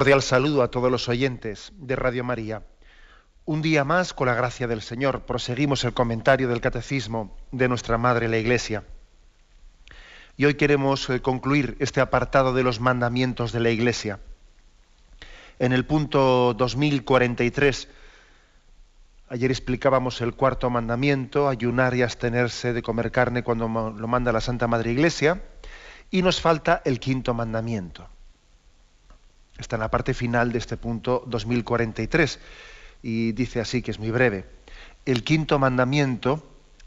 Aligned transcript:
Cordial 0.00 0.22
saludo 0.22 0.62
a 0.62 0.70
todos 0.70 0.90
los 0.90 1.10
oyentes 1.10 1.74
de 1.76 1.94
Radio 1.94 2.24
María. 2.24 2.62
Un 3.44 3.60
día 3.60 3.84
más, 3.84 4.14
con 4.14 4.28
la 4.28 4.34
gracia 4.34 4.66
del 4.66 4.80
Señor, 4.80 5.26
proseguimos 5.26 5.84
el 5.84 5.92
comentario 5.92 6.48
del 6.48 6.62
Catecismo 6.62 7.36
de 7.52 7.68
nuestra 7.68 7.98
Madre 7.98 8.26
la 8.26 8.38
Iglesia. 8.38 8.82
Y 10.38 10.46
hoy 10.46 10.54
queremos 10.54 11.10
eh, 11.10 11.20
concluir 11.20 11.76
este 11.80 12.00
apartado 12.00 12.54
de 12.54 12.62
los 12.62 12.80
mandamientos 12.80 13.52
de 13.52 13.60
la 13.60 13.68
Iglesia. 13.68 14.20
En 15.58 15.74
el 15.74 15.84
punto 15.84 16.54
2043, 16.54 17.86
ayer 19.28 19.50
explicábamos 19.50 20.22
el 20.22 20.32
cuarto 20.32 20.70
mandamiento, 20.70 21.46
ayunar 21.46 21.94
y 21.94 22.00
abstenerse 22.00 22.72
de 22.72 22.80
comer 22.80 23.12
carne 23.12 23.42
cuando 23.42 23.68
lo 23.68 24.08
manda 24.08 24.32
la 24.32 24.40
Santa 24.40 24.66
Madre 24.66 24.92
Iglesia, 24.92 25.42
y 26.10 26.22
nos 26.22 26.40
falta 26.40 26.80
el 26.86 27.00
quinto 27.00 27.34
mandamiento 27.34 28.08
está 29.60 29.76
en 29.76 29.80
la 29.80 29.90
parte 29.90 30.14
final 30.14 30.52
de 30.52 30.58
este 30.58 30.76
punto 30.76 31.24
2043 31.26 32.38
y 33.02 33.32
dice 33.32 33.60
así 33.60 33.82
que 33.82 33.90
es 33.90 33.98
muy 33.98 34.10
breve. 34.10 34.46
El 35.06 35.24
quinto 35.24 35.58
mandamiento, 35.58 36.46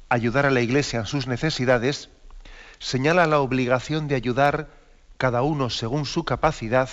ayudar 0.09 0.45
a 0.45 0.52
la 0.52 0.61
Iglesia 0.61 0.99
en 0.99 1.05
sus 1.05 1.27
necesidades, 1.27 2.09
señala 2.79 3.27
la 3.27 3.39
obligación 3.39 4.07
de 4.07 4.16
ayudar 4.16 4.69
cada 5.17 5.41
uno 5.41 5.69
según 5.69 6.05
su 6.05 6.23
capacidad 6.23 6.89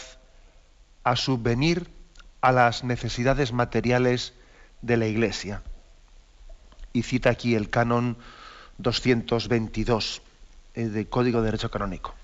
a 1.05 1.17
subvenir 1.17 1.89
a 2.41 2.53
las 2.53 2.85
necesidades 2.85 3.53
materiales 3.53 4.35
de 4.83 4.97
la 4.97 5.07
Iglesia. 5.07 5.63
Y 6.93 7.03
cita 7.03 7.31
aquí 7.31 7.55
el 7.55 7.71
canon 7.71 8.17
222 8.79 10.23
eh, 10.75 10.85
del 10.85 11.09
Código 11.09 11.41
de 11.41 11.47
Derecho 11.47 11.71
Canónico. 11.71 12.15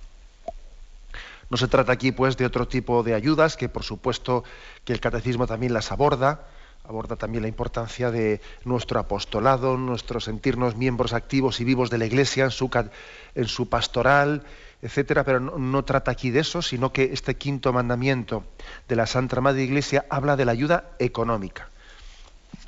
No 1.49 1.57
se 1.57 1.69
trata 1.69 1.93
aquí 1.93 2.13
pues 2.13 2.37
de 2.37 2.47
otro 2.47 2.67
tipo 2.67 3.03
de 3.03 3.15
ayudas 3.15 3.57
que 3.57 3.69
por 3.69 3.85
supuesto 3.85 4.45
que 4.85 4.93
el 4.93 5.01
catecismo 5.01 5.47
también 5.47 5.73
las 5.73 5.93
aborda, 5.93 6.47
aborda 6.85 7.17
también 7.17 7.43
la 7.43 7.49
importancia 7.49 8.11
de 8.11 8.41
nuestro 8.65 8.99
apostolado, 8.99 9.77
nuestro 9.77 10.21
sentirnos 10.21 10.77
miembros 10.77 11.13
activos 11.13 11.61
y 11.61 11.65
vivos 11.65 11.91
de 11.91 11.99
la 11.99 12.07
Iglesia 12.07 12.45
en 12.45 13.47
su, 13.49 13.69
pastoral, 13.69 14.43
etcétera, 14.83 15.25
pero 15.25 15.41
no, 15.41 15.85
trata 15.85 16.11
aquí 16.11 16.31
de 16.31 16.41
eso, 16.41 16.63
sino 16.63 16.93
que 16.93 17.05
este 17.13 17.37
quinto 17.37 17.73
mandamiento 17.73 18.45
de 18.89 18.97
la 18.97 19.07
Santa 19.07 19.41
Madre 19.41 19.65
Iglesia 19.65 20.05
habla 20.09 20.37
de 20.37 20.45
la 20.45 20.53
ayuda 20.53 20.97
económica. 20.99 21.69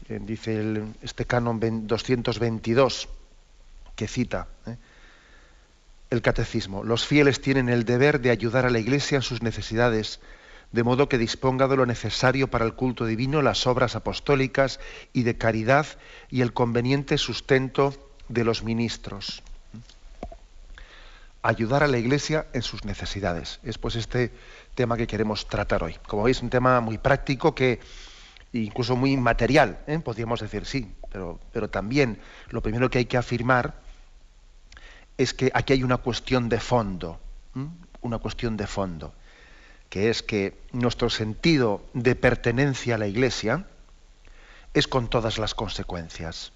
Eh, 0.08 0.20
dice 0.22 0.82
este 1.02 1.24
canon 1.24 1.60
222 1.86 3.08
que 3.94 4.08
cita. 4.08 4.46
¿eh? 4.66 4.76
El 6.10 6.22
catecismo. 6.22 6.84
Los 6.84 7.06
fieles 7.06 7.40
tienen 7.40 7.68
el 7.68 7.84
deber 7.84 8.20
de 8.20 8.30
ayudar 8.30 8.66
a 8.66 8.70
la 8.70 8.78
Iglesia 8.78 9.16
en 9.16 9.22
sus 9.22 9.42
necesidades, 9.42 10.20
de 10.72 10.82
modo 10.82 11.08
que 11.08 11.18
disponga 11.18 11.68
de 11.68 11.76
lo 11.76 11.86
necesario 11.86 12.48
para 12.48 12.64
el 12.64 12.74
culto 12.74 13.06
divino, 13.06 13.42
las 13.42 13.66
obras 13.66 13.96
apostólicas 13.96 14.80
y 15.12 15.22
de 15.22 15.36
caridad 15.36 15.86
y 16.30 16.40
el 16.42 16.52
conveniente 16.52 17.18
sustento 17.18 17.94
de 18.28 18.44
los 18.44 18.62
ministros. 18.62 19.42
Ayudar 21.42 21.82
a 21.82 21.88
la 21.88 21.98
Iglesia 21.98 22.46
en 22.52 22.62
sus 22.62 22.84
necesidades. 22.84 23.60
Es 23.62 23.78
pues 23.78 23.96
este 23.96 24.32
tema 24.74 24.96
que 24.96 25.06
queremos 25.06 25.46
tratar 25.46 25.82
hoy. 25.82 25.96
Como 26.06 26.24
veis, 26.24 26.42
un 26.42 26.50
tema 26.50 26.80
muy 26.80 26.98
práctico 26.98 27.54
que 27.54 27.80
incluso 28.52 28.96
muy 28.96 29.16
material, 29.16 29.80
¿eh? 29.86 29.98
podríamos 29.98 30.40
decir 30.40 30.64
sí, 30.64 30.92
pero, 31.10 31.38
pero 31.52 31.68
también 31.68 32.18
lo 32.50 32.62
primero 32.62 32.90
que 32.90 32.98
hay 32.98 33.04
que 33.04 33.16
afirmar 33.16 33.87
es 35.18 35.34
que 35.34 35.50
aquí 35.52 35.72
hay 35.72 35.82
una 35.82 35.98
cuestión 35.98 36.48
de 36.48 36.60
fondo, 36.60 37.20
una 38.00 38.18
cuestión 38.18 38.56
de 38.56 38.68
fondo, 38.68 39.12
que 39.90 40.10
es 40.10 40.22
que 40.22 40.60
nuestro 40.72 41.10
sentido 41.10 41.82
de 41.92 42.14
pertenencia 42.14 42.94
a 42.94 42.98
la 42.98 43.08
Iglesia 43.08 43.66
es 44.74 44.86
con 44.86 45.08
todas 45.08 45.38
las 45.38 45.54
consecuencias. 45.54 46.52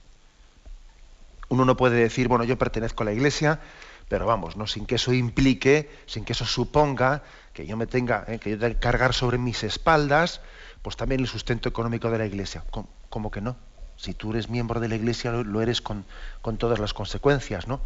Uno 1.49 1.65
no 1.65 1.77
puede 1.77 1.97
decir, 1.97 2.28
bueno, 2.28 2.45
yo 2.45 2.56
pertenezco 2.56 3.03
a 3.03 3.06
la 3.06 3.12
Iglesia, 3.12 3.61
pero 4.09 4.27
vamos, 4.27 4.56
no 4.56 4.67
sin 4.67 4.87
que 4.87 4.94
eso 4.94 5.12
implique, 5.12 5.91
sin 6.06 6.25
que 6.25 6.33
eso 6.33 6.47
suponga 6.47 7.23
que 7.53 7.67
yo 7.67 7.77
me 7.77 7.87
tenga, 7.87 8.25
eh, 8.29 8.39
que 8.39 8.50
yo 8.50 8.59
tenga 8.59 8.79
cargar 8.79 9.12
sobre 9.12 9.39
mis 9.39 9.65
espaldas, 9.65 10.41
pues 10.83 10.97
también 10.97 11.21
el 11.21 11.27
sustento 11.27 11.69
económico 11.69 12.11
de 12.11 12.19
la 12.19 12.27
Iglesia. 12.27 12.62
¿Cómo, 13.09 13.31
que 13.31 13.41
no? 13.41 13.56
Si 13.97 14.15
tú 14.15 14.31
eres 14.31 14.49
miembro 14.49 14.81
de 14.81 14.89
la 14.89 14.94
Iglesia, 14.97 15.33
lo, 15.33 15.61
eres 15.62 15.81
con, 15.81 16.05
con 16.43 16.59
todas 16.59 16.79
las 16.79 16.94
consecuencias, 16.94 17.67
¿no? 17.67 17.81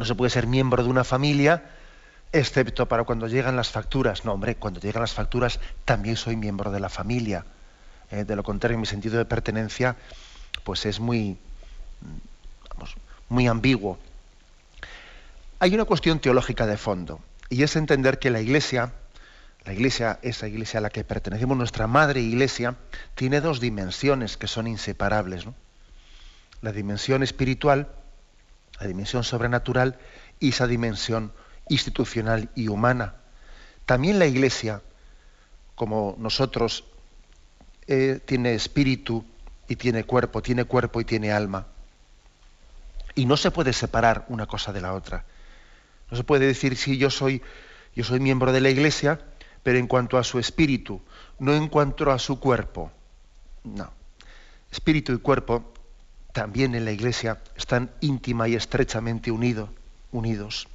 No 0.00 0.06
se 0.06 0.14
puede 0.14 0.30
ser 0.30 0.46
miembro 0.46 0.82
de 0.82 0.88
una 0.88 1.04
familia 1.04 1.62
excepto 2.32 2.88
para 2.88 3.04
cuando 3.04 3.26
llegan 3.26 3.54
las 3.54 3.68
facturas. 3.68 4.24
No, 4.24 4.32
hombre, 4.32 4.54
cuando 4.56 4.80
llegan 4.80 5.02
las 5.02 5.12
facturas 5.12 5.60
también 5.84 6.16
soy 6.16 6.36
miembro 6.36 6.70
de 6.70 6.80
la 6.80 6.88
familia. 6.88 7.44
Eh, 8.10 8.24
de 8.24 8.34
lo 8.34 8.42
contrario, 8.42 8.78
mi 8.78 8.86
sentido 8.86 9.18
de 9.18 9.26
pertenencia 9.26 9.96
pues 10.64 10.86
es 10.86 11.00
muy, 11.00 11.36
vamos, 12.70 12.96
muy 13.28 13.46
ambiguo. 13.46 13.98
Hay 15.58 15.74
una 15.74 15.84
cuestión 15.84 16.18
teológica 16.18 16.66
de 16.66 16.78
fondo 16.78 17.20
y 17.50 17.62
es 17.62 17.76
entender 17.76 18.18
que 18.18 18.30
la 18.30 18.40
Iglesia, 18.40 18.94
la 19.66 19.74
Iglesia, 19.74 20.18
esa 20.22 20.48
Iglesia 20.48 20.78
a 20.78 20.80
la 20.80 20.88
que 20.88 21.04
pertenecemos, 21.04 21.58
nuestra 21.58 21.86
madre 21.86 22.22
Iglesia, 22.22 22.74
tiene 23.16 23.42
dos 23.42 23.60
dimensiones 23.60 24.38
que 24.38 24.46
son 24.46 24.66
inseparables. 24.66 25.44
La 26.62 26.72
dimensión 26.72 27.22
espiritual 27.22 27.99
la 28.80 28.86
dimensión 28.86 29.22
sobrenatural 29.22 29.98
y 30.40 30.48
esa 30.48 30.66
dimensión 30.66 31.32
institucional 31.68 32.48
y 32.54 32.68
humana. 32.68 33.14
También 33.84 34.18
la 34.18 34.26
Iglesia, 34.26 34.82
como 35.74 36.16
nosotros, 36.18 36.84
eh, 37.86 38.20
tiene 38.24 38.54
espíritu 38.54 39.24
y 39.68 39.76
tiene 39.76 40.04
cuerpo, 40.04 40.42
tiene 40.42 40.64
cuerpo 40.64 41.00
y 41.00 41.04
tiene 41.04 41.30
alma. 41.30 41.66
Y 43.14 43.26
no 43.26 43.36
se 43.36 43.50
puede 43.50 43.72
separar 43.72 44.24
una 44.28 44.46
cosa 44.46 44.72
de 44.72 44.80
la 44.80 44.94
otra. 44.94 45.24
No 46.10 46.16
se 46.16 46.24
puede 46.24 46.46
decir 46.46 46.76
si 46.76 46.96
yo 46.96 47.10
soy, 47.10 47.42
yo 47.94 48.02
soy 48.02 48.18
miembro 48.18 48.52
de 48.52 48.60
la 48.60 48.70
Iglesia, 48.70 49.20
pero 49.62 49.78
en 49.78 49.86
cuanto 49.86 50.16
a 50.16 50.24
su 50.24 50.38
espíritu, 50.38 51.02
no 51.38 51.52
en 51.52 51.68
cuanto 51.68 52.10
a 52.10 52.18
su 52.18 52.40
cuerpo. 52.40 52.90
No. 53.62 53.92
Espíritu 54.70 55.12
y 55.12 55.18
cuerpo 55.18 55.72
también 56.32 56.74
en 56.74 56.84
la 56.84 56.92
Iglesia 56.92 57.38
están 57.56 57.90
íntima 58.00 58.48
y 58.48 58.54
estrechamente 58.54 59.30
unidos. 59.30 60.68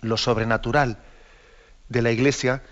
Lo 0.00 0.16
sobrenatural 0.16 0.98
de 1.88 2.02
la 2.02 2.10
Iglesia 2.10 2.62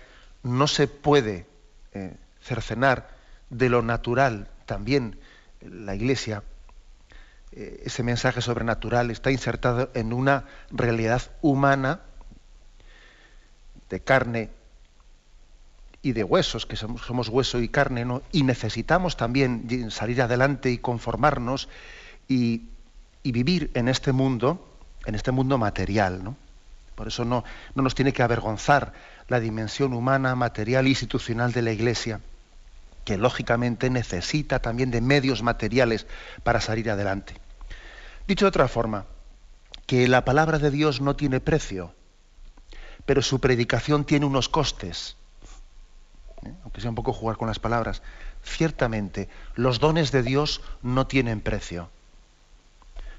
no 0.43 0.67
se 0.67 0.87
puede 0.87 1.45
eh, 1.93 2.15
cercenar 2.41 3.09
de 3.49 3.69
lo 3.69 3.81
natural. 3.81 4.47
También 4.65 5.19
la 5.61 5.95
Iglesia, 5.95 6.43
eh, 7.51 7.81
ese 7.85 8.03
mensaje 8.03 8.41
sobrenatural 8.41 9.11
está 9.11 9.31
insertado 9.31 9.89
en 9.93 10.13
una 10.13 10.45
realidad 10.71 11.21
humana 11.41 12.01
de 13.89 13.99
carne 13.99 14.49
y 16.05 16.13
de 16.13 16.23
huesos, 16.23 16.67
que 16.67 16.75
somos, 16.75 17.29
hueso 17.29 17.59
y 17.59 17.67
carne, 17.67 18.05
y 18.31 18.43
necesitamos 18.43 19.17
también 19.17 19.89
salir 19.89 20.21
adelante 20.21 20.69
y 20.69 20.77
conformarnos 20.77 21.67
y, 22.27 22.61
vivir 23.23 23.71
en 23.73 23.87
este 23.87 24.11
mundo, 24.11 24.77
en 25.07 25.15
este 25.15 25.31
mundo 25.31 25.57
material. 25.57 26.23
¿no? 26.23 26.37
Por 26.93 27.07
eso 27.07 27.25
no, 27.25 27.43
no 27.73 27.81
nos 27.81 27.95
tiene 27.95 28.13
que 28.13 28.21
avergonzar 28.21 28.93
la 29.29 29.39
dimensión 29.39 29.93
humana, 29.93 30.35
material 30.35 30.85
e 30.85 30.89
institucional 30.89 31.51
de 31.53 31.63
la 31.63 31.71
Iglesia, 31.71 32.21
que 33.03 33.17
lógicamente 33.17 33.89
necesita 33.89 34.59
también 34.59 34.91
de 34.91 35.01
medios 35.01 35.41
materiales 35.41 36.05
para 36.43 36.61
salir 36.61 36.91
adelante. 36.91 37.33
Dicho 38.27 38.45
de 38.45 38.49
otra 38.49 38.67
forma, 38.67 39.05
que 39.87 40.07
la 40.07 40.23
palabra 40.23 40.59
de 40.59 40.69
Dios 40.69 41.01
no 41.01 41.15
tiene 41.15 41.39
precio, 41.39 41.95
pero 43.07 43.23
su 43.23 43.39
predicación 43.39 44.05
tiene 44.05 44.27
unos 44.27 44.49
costes. 44.49 45.17
¿Eh? 46.43 46.53
aunque 46.63 46.81
sea 46.81 46.89
un 46.89 46.95
poco 46.95 47.13
jugar 47.13 47.37
con 47.37 47.47
las 47.47 47.59
palabras, 47.59 48.01
ciertamente 48.43 49.29
los 49.55 49.79
dones 49.79 50.11
de 50.11 50.23
Dios 50.23 50.61
no 50.81 51.07
tienen 51.07 51.41
precio, 51.41 51.89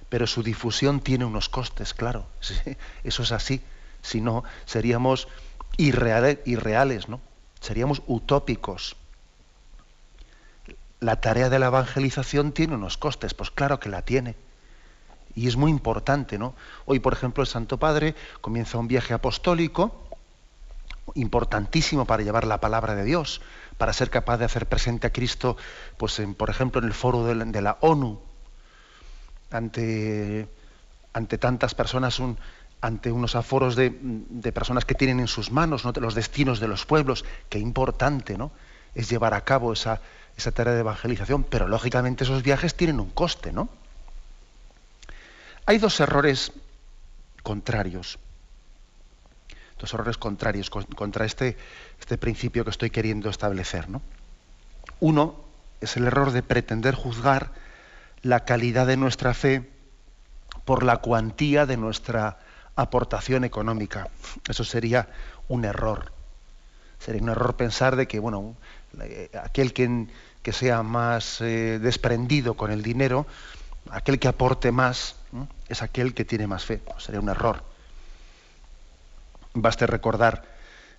pero 0.09 0.27
su 0.27 0.43
difusión 0.43 1.01
tiene 1.01 1.25
unos 1.25 1.49
costes, 1.49 1.95
claro, 1.95 2.27
eso 3.05 3.23
es 3.23 3.33
así, 3.33 3.61
si 4.03 4.21
no 4.21 4.45
seríamos 4.65 5.29
irreales, 5.77 6.39
irreales, 6.45 7.09
¿no? 7.09 7.21
Seríamos 7.61 8.03
utópicos. 8.07 8.97
La 11.01 11.21
tarea 11.21 11.51
de 11.51 11.59
la 11.59 11.67
evangelización 11.67 12.53
tiene 12.53 12.75
unos 12.75 12.97
costes, 12.97 13.35
pues 13.35 13.51
claro 13.51 13.81
que 13.81 13.89
la 13.89 14.03
tiene. 14.03 14.37
Y 15.35 15.49
es 15.49 15.57
muy 15.57 15.71
importante, 15.71 16.39
¿no? 16.39 16.55
Hoy, 16.87 17.01
por 17.01 17.13
ejemplo, 17.13 17.43
el 17.43 17.49
Santo 17.49 17.77
Padre 17.79 18.15
comienza 18.41 18.79
un 18.79 18.89
viaje 18.89 19.13
apostólico 19.13 20.06
importantísimo 21.15 22.05
para 22.05 22.23
llevar 22.23 22.47
la 22.47 22.61
palabra 22.61 22.95
de 22.95 23.05
Dios, 23.05 23.41
para 23.79 23.93
ser 23.93 24.11
capaz 24.11 24.39
de 24.39 24.45
hacer 24.45 24.67
presente 24.67 25.07
a 25.07 25.13
Cristo, 25.13 25.57
pues 25.97 26.19
en, 26.19 26.35
por 26.35 26.51
ejemplo, 26.51 26.81
en 26.81 26.87
el 26.87 26.95
foro 26.95 27.25
de 27.25 27.63
la, 27.63 27.79
ONU, 27.81 28.21
ante, 29.51 30.49
tantas 31.39 31.75
personas, 31.75 32.21
ante 32.81 33.13
unos 33.13 33.37
aforos 33.37 33.77
de, 33.77 33.91
personas 34.53 34.85
que 34.85 34.95
tienen 34.95 35.21
en 35.21 35.29
sus 35.29 35.51
manos 35.51 35.85
¿no? 35.85 35.93
los 35.93 36.15
destinos 36.15 36.61
de 36.61 36.69
los 36.69 36.87
pueblos, 36.87 37.25
qué 37.49 37.59
importante 37.59 38.37
¿no? 38.37 38.51
es 38.95 39.09
llevar 39.09 39.35
a 39.35 39.43
cabo 39.43 39.73
esa, 39.73 40.01
esa 40.37 40.53
tarea 40.53 40.75
de 40.75 40.81
evangelización, 40.81 41.45
pero 41.45 41.69
lógicamente 41.69 42.25
esos 42.25 42.43
viajes 42.43 42.75
tienen 42.75 43.01
un 43.01 43.11
coste, 43.11 43.53
¿no? 43.53 43.69
Hay 45.69 45.79
dos 45.79 45.99
errores 45.99 46.53
contrarios 47.43 48.19
dos 49.79 49.93
errores 49.95 50.17
contrarios 50.17 50.71
contra 50.71 51.25
este, 51.25 51.57
este 52.01 52.19
principio 52.19 52.65
que 52.65 52.71
estoy 52.71 52.91
queriendo 52.91 53.29
establecer. 53.29 53.89
¿no? 53.89 54.03
Uno 55.01 55.37
es 55.81 55.97
el 55.97 56.07
error 56.07 56.33
de 56.33 56.43
pretender 56.43 56.95
juzgar 56.95 57.51
la 58.23 58.45
calidad 58.45 58.87
de 58.87 58.97
nuestra 58.97 59.35
fe 59.35 59.71
por 60.65 60.83
la 60.83 60.99
cuantía 60.99 61.67
de 61.67 61.77
nuestra 61.77 62.39
aportación 62.75 63.45
económica. 63.45 64.09
Eso 64.49 64.65
sería 64.65 65.09
un 65.49 65.65
error. 65.65 66.13
Sería 66.99 67.23
un 67.23 67.29
error 67.29 67.57
pensar 67.57 67.97
de 67.97 68.09
que, 68.09 68.19
bueno, 68.19 68.57
aquel 69.43 69.73
que, 69.73 70.07
que 70.43 70.53
sea 70.53 70.83
más 70.83 71.41
eh, 71.41 71.79
desprendido 71.79 72.55
con 72.55 72.71
el 72.71 72.83
dinero, 72.83 73.27
aquel 73.91 74.19
que 74.19 74.29
aporte 74.29 74.73
más, 74.73 75.17
es 75.69 75.83
aquel 75.83 76.15
que 76.15 76.25
tiene 76.25 76.47
más 76.47 76.65
fe. 76.65 76.83
sería 76.99 77.21
un 77.21 77.29
error. 77.29 77.63
Baste 79.59 79.87
recordar 79.87 80.45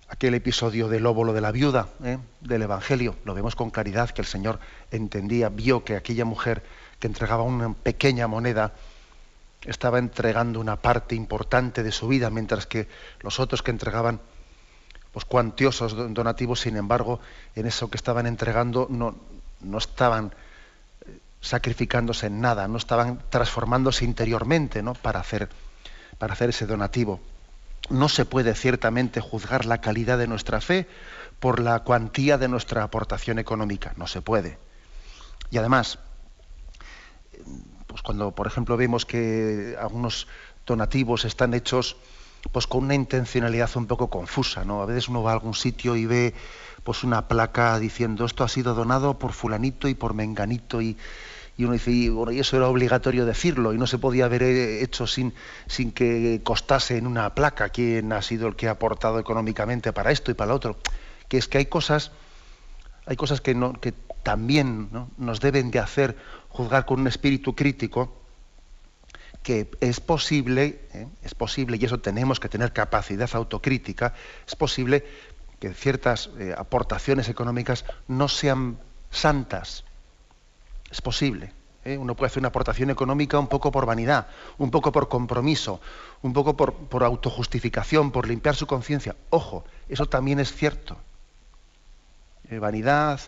aquel 0.08 0.34
episodio 0.34 0.88
del 0.88 1.06
óvulo 1.06 1.32
de 1.32 1.40
la 1.40 1.52
viuda 1.52 1.90
¿eh? 2.02 2.18
del 2.40 2.62
Evangelio. 2.62 3.14
Lo 3.24 3.32
vemos 3.32 3.54
con 3.54 3.70
claridad 3.70 4.10
que 4.10 4.20
el 4.20 4.26
Señor 4.26 4.58
entendía, 4.90 5.48
vio 5.48 5.84
que 5.84 5.94
aquella 5.94 6.24
mujer 6.24 6.64
que 6.98 7.06
entregaba 7.06 7.44
una 7.44 7.72
pequeña 7.72 8.26
moneda 8.26 8.72
estaba 9.62 10.00
entregando 10.00 10.58
una 10.58 10.74
parte 10.74 11.14
importante 11.14 11.84
de 11.84 11.92
su 11.92 12.08
vida, 12.08 12.30
mientras 12.30 12.66
que 12.66 12.88
los 13.20 13.38
otros 13.38 13.62
que 13.62 13.70
entregaban 13.70 14.20
pues, 15.12 15.24
cuantiosos 15.24 15.94
donativos, 16.12 16.60
sin 16.60 16.76
embargo, 16.76 17.20
en 17.54 17.66
eso 17.66 17.90
que 17.90 17.96
estaban 17.96 18.26
entregando 18.26 18.88
no, 18.90 19.14
no 19.60 19.78
estaban 19.78 20.34
eh, 21.06 21.18
sacrificándose 21.40 22.26
en 22.26 22.40
nada, 22.40 22.66
no 22.66 22.78
estaban 22.78 23.22
transformándose 23.30 24.04
interiormente 24.04 24.82
¿no? 24.82 24.94
para, 24.94 25.20
hacer, 25.20 25.48
para 26.18 26.32
hacer 26.32 26.50
ese 26.50 26.66
donativo 26.66 27.20
no 27.90 28.08
se 28.08 28.24
puede 28.24 28.54
ciertamente 28.54 29.20
juzgar 29.20 29.64
la 29.64 29.80
calidad 29.80 30.18
de 30.18 30.26
nuestra 30.26 30.60
fe 30.60 30.86
por 31.40 31.60
la 31.60 31.80
cuantía 31.80 32.38
de 32.38 32.48
nuestra 32.48 32.82
aportación 32.82 33.38
económica, 33.38 33.94
no 33.96 34.06
se 34.06 34.22
puede. 34.22 34.58
Y 35.50 35.58
además, 35.58 35.98
pues 37.86 38.02
cuando 38.02 38.32
por 38.32 38.46
ejemplo 38.46 38.76
vemos 38.76 39.06
que 39.06 39.76
algunos 39.80 40.26
donativos 40.66 41.24
están 41.24 41.54
hechos 41.54 41.96
pues 42.52 42.66
con 42.66 42.84
una 42.84 42.94
intencionalidad 42.94 43.70
un 43.76 43.86
poco 43.86 44.08
confusa, 44.08 44.64
¿no? 44.64 44.82
A 44.82 44.86
veces 44.86 45.08
uno 45.08 45.22
va 45.22 45.30
a 45.30 45.34
algún 45.34 45.54
sitio 45.54 45.96
y 45.96 46.06
ve 46.06 46.34
pues 46.84 47.02
una 47.02 47.26
placa 47.28 47.78
diciendo 47.78 48.24
esto 48.24 48.44
ha 48.44 48.48
sido 48.48 48.74
donado 48.74 49.18
por 49.18 49.32
fulanito 49.32 49.88
y 49.88 49.94
por 49.94 50.14
menganito 50.14 50.80
y, 50.80 50.96
y 51.58 51.64
uno 51.64 51.72
dice, 51.72 51.90
y, 51.90 52.08
bueno, 52.08 52.30
y 52.30 52.38
eso 52.38 52.56
era 52.56 52.68
obligatorio 52.68 53.26
decirlo, 53.26 53.74
y 53.74 53.78
no 53.78 53.88
se 53.88 53.98
podía 53.98 54.26
haber 54.26 54.44
eh, 54.44 54.80
hecho 54.84 55.08
sin, 55.08 55.34
sin 55.66 55.90
que 55.90 56.40
costase 56.44 56.96
en 56.96 57.06
una 57.06 57.34
placa 57.34 57.70
quién 57.70 58.12
ha 58.12 58.22
sido 58.22 58.46
el 58.46 58.54
que 58.54 58.68
ha 58.68 58.70
aportado 58.70 59.18
económicamente 59.18 59.92
para 59.92 60.12
esto 60.12 60.30
y 60.30 60.34
para 60.34 60.50
lo 60.50 60.54
otro. 60.54 60.76
Que 61.26 61.36
es 61.36 61.48
que 61.48 61.58
hay 61.58 61.66
cosas, 61.66 62.12
hay 63.06 63.16
cosas 63.16 63.40
que, 63.40 63.56
no, 63.56 63.72
que 63.72 63.92
también 64.22 64.88
nos 65.16 65.40
deben 65.40 65.72
de 65.72 65.80
hacer 65.80 66.16
juzgar 66.48 66.86
con 66.86 67.00
un 67.00 67.08
espíritu 67.08 67.56
crítico, 67.56 68.22
que 69.42 69.68
es 69.80 69.98
posible, 69.98 70.80
¿eh? 70.94 71.08
es 71.24 71.34
posible, 71.34 71.76
y 71.80 71.84
eso 71.84 71.98
tenemos 71.98 72.38
que 72.38 72.48
tener 72.48 72.72
capacidad 72.72 73.28
autocrítica, 73.32 74.14
es 74.46 74.54
posible 74.54 75.04
que 75.58 75.74
ciertas 75.74 76.30
eh, 76.38 76.54
aportaciones 76.56 77.28
económicas 77.28 77.84
no 78.06 78.28
sean 78.28 78.78
santas, 79.10 79.82
es 80.90 81.00
posible. 81.00 81.52
¿eh? 81.84 81.96
Uno 81.96 82.14
puede 82.14 82.28
hacer 82.28 82.40
una 82.40 82.48
aportación 82.48 82.90
económica 82.90 83.38
un 83.38 83.48
poco 83.48 83.70
por 83.72 83.86
vanidad, 83.86 84.28
un 84.58 84.70
poco 84.70 84.92
por 84.92 85.08
compromiso, 85.08 85.80
un 86.22 86.32
poco 86.32 86.56
por, 86.56 87.04
autojustificación, 87.04 88.10
por 88.10 88.26
limpiar 88.26 88.56
su 88.56 88.66
conciencia. 88.66 89.16
Ojo, 89.30 89.64
eso 89.88 90.06
también 90.06 90.40
es 90.40 90.52
cierto. 90.52 90.96
Eh, 92.50 92.58
vanidad, 92.58 93.20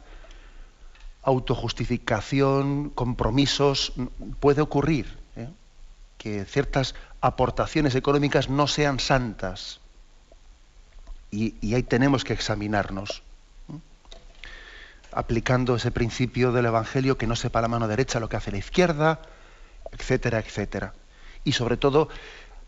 autojustificación, 1.23 2.91
compromisos, 2.91 3.93
puede 4.41 4.63
ocurrir 4.63 5.19
¿eh? 5.37 5.49
que 6.19 6.45
ciertas 6.45 6.95
aportaciones 7.21 7.95
económicas 7.95 8.49
no 8.49 8.67
sean 8.67 8.99
santas. 8.99 9.81
y 11.31 11.75
ahí 11.75 11.83
tenemos 11.85 12.25
que 12.25 12.33
examinarnos 12.33 13.23
aplicando 15.13 15.77
ese 15.77 15.91
principio 15.91 16.53
del 16.53 16.67
Evangelio 16.67 17.19
que 17.19 17.27
no 17.27 17.37
sepa 17.37 17.61
la 17.61 17.69
mano 17.69 17.89
derecha 17.89 18.21
lo 18.21 18.29
que 18.29 18.37
hace 18.37 18.51
la 18.51 18.59
izquierda, 18.59 19.21
etcétera, 19.93 20.39
etcétera. 20.39 20.95
Y 21.45 21.53
sobre 21.53 21.77
todo 21.77 22.09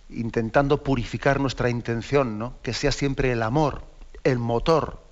intentando 0.08 0.82
purificar 0.82 1.40
nuestra 1.40 1.70
intención, 1.70 2.38
¿no? 2.38 2.54
que 2.62 2.74
sea 2.74 2.92
siempre 2.92 3.32
el 3.32 3.42
amor, 3.42 3.82
el 4.24 4.38
motor 4.38 5.02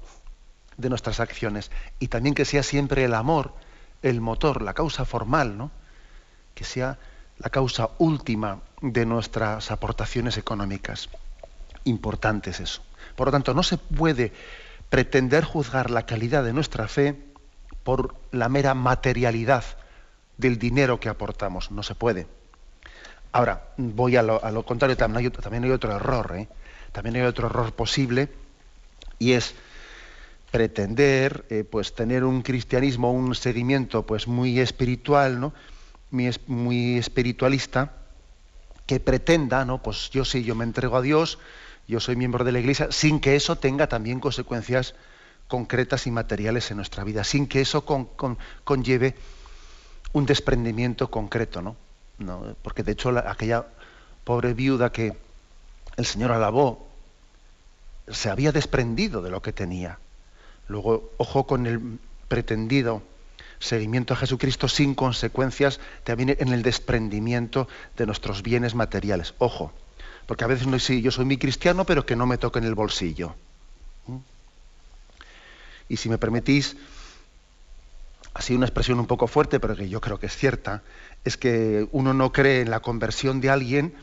de 0.76 0.88
nuestras 0.88 1.20
acciones, 1.20 1.70
y 1.98 2.08
también 2.08 2.34
que 2.34 2.44
sea 2.44 2.62
siempre 2.62 3.04
el 3.04 3.14
amor, 3.14 3.54
el 4.02 4.20
motor, 4.20 4.62
la 4.62 4.74
causa 4.74 5.04
formal, 5.04 5.56
¿no? 5.56 5.70
que 6.54 6.64
sea 6.64 6.98
la 7.38 7.50
causa 7.50 7.90
última 7.98 8.60
de 8.82 9.06
nuestras 9.06 9.70
aportaciones 9.70 10.36
económicas. 10.36 11.08
Importante 11.84 12.50
es 12.50 12.60
eso. 12.60 12.82
Por 13.16 13.28
lo 13.28 13.32
tanto, 13.32 13.54
no 13.54 13.62
se 13.62 13.78
puede 13.78 14.32
pretender 14.90 15.44
juzgar 15.44 15.90
la 15.90 16.04
calidad 16.04 16.44
de 16.44 16.52
nuestra 16.52 16.88
fe 16.88 17.16
por 17.84 18.16
la 18.32 18.48
mera 18.48 18.74
materialidad 18.74 19.64
del 20.36 20.58
dinero 20.58 21.00
que 21.00 21.08
aportamos. 21.08 21.70
No 21.70 21.82
se 21.82 21.94
puede. 21.94 22.26
Ahora, 23.32 23.68
voy 23.76 24.16
a 24.16 24.22
lo, 24.22 24.64
contrario, 24.64 24.96
también 24.96 25.64
hay, 25.64 25.70
otro 25.70 25.94
error, 25.94 26.34
¿eh? 26.36 26.48
también 26.90 27.16
hay 27.16 27.22
otro 27.22 27.46
error 27.46 27.72
posible, 27.72 28.28
y 29.20 29.32
es 29.32 29.54
pretender 30.50 31.44
eh, 31.48 31.62
pues 31.62 31.94
tener 31.94 32.24
un 32.24 32.42
cristianismo, 32.42 33.12
un 33.12 33.36
seguimiento 33.36 34.04
pues 34.04 34.26
muy 34.26 34.58
espiritual, 34.58 35.38
¿no? 35.38 35.52
muy, 36.10 36.30
muy 36.48 36.98
espiritualista, 36.98 37.92
que 38.86 38.98
pretenda, 38.98 39.64
¿no? 39.64 39.80
pues 39.80 40.10
yo 40.10 40.24
sí, 40.24 40.42
yo 40.42 40.56
me 40.56 40.64
entrego 40.64 40.96
a 40.96 41.02
Dios, 41.02 41.38
yo 41.90 42.00
soy 42.00 42.16
miembro 42.16 42.44
de 42.44 42.52
la 42.52 42.60
Iglesia, 42.60 42.88
sin 42.90 43.20
que 43.20 43.36
eso 43.36 43.56
tenga 43.56 43.88
también 43.88 44.20
consecuencias 44.20 44.94
concretas 45.48 46.06
y 46.06 46.10
materiales 46.10 46.70
en 46.70 46.76
nuestra 46.76 47.04
vida, 47.04 47.24
sin 47.24 47.46
que 47.46 47.60
eso 47.60 47.84
conlleve 48.64 49.16
un 50.12 50.24
desprendimiento 50.24 51.10
concreto, 51.10 51.60
¿no? 51.60 51.76
Porque 52.62 52.82
de 52.82 52.92
hecho 52.92 53.10
aquella 53.18 53.66
pobre 54.24 54.54
viuda 54.54 54.92
que 54.92 55.16
el 55.96 56.06
Señor 56.06 56.32
alabó 56.32 56.88
se 58.08 58.30
había 58.30 58.52
desprendido 58.52 59.22
de 59.22 59.30
lo 59.30 59.42
que 59.42 59.52
tenía. 59.52 59.98
Luego, 60.68 61.10
ojo 61.16 61.46
con 61.46 61.66
el 61.66 61.98
pretendido 62.28 63.02
seguimiento 63.58 64.14
a 64.14 64.16
Jesucristo 64.16 64.68
sin 64.68 64.94
consecuencias 64.94 65.80
también 66.04 66.36
en 66.38 66.52
el 66.52 66.62
desprendimiento 66.62 67.68
de 67.96 68.06
nuestros 68.06 68.42
bienes 68.42 68.74
materiales. 68.74 69.34
Ojo, 69.38 69.72
porque 70.26 70.44
a 70.44 70.46
veces 70.46 70.66
no 70.66 70.78
sí, 70.78 71.02
yo 71.02 71.10
soy 71.10 71.24
muy 71.24 71.38
cristiano, 71.38 71.84
pero 71.84 72.06
que 72.06 72.16
no 72.16 72.26
me 72.26 72.38
toque 72.38 72.58
en 72.58 72.64
el 72.64 72.74
bolsillo. 72.74 73.34
¿Mm? 74.06 74.16
Y 75.88 75.96
si 75.96 76.08
me 76.08 76.18
permitís, 76.18 76.76
así 78.34 78.54
una 78.54 78.66
expresión 78.66 79.00
un 79.00 79.06
poco 79.06 79.26
fuerte, 79.26 79.60
pero 79.60 79.76
que 79.76 79.88
yo 79.88 80.00
creo 80.00 80.18
que 80.18 80.26
es 80.26 80.36
cierta, 80.36 80.82
es 81.24 81.36
que 81.36 81.88
uno 81.92 82.14
no 82.14 82.32
cree 82.32 82.62
en 82.62 82.70
la 82.70 82.80
conversión 82.80 83.40
de 83.40 83.50
alguien 83.50 83.94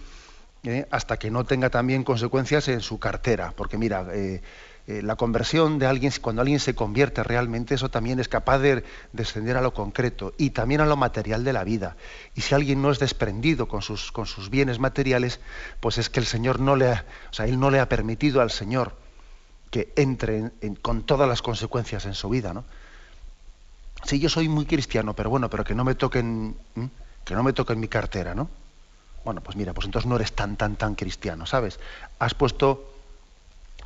¿eh? 0.63 0.87
hasta 0.91 1.17
que 1.17 1.31
no 1.31 1.45
tenga 1.45 1.69
también 1.69 2.03
consecuencias 2.03 2.67
en 2.67 2.81
su 2.81 2.99
cartera. 2.99 3.53
Porque 3.55 3.77
mira, 3.77 4.05
eh, 4.13 4.41
eh, 4.87 5.01
la 5.01 5.17
conversión 5.17 5.79
de 5.79 5.85
alguien, 5.85 6.13
cuando 6.21 6.41
alguien 6.41 6.61
se 6.61 6.73
convierte 6.73 7.21
realmente, 7.21 7.75
eso 7.75 7.89
también 7.89 8.21
es 8.21 8.29
capaz 8.29 8.59
de 8.59 8.85
descender 9.11 9.57
a 9.57 9.61
lo 9.61 9.73
concreto 9.73 10.33
y 10.37 10.51
también 10.51 10.79
a 10.79 10.85
lo 10.85 10.95
material 10.95 11.43
de 11.43 11.51
la 11.51 11.65
vida. 11.65 11.97
Y 12.35 12.41
si 12.41 12.55
alguien 12.55 12.81
no 12.81 12.89
es 12.89 12.97
desprendido 12.97 13.67
con 13.67 13.81
sus, 13.81 14.13
con 14.13 14.25
sus 14.25 14.49
bienes 14.49 14.79
materiales, 14.79 15.41
pues 15.81 15.97
es 15.97 16.09
que 16.09 16.21
el 16.21 16.25
Señor 16.25 16.61
no 16.61 16.77
le 16.77 16.87
ha, 16.87 17.05
o 17.29 17.33
sea, 17.33 17.47
él 17.47 17.59
no 17.59 17.69
le 17.69 17.81
ha 17.81 17.89
permitido 17.89 18.39
al 18.39 18.49
Señor 18.49 18.95
que 19.71 19.91
entre 19.97 20.51
con 20.81 21.03
todas 21.03 21.27
las 21.27 21.41
consecuencias 21.41 22.05
en 22.05 22.13
su 22.13 22.29
vida, 22.29 22.53
¿no? 22.53 22.63
Sí, 24.05 24.19
yo 24.19 24.29
soy 24.29 24.47
muy 24.47 24.65
cristiano, 24.65 25.13
pero 25.13 25.29
bueno, 25.29 25.49
pero 25.49 25.65
que 25.65 25.75
no 25.75 25.83
me 25.83 25.95
toquen, 25.95 26.55
que 27.25 27.33
no 27.33 27.43
me 27.43 27.51
toquen 27.51 27.77
mi 27.77 27.89
cartera, 27.89 28.33
¿no? 28.33 28.49
Bueno, 29.25 29.41
pues 29.41 29.57
mira, 29.57 29.73
pues 29.73 29.85
entonces 29.85 30.07
no 30.07 30.15
eres 30.15 30.31
tan, 30.31 30.55
tan, 30.55 30.77
tan 30.77 30.95
cristiano, 30.95 31.45
¿sabes? 31.45 31.77
Has 32.19 32.33
puesto 32.33 32.96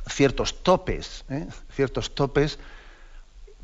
ciertos 0.08 0.62
topes, 0.62 1.24
¿eh? 1.28 1.46
ciertos 1.70 2.14
topes 2.14 2.58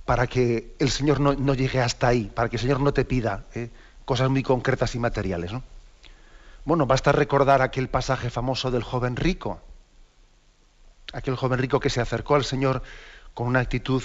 para 0.04 0.26
que 0.26 0.74
el 0.78 0.90
Señor 0.90 1.20
no, 1.20 1.54
llegue 1.54 1.80
hasta 1.80 2.08
ahí, 2.08 2.30
para 2.34 2.48
que 2.48 2.56
el 2.56 2.62
Señor 2.62 2.80
no 2.80 2.92
te 2.92 3.04
pida 3.04 3.44
¿eh? 3.54 3.70
cosas 4.04 4.30
muy 4.30 4.42
concretas 4.42 4.94
y 4.94 4.98
materiales, 4.98 5.52
¿no? 5.52 5.62
Bueno, 6.64 6.86
basta 6.86 7.12
recordar 7.12 7.62
aquel 7.62 7.88
pasaje 7.88 8.30
famoso 8.30 8.70
del 8.70 8.82
joven 8.82 9.16
rico, 9.16 9.60
aquel 11.12 11.36
joven 11.36 11.58
rico 11.58 11.80
que 11.80 11.90
se 11.90 12.00
acercó 12.00 12.34
al 12.34 12.44
Señor 12.44 12.82
con 13.34 13.46
una 13.46 13.60
actitud, 13.60 14.02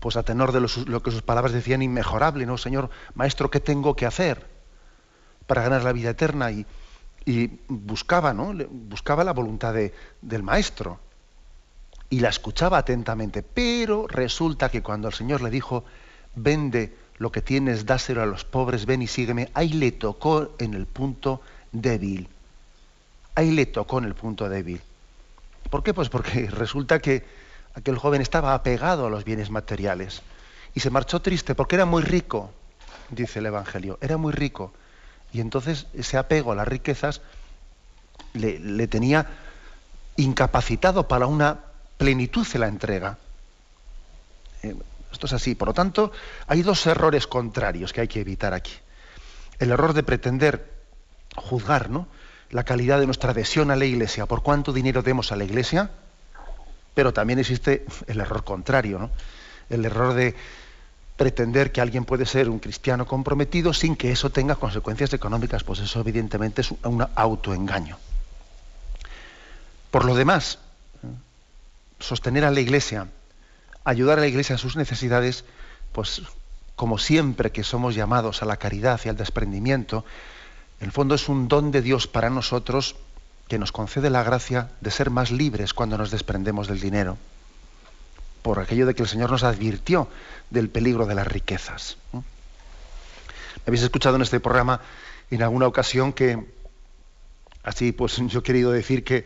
pues 0.00 0.16
a 0.16 0.22
tenor 0.22 0.52
de 0.52 0.60
lo, 0.60 1.02
que 1.02 1.10
sus 1.10 1.22
palabras 1.22 1.52
decían, 1.52 1.82
inmejorable, 1.82 2.46
¿no? 2.46 2.58
Señor, 2.58 2.90
maestro, 3.14 3.50
¿qué 3.50 3.60
tengo 3.60 3.96
que 3.96 4.06
hacer 4.06 4.46
para 5.46 5.62
ganar 5.62 5.84
la 5.84 5.92
vida 5.92 6.10
eterna? 6.10 6.50
Y, 6.50 6.66
buscaba, 7.68 8.32
¿no? 8.32 8.52
Buscaba 8.70 9.24
la 9.24 9.32
voluntad 9.32 9.74
del 10.20 10.42
maestro 10.42 11.00
y 12.10 12.20
la 12.20 12.28
escuchaba 12.28 12.78
atentamente, 12.78 13.42
pero 13.42 14.06
resulta 14.06 14.68
que 14.68 14.82
cuando 14.82 15.08
el 15.08 15.14
Señor 15.14 15.40
le 15.40 15.50
dijo, 15.50 15.84
vende 16.34 16.94
lo 17.18 17.32
que 17.32 17.40
tienes, 17.40 17.86
dáselo 17.86 18.22
a 18.22 18.26
los 18.26 18.44
pobres, 18.44 18.84
ven 18.84 19.02
y 19.02 19.06
sígueme, 19.06 19.50
ahí 19.54 19.70
le 19.72 19.92
tocó 19.92 20.50
en 20.58 20.74
el 20.74 20.86
punto 20.86 21.40
débil. 21.70 22.28
Ahí 23.34 23.50
le 23.50 23.66
tocó 23.66 23.98
en 23.98 24.04
el 24.04 24.14
punto 24.14 24.48
débil. 24.48 24.82
¿Por 25.70 25.82
qué? 25.82 25.94
Pues 25.94 26.08
porque 26.08 26.50
resulta 26.50 26.98
que 26.98 27.24
aquel 27.74 27.96
joven 27.96 28.20
estaba 28.20 28.54
apegado 28.54 29.06
a 29.06 29.10
los 29.10 29.24
bienes 29.24 29.50
materiales 29.50 30.22
y 30.74 30.80
se 30.80 30.90
marchó 30.90 31.22
triste 31.22 31.54
porque 31.54 31.76
era 31.76 31.86
muy 31.86 32.02
rico, 32.02 32.50
dice 33.10 33.38
el 33.38 33.46
Evangelio, 33.46 33.98
era 34.00 34.16
muy 34.16 34.32
rico. 34.32 34.72
Y 35.32 35.40
entonces 35.40 35.86
ese 35.94 36.18
apego 36.18 36.52
a 36.52 36.54
las 36.54 36.68
riquezas 36.68 37.22
le, 38.34 38.86
tenía 38.86 39.26
incapacitado 40.16 41.08
para 41.08 41.26
una 41.26 41.60
plenitud 41.96 42.46
de 42.46 42.58
la 42.58 42.68
entrega. 42.68 43.18
Eh, 44.62 44.74
esto 45.10 45.26
es 45.26 45.32
así. 45.32 45.54
Por 45.54 45.68
lo 45.68 45.74
tanto, 45.74 46.12
hay 46.46 46.62
dos 46.62 46.86
errores 46.86 47.26
contrarios 47.26 47.92
que 47.92 48.02
hay 48.02 48.08
que 48.08 48.20
evitar 48.20 48.54
aquí. 48.54 48.72
El 49.58 49.70
error 49.70 49.92
de 49.92 50.02
pretender 50.02 50.70
juzgar, 51.36 51.90
¿no? 51.90 52.08
la 52.50 52.64
calidad 52.64 53.00
de 53.00 53.06
nuestra 53.06 53.30
adhesión 53.30 53.70
a 53.70 53.76
la 53.76 53.86
Iglesia, 53.86 54.26
por 54.26 54.42
cuánto 54.42 54.72
dinero 54.72 55.02
demos 55.02 55.32
a 55.32 55.36
la 55.36 55.44
Iglesia, 55.44 55.90
pero 56.94 57.12
también 57.12 57.38
existe 57.38 57.86
el 58.06 58.20
error 58.20 58.44
contrario, 58.44 58.98
¿no? 58.98 59.10
el 59.70 59.84
error 59.86 60.12
de 60.12 60.34
pretender 61.16 61.72
que 61.72 61.80
alguien 61.80 62.04
puede 62.04 62.26
ser 62.26 62.48
un 62.48 62.58
cristiano 62.58 63.06
comprometido 63.06 63.72
sin 63.72 63.96
que 63.96 64.12
eso 64.12 64.30
tenga 64.30 64.56
consecuencias 64.56 65.12
económicas, 65.12 65.64
pues 65.64 65.80
eso 65.80 66.00
evidentemente 66.00 66.62
es 66.62 66.72
un 66.82 67.06
autoengaño. 67.14 67.98
Por 69.90 70.04
lo 70.04 70.14
demás, 70.14 70.58
sostener 72.00 72.44
a 72.44 72.50
la 72.50 72.60
Iglesia, 72.60 73.08
ayudar 73.84 74.18
a 74.18 74.22
la 74.22 74.26
Iglesia 74.26 74.54
en 74.54 74.58
sus 74.58 74.76
necesidades, 74.76 75.44
pues 75.92 76.22
como 76.76 76.98
siempre 76.98 77.52
que 77.52 77.62
somos 77.62 77.94
llamados 77.94 78.42
a 78.42 78.46
la 78.46 78.56
caridad 78.56 79.00
y 79.04 79.08
al 79.08 79.16
desprendimiento, 79.16 80.04
en 80.80 80.86
el 80.86 80.92
fondo 80.92 81.14
es 81.14 81.28
un 81.28 81.46
don 81.46 81.70
de 81.70 81.82
Dios 81.82 82.08
para 82.08 82.30
nosotros 82.30 82.96
que 83.48 83.58
nos 83.58 83.70
concede 83.70 84.10
la 84.10 84.22
gracia 84.22 84.70
de 84.80 84.90
ser 84.90 85.10
más 85.10 85.30
libres 85.30 85.74
cuando 85.74 85.98
nos 85.98 86.10
desprendemos 86.10 86.68
del 86.68 86.80
dinero, 86.80 87.18
por 88.42 88.58
aquello 88.58 88.86
de 88.86 88.94
que 88.94 89.02
el 89.02 89.08
Señor 89.08 89.30
nos 89.30 89.44
advirtió 89.44 90.08
del 90.50 90.68
peligro 90.68 91.06
de 91.06 91.14
las 91.14 91.26
riquezas. 91.26 91.96
Me 92.12 92.22
habéis 93.66 93.82
escuchado 93.82 94.16
en 94.16 94.22
este 94.22 94.40
programa 94.40 94.80
en 95.30 95.42
alguna 95.42 95.66
ocasión 95.66 96.12
que, 96.12 96.44
así 97.62 97.92
pues 97.92 98.16
yo 98.26 98.40
he 98.40 98.42
querido 98.42 98.72
decir 98.72 99.04
que, 99.04 99.24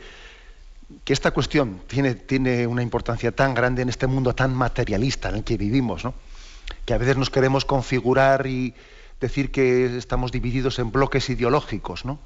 que 1.05 1.13
esta 1.13 1.33
cuestión 1.33 1.81
tiene, 1.87 2.15
tiene 2.15 2.67
una 2.67 2.83
importancia 2.83 3.33
tan 3.33 3.55
grande 3.55 3.83
en 3.83 3.89
este 3.89 4.07
mundo 4.07 4.35
tan 4.35 4.55
materialista 4.55 5.31
en 5.31 5.37
el 5.37 5.45
que 5.45 5.57
vivimos, 5.57 6.05
¿no? 6.05 6.15
que 6.85 6.95
a 6.95 6.99
veces 6.99 7.17
nos 7.17 7.31
queremos 7.31 7.65
configurar 7.65 8.47
y, 8.47 8.75
decir 9.21 9.51
que 9.51 9.97
estamos 9.97 10.33
divididos 10.33 10.79
en 10.79 10.93
bloques 10.93 11.29
ideológicos, 11.31 12.05
¿no? 12.05 12.19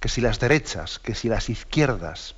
Que 0.00 0.08
si 0.08 0.20
las 0.20 0.40
derechas, 0.40 0.98
que 0.98 1.14
si 1.14 1.28
las 1.28 1.48
izquierdas. 1.48 2.34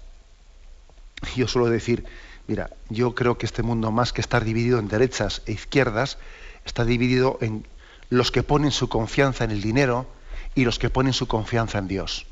Yo 1.34 1.48
suelo 1.48 1.68
decir, 1.68 2.04
mira, 2.48 2.70
yo 2.88 3.14
creo 3.14 3.38
que 3.38 3.46
este 3.46 3.62
mundo 3.62 3.92
más 3.92 4.12
que 4.12 4.22
estar 4.22 4.42
dividido 4.42 4.78
en 4.78 4.88
derechas 4.88 5.42
e 5.46 5.52
izquierdas, 5.52 6.18
está 6.64 6.84
dividido 6.84 7.38
en 7.40 7.66
los 8.10 8.32
que 8.32 8.42
ponen 8.42 8.72
su 8.72 8.88
confianza 8.88 9.44
en 9.44 9.50
el 9.50 9.60
dinero 9.60 10.06
y 10.54 10.64
los 10.64 10.78
que 10.78 10.90
ponen 10.90 11.12
su 11.12 11.28
confianza 11.28 11.78
en 11.78 11.88
Dios. 11.88 12.26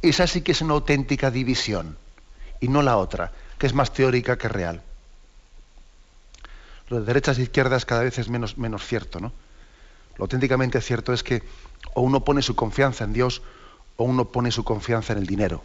Esa 0.00 0.26
sí 0.26 0.40
que 0.40 0.52
es 0.52 0.62
una 0.62 0.74
auténtica 0.74 1.30
división 1.30 1.96
y 2.60 2.68
no 2.68 2.82
la 2.82 2.96
otra, 2.96 3.32
que 3.58 3.66
es 3.66 3.74
más 3.74 3.92
teórica 3.92 4.38
que 4.38 4.48
real. 4.48 4.82
Lo 6.88 7.00
de 7.00 7.06
derechas 7.06 7.38
e 7.38 7.42
izquierdas 7.42 7.84
cada 7.84 8.02
vez 8.02 8.18
es 8.18 8.28
menos, 8.28 8.56
menos 8.56 8.86
cierto, 8.86 9.20
¿no? 9.20 9.32
Lo 10.16 10.24
auténticamente 10.24 10.80
cierto 10.80 11.12
es 11.12 11.22
que 11.22 11.42
o 11.94 12.00
uno 12.00 12.24
pone 12.24 12.42
su 12.42 12.56
confianza 12.56 13.04
en 13.04 13.12
Dios 13.12 13.42
o 13.96 14.04
uno 14.04 14.24
pone 14.26 14.50
su 14.50 14.64
confianza 14.64 15.12
en 15.12 15.20
el 15.20 15.26
dinero. 15.26 15.62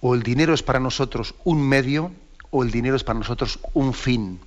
O 0.00 0.14
el 0.14 0.22
dinero 0.22 0.54
es 0.54 0.62
para 0.62 0.80
nosotros 0.80 1.34
un 1.44 1.60
medio 1.60 2.10
o 2.50 2.62
el 2.62 2.70
dinero 2.70 2.96
es 2.96 3.04
para 3.04 3.18
nosotros 3.18 3.58
un 3.74 3.94
fin. 3.94 4.40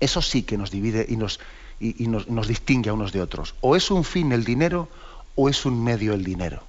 Eso 0.00 0.22
sí 0.22 0.42
que 0.42 0.56
nos 0.56 0.70
divide 0.70 1.06
y 1.08 1.16
nos, 1.16 1.40
y, 1.78 2.06
nos, 2.08 2.48
distingue 2.48 2.90
a 2.90 2.92
unos 2.92 3.12
de 3.12 3.20
otros. 3.20 3.54
O 3.60 3.76
es 3.76 3.90
un 3.90 4.04
fin 4.04 4.32
el 4.32 4.44
dinero 4.44 4.88
o 5.34 5.48
es 5.48 5.64
un 5.66 5.82
medio 5.82 6.14
el 6.14 6.24
dinero. 6.24 6.62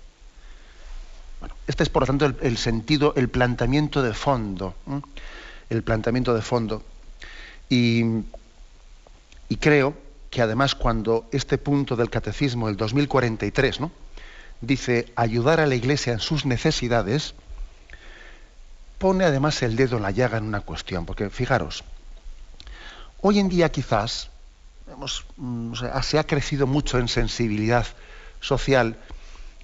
este 1.68 1.84
es, 1.84 1.90
por 1.90 2.04
lo 2.04 2.08
tanto, 2.08 2.26
el, 2.42 2.58
sentido, 2.58 3.14
el 3.16 3.30
planteamiento 3.30 4.02
de 4.02 4.14
fondo. 4.14 4.76
El 5.70 5.84
planteamiento 5.84 6.34
de 6.34 6.42
fondo. 6.42 6.84
Y, 7.70 8.04
y 9.48 9.56
creo 9.58 9.96
que 10.30 10.42
además 10.42 10.76
cuando 10.76 11.28
este 11.32 11.58
punto 11.58 11.96
del 11.96 12.10
catecismo, 12.10 12.70
el 12.70 12.78
2043, 12.78 13.80
¿no? 13.80 13.92
dice 14.62 15.12
ayudar 15.16 15.60
a 15.60 15.66
la 15.66 15.76
Iglesia 15.76 16.14
en 16.14 16.20
sus 16.20 16.46
necesidades, 16.46 17.34
pone 19.02 19.26
además 19.26 19.64
el 19.64 19.76
dedo 19.76 19.98
en 19.98 20.04
la 20.04 20.12
llaga 20.12 20.38
en 20.38 20.44
una 20.44 20.62
cuestión, 20.62 21.08
porque 21.08 21.32
fijaros, 21.32 21.84
hoy 23.20 23.40
en 23.40 23.50
día 23.50 23.72
quizás 23.72 24.30
mm, 25.38 25.74
se 26.04 26.20
ha 26.20 26.24
crecido 26.24 26.68
mucho 26.68 27.00
en 27.00 27.08
sensibilidad 27.08 27.88
social 28.42 28.98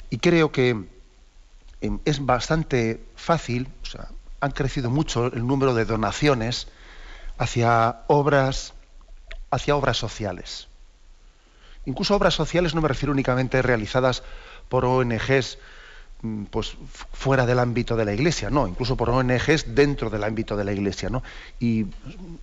y 0.09 0.17
creo 0.17 0.51
que 0.51 0.87
em, 1.81 1.99
es 2.03 2.25
bastante 2.25 3.05
fácil, 3.15 3.69
o 3.83 3.85
sea, 3.85 4.07
han 4.39 4.51
crecido 4.51 4.89
mucho 4.89 5.27
el 5.27 5.45
número 5.45 5.75
de 5.75 5.85
donaciones 5.85 6.67
hacia 7.37 8.01
obras 8.07 8.73
hacia 9.51 9.75
obras 9.75 9.97
sociales. 9.97 10.67
Incluso 11.85 12.15
obras 12.15 12.33
sociales 12.33 12.73
no 12.73 12.81
me 12.81 12.87
refiero 12.87 13.13
únicamente 13.13 13.61
realizadas 13.61 14.23
por 14.67 14.83
ONGs 14.83 15.59
pues, 16.49 16.77
fuera 17.13 17.45
del 17.45 17.59
ámbito 17.59 17.95
de 17.95 18.05
la 18.05 18.13
Iglesia, 18.13 18.49
no, 18.49 18.67
incluso 18.67 18.95
por 18.95 19.09
ONGs 19.09 19.75
dentro 19.75 20.09
del 20.09 20.23
ámbito 20.23 20.57
de 20.57 20.63
la 20.65 20.73
Iglesia. 20.73 21.09
¿no? 21.09 21.23
Y 21.59 21.85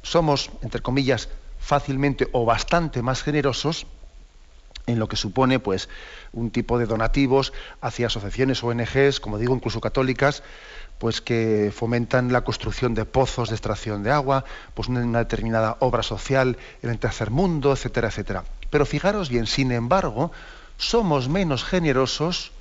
somos, 0.02 0.50
entre 0.62 0.80
comillas, 0.80 1.28
fácilmente 1.58 2.28
o 2.32 2.44
bastante 2.44 3.02
más 3.02 3.22
generosos 3.22 3.86
en 4.86 4.98
lo 4.98 5.08
que 5.08 5.16
supone 5.16 5.58
pues 5.60 5.88
un 6.32 6.50
tipo 6.50 6.78
de 6.78 6.86
donativos 6.86 7.52
hacia 7.80 8.08
asociaciones 8.08 8.62
ONGs, 8.62 9.18
como 9.18 9.38
digo, 9.38 9.54
incluso 9.54 9.80
católicas, 9.80 10.42
pues 10.98 11.20
que 11.20 11.72
fomentan 11.74 12.32
la 12.32 12.44
construcción 12.44 12.94
de 12.94 13.04
pozos 13.04 13.48
de 13.48 13.54
extracción 13.54 14.02
de 14.02 14.10
agua, 14.10 14.44
pues 14.74 14.88
una 14.88 15.18
determinada 15.18 15.76
obra 15.80 16.02
social 16.02 16.58
en 16.82 16.90
el 16.90 16.98
tercer 16.98 17.30
mundo, 17.30 17.72
etcétera, 17.72 18.08
etcétera. 18.08 18.44
Pero 18.70 18.86
fijaros 18.86 19.28
bien, 19.28 19.46
sin 19.46 19.72
embargo, 19.72 20.32
somos 20.76 21.28
menos 21.28 21.64
generosos 21.64 22.52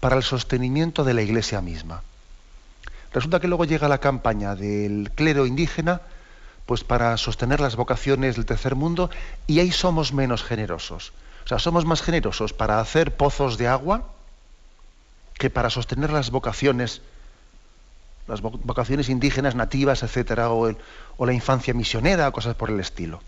para 0.00 0.16
el 0.16 0.22
sostenimiento 0.22 1.04
de 1.04 1.14
la 1.14 1.22
Iglesia 1.22 1.60
misma. 1.60 2.02
Resulta 3.12 3.40
que 3.40 3.48
luego 3.48 3.64
llega 3.64 3.88
la 3.88 3.98
campaña 3.98 4.54
del 4.54 5.10
clero 5.14 5.46
indígena, 5.46 6.02
pues 6.66 6.84
para 6.84 7.16
sostener 7.16 7.60
las 7.60 7.76
vocaciones 7.76 8.36
del 8.36 8.46
tercer 8.46 8.74
mundo, 8.74 9.10
y 9.46 9.60
ahí 9.60 9.72
somos 9.72 10.12
menos 10.12 10.44
generosos. 10.44 11.12
O 11.44 11.48
sea, 11.48 11.58
somos 11.58 11.86
más 11.86 12.02
generosos 12.02 12.52
para 12.52 12.78
hacer 12.78 13.16
pozos 13.16 13.56
de 13.56 13.68
agua 13.68 14.08
que 15.34 15.48
para 15.48 15.70
sostener 15.70 16.10
las 16.10 16.30
vocaciones 16.30 17.00
las 18.26 18.42
vocaciones 18.42 19.08
indígenas, 19.08 19.54
nativas, 19.54 20.02
etcétera, 20.02 20.50
o, 20.50 20.76
la 21.24 21.32
infancia 21.32 21.72
misionera, 21.72 22.30
cosas 22.30 22.54
por 22.54 22.68
el 22.68 22.78
estilo. 22.78 23.22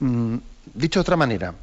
Mm, 0.00 0.36
dicho 0.74 1.00
de 1.00 1.00
otra 1.00 1.16
manera, 1.16 1.54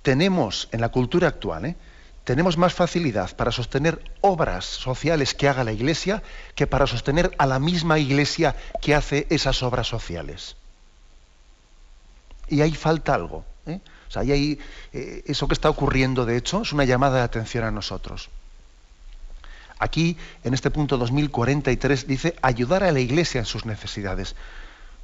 tenemos 0.00 0.68
en 0.72 0.80
la 0.80 0.88
cultura 0.88 1.28
actual, 1.28 1.66
¿eh? 1.66 1.76
Tenemos 2.24 2.56
más 2.56 2.72
facilidad 2.72 3.34
para 3.36 3.50
sostener 3.50 4.00
obras 4.20 4.64
sociales 4.64 5.34
que 5.34 5.48
haga 5.48 5.64
la 5.64 5.72
Iglesia 5.72 6.22
que 6.54 6.66
para 6.66 6.86
sostener 6.86 7.34
a 7.38 7.46
la 7.46 7.58
misma 7.58 7.98
Iglesia 7.98 8.54
que 8.80 8.94
hace 8.94 9.26
esas 9.30 9.62
obras 9.62 9.88
sociales. 9.88 10.56
Y 12.48 12.60
ahí 12.60 12.72
falta 12.72 13.14
algo. 13.14 13.44
¿eh? 13.66 13.80
O 14.08 14.10
sea, 14.10 14.22
ahí, 14.22 14.58
eh, 14.92 15.24
eso 15.26 15.48
que 15.48 15.54
está 15.54 15.68
ocurriendo, 15.68 16.24
de 16.24 16.36
hecho, 16.36 16.62
es 16.62 16.72
una 16.72 16.84
llamada 16.84 17.18
de 17.18 17.22
atención 17.24 17.64
a 17.64 17.70
nosotros. 17.70 18.28
Aquí, 19.78 20.16
en 20.44 20.54
este 20.54 20.70
punto 20.70 20.98
2043, 20.98 22.06
dice 22.06 22.36
ayudar 22.40 22.84
a 22.84 22.92
la 22.92 23.00
Iglesia 23.00 23.40
en 23.40 23.46
sus 23.46 23.66
necesidades. 23.66 24.36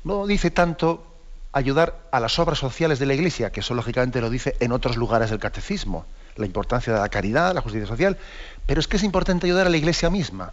No 0.05 0.25
dice 0.27 0.53
tanto 0.53 1.05
ayudar 1.53 1.99
a 2.13 2.21
las 2.21 2.39
obras 2.39 2.59
sociales 2.59 3.01
de 3.01 3.07
la 3.07 3.15
Iglesia, 3.15 3.51
que 3.51 3.61
eso 3.61 3.75
lógicamente 3.75 4.21
lo 4.21 4.31
dice 4.31 4.57
en 4.61 4.71
otros 4.71 4.97
lugares 4.97 5.31
del 5.31 5.41
catecismo 5.41 6.07
la 6.39 6.47
importancia 6.47 6.93
de 6.93 7.01
la 7.01 7.09
caridad, 7.09 7.55
la 7.55 7.61
justicia 7.61 7.87
social, 7.87 8.17
pero 8.67 8.81
es 8.81 8.89
que 8.89 8.97
es 8.97 9.03
importante 9.03 9.47
ayudar 9.47 9.67
a 9.67 9.71
la 9.71 9.77
Iglesia 9.77 10.09
misma. 10.09 10.53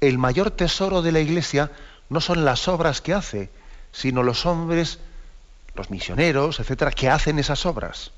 El 0.00 0.18
mayor 0.18 0.50
tesoro 0.50 1.02
de 1.02 1.12
la 1.12 1.20
Iglesia 1.20 1.70
no 2.08 2.20
son 2.20 2.44
las 2.44 2.68
obras 2.68 3.00
que 3.00 3.14
hace, 3.14 3.50
sino 3.92 4.22
los 4.22 4.46
hombres, 4.46 4.98
los 5.74 5.90
misioneros, 5.90 6.60
etcétera, 6.60 6.90
que 6.90 7.08
hacen 7.08 7.38
esas 7.38 7.66
obras. 7.66 8.12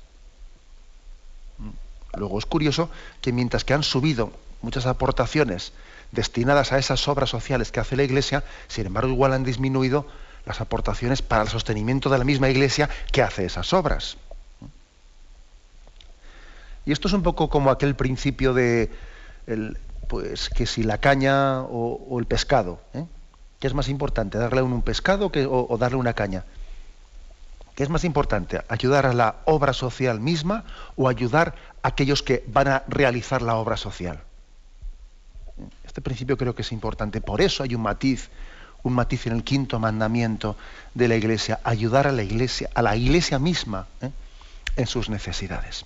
Luego 2.15 2.37
es 2.37 2.45
curioso 2.45 2.89
que 3.21 3.31
mientras 3.31 3.63
que 3.63 3.73
han 3.73 3.83
subido 3.83 4.31
muchas 4.61 4.85
aportaciones 4.85 5.73
destinadas 6.11 6.71
a 6.71 6.77
esas 6.77 7.07
obras 7.07 7.29
sociales 7.29 7.71
que 7.71 7.79
hace 7.79 7.95
la 7.95 8.03
Iglesia, 8.03 8.43
sin 8.67 8.85
embargo 8.85 9.11
igual 9.11 9.33
han 9.33 9.43
disminuido 9.43 10.05
las 10.45 10.61
aportaciones 10.61 11.21
para 11.21 11.43
el 11.43 11.49
sostenimiento 11.49 12.09
de 12.09 12.17
la 12.17 12.23
misma 12.23 12.49
Iglesia 12.49 12.89
que 13.11 13.21
hace 13.21 13.45
esas 13.45 13.73
obras. 13.73 14.17
Y 16.85 16.91
esto 16.91 17.07
es 17.07 17.13
un 17.13 17.23
poco 17.23 17.49
como 17.49 17.71
aquel 17.71 17.95
principio 17.95 18.53
de 18.53 18.91
pues 20.07 20.49
que 20.49 20.65
si 20.65 20.83
la 20.83 20.97
caña 20.99 21.61
o, 21.61 22.19
el 22.19 22.25
pescado, 22.25 22.79
¿eh? 22.93 23.05
¿qué 23.59 23.67
es 23.67 23.73
más 23.73 23.89
importante? 23.89 24.37
¿Darle 24.37 24.61
un, 24.61 24.81
pescado 24.81 25.31
o, 25.49 25.77
darle 25.77 25.97
una 25.97 26.13
caña? 26.13 26.43
¿Qué 27.75 27.83
es 27.83 27.89
más 27.89 28.03
importante? 28.03 28.61
¿Ayudar 28.67 29.05
a 29.05 29.13
la 29.13 29.37
obra 29.45 29.73
social 29.73 30.19
misma 30.19 30.65
o 30.95 31.09
ayudar 31.09 31.55
a 31.81 31.87
aquellos 31.87 32.21
que 32.21 32.43
van 32.47 32.67
a 32.67 32.83
realizar 32.87 33.41
la 33.41 33.55
obra 33.55 33.77
social? 33.77 34.21
Este 35.83 36.01
principio 36.01 36.37
creo 36.37 36.53
que 36.53 36.61
es 36.61 36.71
importante. 36.71 37.21
Por 37.21 37.41
eso 37.41 37.63
hay 37.63 37.73
un 37.73 37.81
matiz, 37.81 38.29
un 38.83 38.93
matiz 38.93 39.25
en 39.25 39.33
el 39.33 39.43
quinto 39.43 39.79
mandamiento 39.79 40.55
de 40.93 41.07
la 41.07 41.15
Iglesia, 41.15 41.59
ayudar 41.63 42.05
a 42.05 42.11
la 42.11 42.23
Iglesia, 42.23 42.69
a 42.75 42.81
la 42.81 42.95
Iglesia 42.95 43.39
misma 43.39 43.87
¿eh? 44.01 44.11
en 44.75 44.85
sus 44.85 45.09
necesidades. 45.09 45.85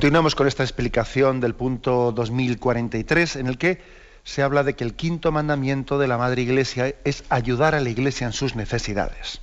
Continuamos 0.00 0.34
con 0.34 0.48
esta 0.48 0.62
explicación 0.62 1.40
del 1.40 1.54
punto 1.54 2.10
2043 2.12 3.36
en 3.36 3.48
el 3.48 3.58
que 3.58 3.82
se 4.24 4.42
habla 4.42 4.64
de 4.64 4.72
que 4.72 4.82
el 4.82 4.94
quinto 4.94 5.30
mandamiento 5.30 5.98
de 5.98 6.08
la 6.08 6.16
Madre 6.16 6.40
Iglesia 6.40 6.94
es 7.04 7.22
ayudar 7.28 7.74
a 7.74 7.80
la 7.80 7.90
Iglesia 7.90 8.26
en 8.26 8.32
sus 8.32 8.56
necesidades. 8.56 9.42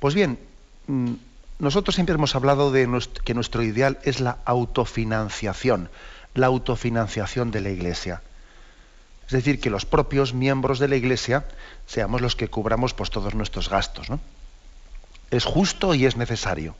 Pues 0.00 0.14
bien, 0.14 0.38
mm, 0.86 1.12
nosotros 1.60 1.94
siempre 1.94 2.16
hemos 2.16 2.34
hablado 2.34 2.72
de 2.72 2.86
que 3.24 3.32
nuestro 3.32 3.62
ideal 3.62 3.98
es 4.02 4.20
la 4.20 4.36
autofinanciación, 4.44 5.88
la 6.34 6.48
autofinanciación 6.48 7.50
de 7.52 7.62
la 7.62 7.70
Iglesia. 7.70 8.20
Es 9.24 9.32
decir, 9.32 9.60
que 9.60 9.70
los 9.70 9.86
propios 9.86 10.34
miembros 10.34 10.78
de 10.78 10.88
la 10.88 10.96
Iglesia 10.96 11.46
seamos 11.86 12.20
los 12.20 12.36
que 12.36 12.48
cubramos 12.48 12.92
pues, 12.92 13.08
todos 13.08 13.34
nuestros 13.34 13.70
gastos. 13.70 14.08
Es 15.30 15.46
justo 15.46 15.94
y 15.94 16.04
es 16.04 16.18
necesario. 16.18 16.76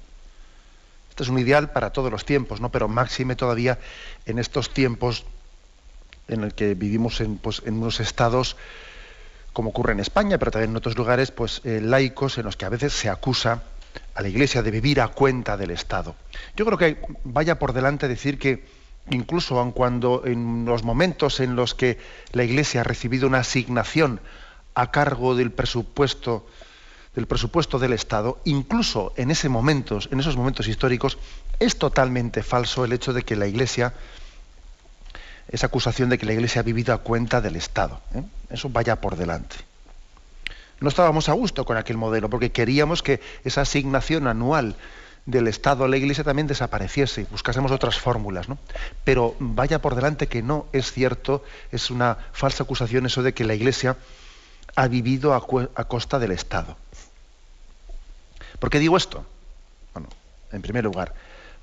Este 1.15 1.23
es 1.23 1.29
un 1.29 1.39
ideal 1.39 1.71
para 1.71 1.91
todos 1.91 2.11
los 2.11 2.25
tiempos, 2.25 2.61
¿no? 2.61 2.73
Pero 2.73 2.89
máxime 2.89 3.37
todavía 3.37 3.79
en 4.27 4.41
estos 4.41 4.75
tiempos 4.75 5.25
en 6.27 6.43
el 6.43 6.55
que 6.55 6.75
vivimos 6.75 7.21
en, 7.21 7.39
pues, 7.39 7.61
unos 7.61 8.01
estados 8.01 8.57
como 9.53 9.71
ocurre 9.71 9.93
en 9.93 10.01
España, 10.01 10.39
pero 10.39 10.51
también 10.51 10.73
en 10.73 10.77
otros 10.77 10.99
lugares, 10.99 11.31
pues 11.31 11.61
eh, 11.63 11.81
laicos 11.81 12.37
en 12.39 12.47
los 12.47 12.57
que 12.57 12.65
a 12.65 12.69
veces 12.69 12.95
se 12.95 13.09
acusa 13.09 13.63
a 14.17 14.23
la 14.23 14.29
Iglesia 14.29 14.61
de 14.65 14.73
vivir 14.73 15.01
a 15.01 15.07
cuenta 15.07 15.57
del 15.57 15.71
Estado. 15.71 16.17
Yo 16.57 16.65
creo 16.67 16.79
que 16.79 16.99
vaya 17.23 17.61
por 17.61 17.75
delante 17.75 18.09
decir 18.09 18.37
que 18.37 18.65
incluso 19.09 19.61
aun 19.61 19.71
cuando 19.71 20.23
en 20.25 20.65
los 20.65 20.83
momentos 20.83 21.39
en 21.39 21.55
los 21.55 21.77
que 21.77 21.97
la 22.33 22.43
Iglesia 22.43 22.81
ha 22.81 22.85
recibido 22.85 23.29
una 23.29 23.39
asignación 23.39 24.19
a 24.75 24.91
cargo 24.91 25.37
del 25.37 25.53
presupuesto 25.53 26.45
del 27.15 27.27
presupuesto 27.27 27.79
del 27.79 27.93
Estado, 27.93 28.41
incluso 28.45 29.13
en, 29.17 29.31
ese 29.31 29.47
en 29.49 30.21
esos 30.21 30.37
momentos 30.37 30.67
históricos, 30.67 31.19
es 31.61 31.79
totalmente 31.79 32.43
falso 32.43 32.85
el 32.85 32.93
hecho 32.93 33.13
de 33.13 33.23
que 33.23 33.37
la 33.37 33.47
Iglesia, 33.47 33.95
esa 35.49 35.67
acusación 35.67 36.09
de 36.09 36.19
que 36.19 36.27
la 36.27 36.33
Iglesia 36.33 36.61
ha 36.61 36.65
vivido 36.65 36.93
a 36.93 36.99
cuenta 36.99 37.41
del 37.41 37.57
Estado. 37.57 38.01
¿eh? 38.15 38.23
Eso 38.51 38.69
vaya 38.69 39.01
por 39.01 39.17
delante. 39.17 39.57
No 40.81 40.89
estábamos 40.89 41.29
a 41.29 41.33
gusto 41.33 41.65
con 41.65 41.77
aquel 41.77 41.97
modelo, 41.97 42.29
porque 42.29 42.51
queríamos 42.51 43.03
que 43.03 43.21
esa 43.45 43.61
asignación 43.61 44.27
anual 44.27 44.75
del 45.25 45.49
Estado 45.49 45.85
a 45.85 45.89
la 45.89 45.97
Iglesia 45.97 46.25
también 46.25 46.47
desapareciese, 46.47 47.27
buscásemos 47.31 47.71
otras 47.71 47.99
fórmulas. 47.99 48.49
¿no? 48.49 48.59
Pero 49.05 49.37
vaya 49.39 49.81
por 49.81 49.95
delante 49.95 50.27
que 50.27 50.43
no 50.43 50.67
es 50.73 50.93
cierto, 50.93 51.45
es 51.71 51.91
una 51.91 52.19
falsa 52.33 52.65
acusación 52.65 53.07
eso 53.07 53.23
de 53.23 53.33
que 53.33 53.45
la 53.45 53.55
Iglesia 53.55 53.97
ha 54.77 54.89
vivido 54.89 55.33
a 55.33 55.85
costa 55.85 56.19
del 56.19 56.33
Estado. 56.33 56.77
¿Por 58.59 58.71
qué 58.71 58.79
digo 58.79 58.97
esto? 58.97 59.25
Bueno, 59.93 60.09
en 60.53 60.63
primer 60.63 60.85
lugar, 60.85 61.15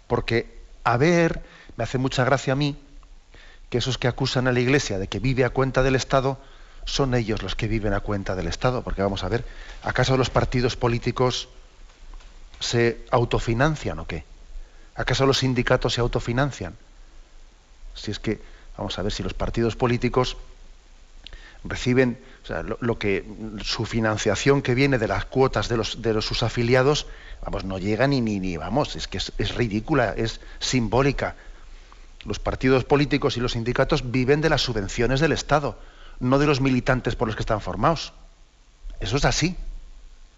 porque 0.08 0.62
a 0.84 0.97
ver, 0.97 1.41
me 1.77 1.84
hace 1.84 1.97
mucha 1.97 2.23
gracia 2.23 2.54
a 2.54 2.56
mí 2.56 2.75
que 3.69 3.77
esos 3.77 3.97
que 3.97 4.08
acusan 4.08 4.47
a 4.47 4.51
la 4.51 4.60
Iglesia 4.60 4.99
de 4.99 5.08
que 5.08 5.19
vive 5.19 5.45
a 5.45 5.49
cuenta 5.49 5.84
del 5.84 5.95
Estado 5.95 6.38
son 6.86 7.13
ellos 7.13 7.41
los 7.41 7.56
que 7.56 7.67
viven 7.67 7.93
a 7.93 8.01
cuenta 8.01 8.36
del 8.36 8.47
Estado, 8.47 8.82
porque 8.82 9.01
vamos 9.01 9.23
a 9.23 9.30
ver, 9.30 9.45
¿acaso 9.84 10.17
los 10.17 10.30
partidos 10.30 10.75
políticos 10.75 11.47
se 12.60 13.06
autofinancian 13.12 13.99
o 13.99 14.08
qué? 14.08 14.25
¿Acaso 14.95 15.25
los 15.25 15.39
sindicatos 15.39 15.93
se 15.93 16.01
autofinancian? 16.01 16.75
Si 17.95 18.12
es 18.12 18.19
que, 18.19 18.41
vamos 18.77 18.97
a 18.99 19.04
ver, 19.04 19.12
si 19.12 19.23
los 19.23 19.34
partidos 19.34 19.75
políticos 19.75 20.38
reciben 21.63 22.17
lo, 22.80 22.97
que 22.97 23.24
su 23.63 23.86
financiación 23.86 24.62
que 24.62 24.74
viene 24.74 24.97
de 24.97 25.08
las 25.08 25.26
cuotas 25.26 25.69
de 25.69 25.78
los 25.78 26.02
de 26.02 26.21
sus 26.21 26.43
afiliados, 26.43 27.08
vamos, 27.43 27.63
no 27.63 27.78
llega 27.78 28.08
ni 28.08 28.21
ni, 28.21 28.39
ni 28.39 28.58
vamos, 28.58 28.95
es 28.95 29.08
que 29.08 29.17
es, 29.17 29.56
ridícula, 29.56 30.13
es 30.17 30.41
simbólica. 30.60 31.36
Los 32.26 32.39
partidos 32.39 32.84
políticos 32.84 33.38
y 33.38 33.39
los 33.39 33.54
sindicatos 33.54 34.12
viven 34.12 34.41
de 34.41 34.50
las 34.50 34.62
subvenciones 34.62 35.19
del 35.19 35.32
Estado, 35.32 35.78
no 36.19 36.39
de 36.39 36.47
los 36.47 36.62
militantes 36.62 37.15
por 37.15 37.28
los 37.28 37.36
que 37.36 37.43
están 37.43 37.62
formados. 37.62 38.13
Eso 39.00 39.17
es 39.17 39.26
así. 39.26 39.56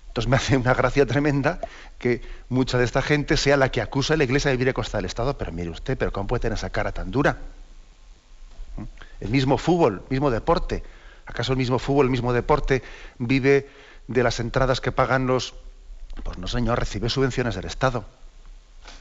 Entonces 0.07 0.29
me 0.29 0.35
hace 0.37 0.57
una 0.57 0.73
gracia 0.73 1.05
tremenda 1.05 1.59
que 1.97 2.21
mucha 2.47 2.77
de 2.77 2.85
esta 2.85 3.01
gente 3.01 3.35
sea 3.35 3.57
la 3.57 3.69
que 3.69 3.81
acusa 3.81 4.13
a 4.13 4.17
la 4.17 4.23
Iglesia 4.23 4.51
de 4.51 4.57
vivir 4.57 4.69
a 4.69 4.73
costa 4.73 4.97
del 4.97 5.05
Estado. 5.05 5.37
Pero 5.37 5.51
mire 5.51 5.69
usted, 5.69 5.97
¿pero 5.97 6.13
cómo 6.13 6.27
puede 6.27 6.41
tener 6.41 6.57
esa 6.57 6.69
cara 6.69 6.91
tan 6.91 7.11
dura? 7.11 7.37
¿Mm? 8.77 8.83
El 9.21 9.29
mismo 9.29 9.57
fútbol, 9.57 10.03
el 10.05 10.11
mismo 10.11 10.29
deporte. 10.29 10.83
¿Acaso 11.25 11.53
el 11.53 11.57
mismo 11.57 11.79
fútbol, 11.79 12.07
el 12.07 12.11
mismo 12.11 12.33
deporte 12.33 12.83
vive 13.17 13.69
de 14.07 14.23
las 14.23 14.39
entradas 14.39 14.81
que 14.81 14.91
pagan 14.91 15.27
los... 15.27 15.53
Pues 16.23 16.37
no, 16.37 16.47
señor, 16.47 16.79
recibe 16.79 17.09
subvenciones 17.09 17.55
del 17.55 17.65
Estado. 17.65 18.05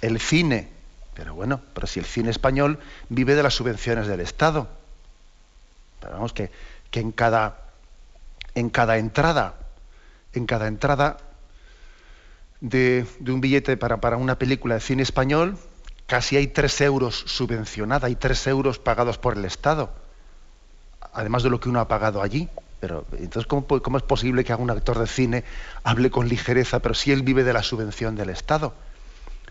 El 0.01 0.21
cine, 0.21 0.69
pero 1.15 1.35
bueno, 1.35 1.61
pero 1.75 1.87
si 1.87 2.01
el 2.01 2.07
cine 2.07 2.31
español 2.31 2.79
vive 3.09 3.35
de 3.35 3.43
las 3.43 3.55
subvenciones 3.55 4.07
del 4.07 4.21
Estado. 4.21 4.69
Pero 6.01 6.15
vamos, 6.15 6.33
que, 6.33 6.51
que 6.91 7.01
en, 7.01 7.13
cada, 7.13 7.59
en 8.55 8.71
cada 8.71 8.97
entrada 8.99 9.57
en 10.33 10.47
cada 10.47 10.67
entrada 10.67 11.19
de, 12.61 13.07
un 13.27 13.41
billete 13.41 13.77
para, 13.77 14.01
para, 14.01 14.17
una 14.17 14.39
película 14.39 14.75
de 14.75 14.81
cine 14.81 15.03
español, 15.03 15.59
casi 16.07 16.37
hay 16.37 16.47
tres 16.49 16.81
euros 16.81 17.25
subvencionada, 17.27 18.07
hay 18.07 18.17
tres 18.17 18.47
euros 18.47 18.79
pagados 18.79 19.19
por 19.19 19.37
el 19.37 19.45
Estado, 19.45 19.93
además 21.13 21.43
de 21.43 21.51
lo 21.51 21.61
que 21.61 21.69
uno 21.69 21.81
ha 21.81 21.89
pagado 21.89 22.23
allí. 22.23 22.49
Pero 22.81 23.05
entonces, 23.13 23.47
¿cómo, 23.47 23.97
es 23.97 24.03
posible 24.03 24.43
que 24.43 24.53
un 24.55 24.71
actor 24.71 24.99
de 24.99 25.07
cine 25.07 25.45
hable 25.85 26.11
con 26.11 26.29
ligereza, 26.29 26.81
pero 26.81 26.95
si 26.95 27.13
él 27.13 27.23
vive 27.23 27.45
de 27.45 27.53
la 27.53 27.63
subvención 27.63 28.17
del 28.17 28.31
Estado? 28.31 28.75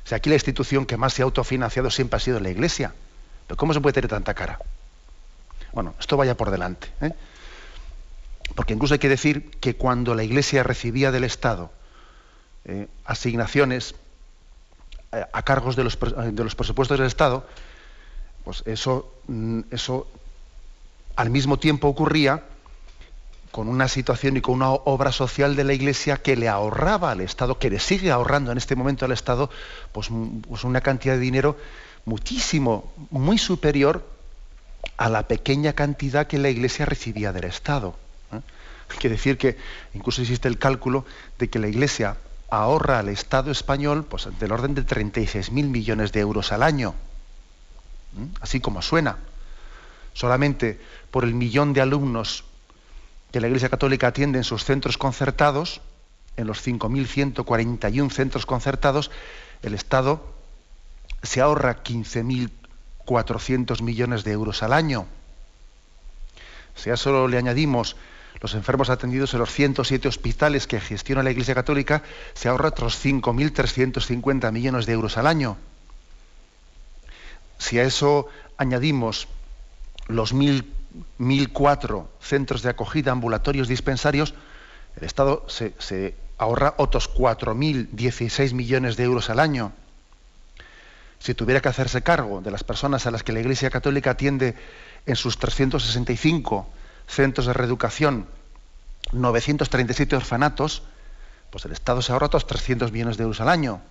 O 0.04 0.08
sea, 0.08 0.18
aquí 0.18 0.30
la 0.30 0.36
institución 0.36 0.86
que 0.86 0.98
más 0.98 1.14
se 1.14 1.22
ha 1.22 1.26
autofinanciado 1.26 1.90
siempre 1.90 2.18
ha 2.18 2.20
sido 2.20 2.40
la 2.40 2.50
Iglesia. 2.50 2.94
Pero 3.48 3.58
¿cómo 3.58 3.74
se 3.74 3.80
puede 3.80 3.94
tener 3.94 4.10
tanta 4.10 4.34
cara? 4.34 4.60
Bueno, 5.72 5.96
esto 6.00 6.18
vaya 6.18 6.36
por 6.36 6.52
delante. 6.52 6.90
¿eh? 7.00 7.14
Porque 8.56 8.74
incluso 8.74 8.96
hay 8.96 9.00
que 9.00 9.08
decir 9.08 9.52
que 9.62 9.76
cuando 9.76 10.14
la 10.14 10.24
Iglesia 10.24 10.64
recibía 10.64 11.12
del 11.12 11.24
Estado 11.24 11.72
eh, 12.66 12.88
asignaciones 13.06 13.96
eh, 15.14 15.26
a 15.32 15.42
cargos 15.44 15.76
de 15.76 15.84
los, 15.84 15.98
de 16.00 16.44
los, 16.44 16.56
presupuestos 16.56 16.98
del 16.98 17.08
Estado, 17.08 17.48
pues 18.44 18.64
eso, 18.66 19.14
mm, 19.28 19.62
eso 19.72 20.08
al 21.16 21.30
mismo 21.30 21.58
tiempo 21.58 21.88
ocurría 21.88 22.44
con 23.52 23.68
una 23.68 23.88
situación 23.88 24.38
y 24.38 24.42
con 24.42 24.56
una 24.56 24.72
obra 24.72 25.12
social 25.12 25.56
de 25.56 25.64
la 25.64 25.74
Iglesia 25.74 26.18
que 26.18 26.36
le 26.36 26.48
ahorraba 26.48 27.12
al 27.12 27.22
Estado, 27.22 27.60
que 27.60 27.70
le 27.70 27.80
sigue 27.80 28.12
ahorrando 28.12 28.52
en 28.52 28.58
este 28.58 28.76
momento 28.76 29.06
al 29.06 29.12
Estado, 29.12 29.50
pues, 29.92 30.10
pues 30.48 30.64
una 30.64 30.82
cantidad 30.82 31.16
de 31.16 31.20
dinero 31.20 31.58
muchísimo, 32.06 32.94
muy 33.10 33.38
superior 33.38 34.08
a 34.98 35.10
la 35.10 35.28
pequeña 35.28 35.74
cantidad 35.74 36.28
que 36.28 36.38
la 36.38 36.50
Iglesia 36.50 36.86
recibía 36.86 37.34
del 37.34 37.46
Estado. 37.46 37.96
Quiere 39.00 39.16
decir 39.16 39.38
que 39.38 39.58
incluso 39.94 40.22
existe 40.22 40.48
el 40.48 40.58
cálculo 40.58 41.06
de 41.40 41.50
que 41.50 41.60
la 41.60 41.68
Iglesia 41.68 42.18
ahorra 42.50 43.00
al 43.00 43.10
Estado 43.10 43.52
español 43.52 44.06
pues, 44.06 44.28
del 44.40 44.52
orden 44.52 44.76
de 44.76 44.86
36.000 44.86 45.52
millones 45.52 46.12
de 46.12 46.20
euros 46.20 46.52
al 46.52 46.64
año. 46.64 46.94
Así 48.42 48.60
como 48.60 48.82
suena. 48.82 49.18
Solamente 50.14 50.80
por 51.12 51.24
el 51.26 51.36
millón 51.36 51.74
de 51.74 51.82
alumnos 51.82 52.46
que 53.32 53.40
la 53.40 53.48
Iglesia 53.48 53.70
Católica 53.70 54.08
atiende 54.08 54.40
en 54.40 54.44
sus 54.44 54.66
centros 54.66 54.98
concertados, 54.98 55.82
en 56.38 56.48
los 56.48 56.66
5.141 56.66 58.10
centros 58.12 58.46
concertados, 58.46 59.12
el 59.62 59.74
Estado 59.74 60.26
se 61.24 61.42
ahorra 61.42 61.84
15.400 61.84 63.82
millones 63.82 64.24
de 64.24 64.32
euros 64.32 64.64
al 64.64 64.74
año. 64.74 65.06
Si 66.76 66.90
a 66.90 66.96
eso 66.96 67.28
le 67.28 67.38
añadimos 67.38 67.96
los 68.42 68.56
enfermos 68.56 68.90
atendidos 68.90 69.34
en 69.34 69.40
los 69.40 69.52
107 69.52 70.08
hospitales 70.08 70.66
que 70.66 70.80
gestiona 70.80 71.22
la 71.22 71.32
Iglesia 71.32 71.54
Católica, 71.54 72.02
se 72.34 72.50
ahorra 72.50 72.70
otros 72.70 73.04
5.350 73.04 74.52
millones 74.52 74.86
de 74.86 74.94
euros 74.94 75.18
al 75.18 75.28
año. 75.28 75.58
Si 77.60 77.78
a 77.78 77.84
eso 77.84 78.28
añadimos 78.58 79.28
los 80.08 80.34
1.004 81.20 82.08
centros 82.20 82.62
de 82.62 82.70
acogida, 82.70 83.12
ambulatorios, 83.12 83.68
dispensarios, 83.68 84.34
el 84.96 85.04
Estado 85.04 85.46
se, 85.48 86.16
ahorra 86.38 86.74
otros 86.78 87.14
4.016 87.14 88.54
millones 88.54 88.98
de 88.98 89.04
euros 89.04 89.30
al 89.30 89.40
año. 89.40 89.72
Si 91.20 91.34
tuviera 91.34 91.62
que 91.62 91.70
hacerse 91.70 92.02
cargo 92.02 92.42
de 92.42 92.52
las 92.52 92.64
personas 92.64 93.06
a 93.06 93.12
las 93.12 93.24
que 93.24 93.32
la 93.32 93.40
Iglesia 93.40 93.70
Católica 93.70 94.12
atiende 94.12 94.56
en 95.06 95.16
sus 95.16 95.38
365 95.38 96.68
centros 97.08 97.46
de 97.46 97.54
reeducación, 97.54 98.28
937 99.12 100.16
orfanatos, 100.16 100.84
pues 101.52 101.66
el 101.66 101.74
Estado 101.74 102.02
se 102.02 102.12
ahorra 102.12 102.28
otros 102.28 102.48
300 102.48 102.92
millones 102.92 103.18
de 103.18 103.24
euros 103.24 103.42
al 103.42 103.50
año. 103.50 103.82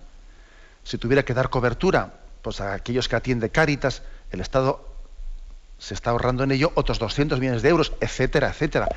Si 0.83 0.97
tuviera 0.97 1.23
que 1.23 1.33
dar 1.33 1.49
cobertura 1.49 2.19
pues 2.41 2.59
a 2.59 2.73
aquellos 2.73 3.07
que 3.07 3.15
atiende 3.15 3.49
Cáritas, 3.49 4.01
el 4.31 4.41
Estado 4.41 4.90
se 5.81 5.95
está 5.95 6.11
ahorrando 6.11 6.43
en 6.43 6.51
ello 6.51 6.71
otros 6.75 6.99
200 6.99 7.39
millones 7.39 7.63
de 7.63 7.69
euros, 7.69 7.91
etcétera, 7.99 8.49
etcétera, 8.49 8.87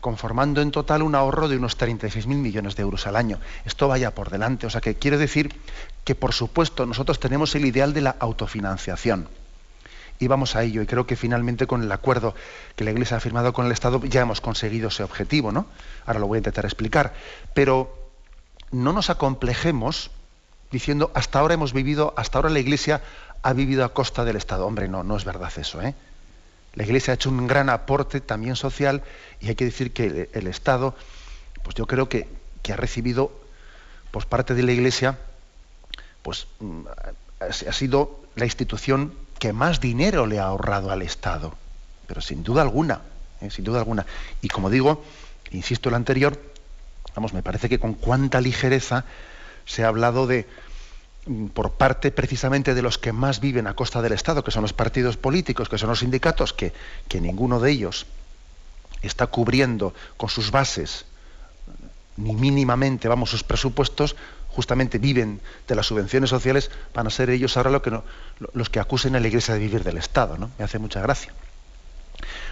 conformando 0.00 0.60
en 0.60 0.70
total 0.70 1.02
un 1.02 1.14
ahorro 1.14 1.48
de 1.48 1.56
unos 1.56 1.78
36.000 1.78 2.26
millones 2.26 2.76
de 2.76 2.82
euros 2.82 3.06
al 3.06 3.16
año. 3.16 3.40
Esto 3.64 3.88
vaya 3.88 4.14
por 4.14 4.28
delante. 4.28 4.66
O 4.66 4.70
sea 4.70 4.82
que 4.82 4.96
quiere 4.96 5.16
decir 5.16 5.58
que, 6.04 6.14
por 6.14 6.34
supuesto, 6.34 6.84
nosotros 6.84 7.18
tenemos 7.18 7.54
el 7.54 7.64
ideal 7.64 7.94
de 7.94 8.02
la 8.02 8.16
autofinanciación 8.18 9.26
y 10.18 10.26
vamos 10.26 10.54
a 10.54 10.62
ello. 10.62 10.82
Y 10.82 10.86
creo 10.86 11.06
que 11.06 11.16
finalmente 11.16 11.66
con 11.66 11.82
el 11.82 11.90
acuerdo 11.90 12.34
que 12.76 12.84
la 12.84 12.90
Iglesia 12.90 13.16
ha 13.16 13.20
firmado 13.20 13.54
con 13.54 13.64
el 13.64 13.72
Estado 13.72 14.04
ya 14.04 14.20
hemos 14.20 14.42
conseguido 14.42 14.88
ese 14.88 15.02
objetivo, 15.02 15.50
¿no? 15.50 15.64
Ahora 16.04 16.20
lo 16.20 16.26
voy 16.26 16.36
a 16.36 16.40
intentar 16.40 16.66
explicar. 16.66 17.14
Pero 17.54 18.10
no 18.70 18.92
nos 18.92 19.08
acomplejemos 19.08 20.10
diciendo 20.70 21.10
hasta 21.14 21.38
ahora 21.38 21.54
hemos 21.54 21.72
vivido, 21.72 22.12
hasta 22.18 22.36
ahora 22.36 22.50
la 22.50 22.58
Iglesia 22.58 23.00
ha 23.42 23.54
vivido 23.54 23.82
a 23.82 23.94
costa 23.94 24.26
del 24.26 24.36
Estado. 24.36 24.66
Hombre, 24.66 24.88
no, 24.88 25.04
no 25.04 25.16
es 25.16 25.24
verdad 25.24 25.50
eso, 25.56 25.80
¿eh? 25.80 25.94
La 26.74 26.84
Iglesia 26.84 27.12
ha 27.12 27.14
hecho 27.14 27.30
un 27.30 27.46
gran 27.46 27.68
aporte 27.68 28.20
también 28.20 28.56
social 28.56 29.02
y 29.40 29.48
hay 29.48 29.54
que 29.54 29.64
decir 29.64 29.92
que 29.92 30.28
el, 30.32 30.46
Estado, 30.46 30.94
pues 31.62 31.74
yo 31.74 31.86
creo 31.86 32.08
que, 32.08 32.28
que 32.62 32.72
ha 32.72 32.76
recibido, 32.76 33.32
pues 34.10 34.26
parte 34.26 34.54
de 34.54 34.62
la 34.62 34.72
Iglesia, 34.72 35.18
pues 36.22 36.46
mm, 36.60 36.82
ha 37.40 37.72
sido 37.72 38.20
la 38.34 38.44
institución 38.44 39.14
que 39.38 39.52
más 39.52 39.80
dinero 39.80 40.26
le 40.26 40.40
ha 40.40 40.44
ahorrado 40.44 40.90
al 40.90 41.02
Estado, 41.02 41.54
pero 42.06 42.20
sin 42.20 42.42
duda 42.42 42.62
alguna, 42.62 43.02
¿eh? 43.40 43.50
sin 43.50 43.64
duda 43.64 43.78
alguna. 43.78 44.06
Y 44.40 44.48
como 44.48 44.70
digo, 44.70 45.04
insisto 45.50 45.88
en 45.88 45.92
lo 45.92 45.96
anterior, 45.96 46.40
vamos, 47.14 47.32
me 47.32 47.42
parece 47.42 47.68
que 47.68 47.78
con 47.78 47.94
cuánta 47.94 48.40
ligereza 48.40 49.04
se 49.66 49.84
ha 49.84 49.88
hablado 49.88 50.26
de 50.26 50.46
por 51.54 51.72
parte 51.72 52.10
precisamente 52.10 52.74
de 52.74 52.82
los 52.82 52.98
que 52.98 53.12
más 53.12 53.40
viven 53.40 53.66
a 53.66 53.74
costa 53.74 54.02
del 54.02 54.12
Estado, 54.12 54.44
que 54.44 54.50
son 54.50 54.62
los 54.62 54.72
partidos 54.72 55.16
políticos, 55.16 55.68
que 55.68 55.78
son 55.78 55.88
los 55.88 56.00
sindicatos, 56.00 56.52
que, 56.52 56.72
que 57.08 57.20
ninguno 57.20 57.60
de 57.60 57.70
ellos 57.70 58.06
está 59.02 59.26
cubriendo 59.26 59.94
con 60.16 60.28
sus 60.28 60.50
bases 60.50 61.06
ni 62.16 62.34
mínimamente, 62.34 63.08
vamos, 63.08 63.30
sus 63.30 63.42
presupuestos, 63.42 64.16
justamente 64.48 64.98
viven 64.98 65.40
de 65.66 65.74
las 65.74 65.86
subvenciones 65.86 66.30
sociales, 66.30 66.70
van 66.94 67.06
a 67.06 67.10
ser 67.10 67.30
ellos 67.30 67.56
ahora 67.56 67.70
lo 67.70 67.82
que 67.82 67.98
los 68.52 68.70
que 68.70 68.78
acusen 68.78 69.16
a 69.16 69.20
la 69.20 69.26
Iglesia 69.26 69.54
de 69.54 69.60
vivir 69.60 69.82
del 69.82 69.96
Estado. 69.96 70.38
¿no? 70.38 70.50
Me 70.58 70.64
hace 70.64 70.78
mucha 70.78 71.00
gracia. 71.00 71.32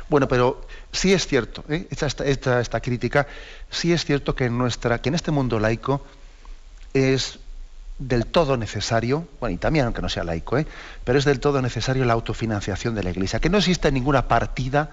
Bueno, 0.09 0.27
pero 0.27 0.67
sí 0.91 1.13
es 1.13 1.27
cierto, 1.27 1.65
¿eh? 1.69 1.87
esta, 1.91 2.61
esta, 2.61 2.81
crítica, 2.81 3.29
sí 3.71 3.93
es 3.93 4.05
cierto 4.05 4.35
que 4.35 4.47
en, 4.47 4.59
nuestra, 4.59 5.01
que 5.01 5.09
en 5.09 5.15
este 5.15 5.31
mundo 5.31 5.61
laico 5.61 6.05
es 6.93 7.39
del 8.09 8.27
todo 8.27 8.57
necesario, 8.57 9.29
bueno, 9.41 9.55
y 9.55 9.59
también 9.59 9.85
aunque 9.85 10.03
no 10.03 10.09
sea 10.09 10.25
laico, 10.25 10.59
¿eh? 10.59 10.67
pero 11.05 11.19
es 11.19 11.25
del 11.25 11.41
todo 11.41 11.63
necesario 11.63 12.05
la 12.05 12.13
autofinanciación 12.15 12.95
de 12.95 13.03
la 13.03 13.11
Iglesia, 13.11 13.41
que 13.41 13.49
no 13.49 13.59
existe 13.59 13.93
ninguna 13.93 14.29
partida 14.29 14.91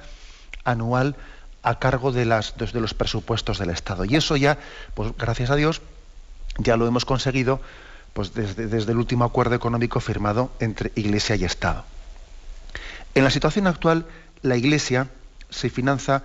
anual 0.63 1.15
a 1.63 1.79
cargo 1.79 2.11
de, 2.11 2.25
las, 2.25 2.55
de 2.57 2.79
los 2.79 2.93
presupuestos 2.93 3.57
del 3.57 3.71
Estado. 3.71 4.05
Y 4.05 4.15
eso 4.15 4.37
ya, 4.37 4.57
pues 4.93 5.11
gracias 5.17 5.49
a 5.49 5.55
Dios, 5.55 5.81
ya 6.57 6.77
lo 6.77 6.87
hemos 6.87 7.05
conseguido 7.05 7.59
pues 8.13 8.33
desde, 8.33 8.91
el 8.91 8.97
último 8.97 9.25
acuerdo 9.25 9.55
económico 9.55 9.99
firmado 9.99 10.51
entre 10.59 10.91
Iglesia 10.95 11.35
y 11.35 11.45
Estado. 11.45 11.85
En 13.15 13.23
la 13.23 13.31
situación 13.31 13.67
actual, 13.67 14.05
la 14.41 14.55
Iglesia 14.55 15.07
se 15.49 15.69
financia, 15.69 16.23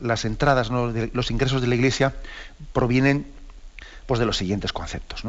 las 0.00 0.24
entradas, 0.24 0.70
los 0.70 1.30
ingresos 1.30 1.60
de 1.60 1.66
la 1.66 1.74
Iglesia 1.74 2.14
provienen 2.72 3.26
pues, 4.06 4.20
de 4.20 4.26
los 4.26 4.36
siguientes 4.36 4.72
conceptos. 4.72 5.24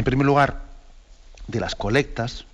En 0.00 0.04
primer 0.04 0.24
lugar, 0.24 0.62
de 1.46 1.60
las 1.60 1.74
colectas. 1.74 2.46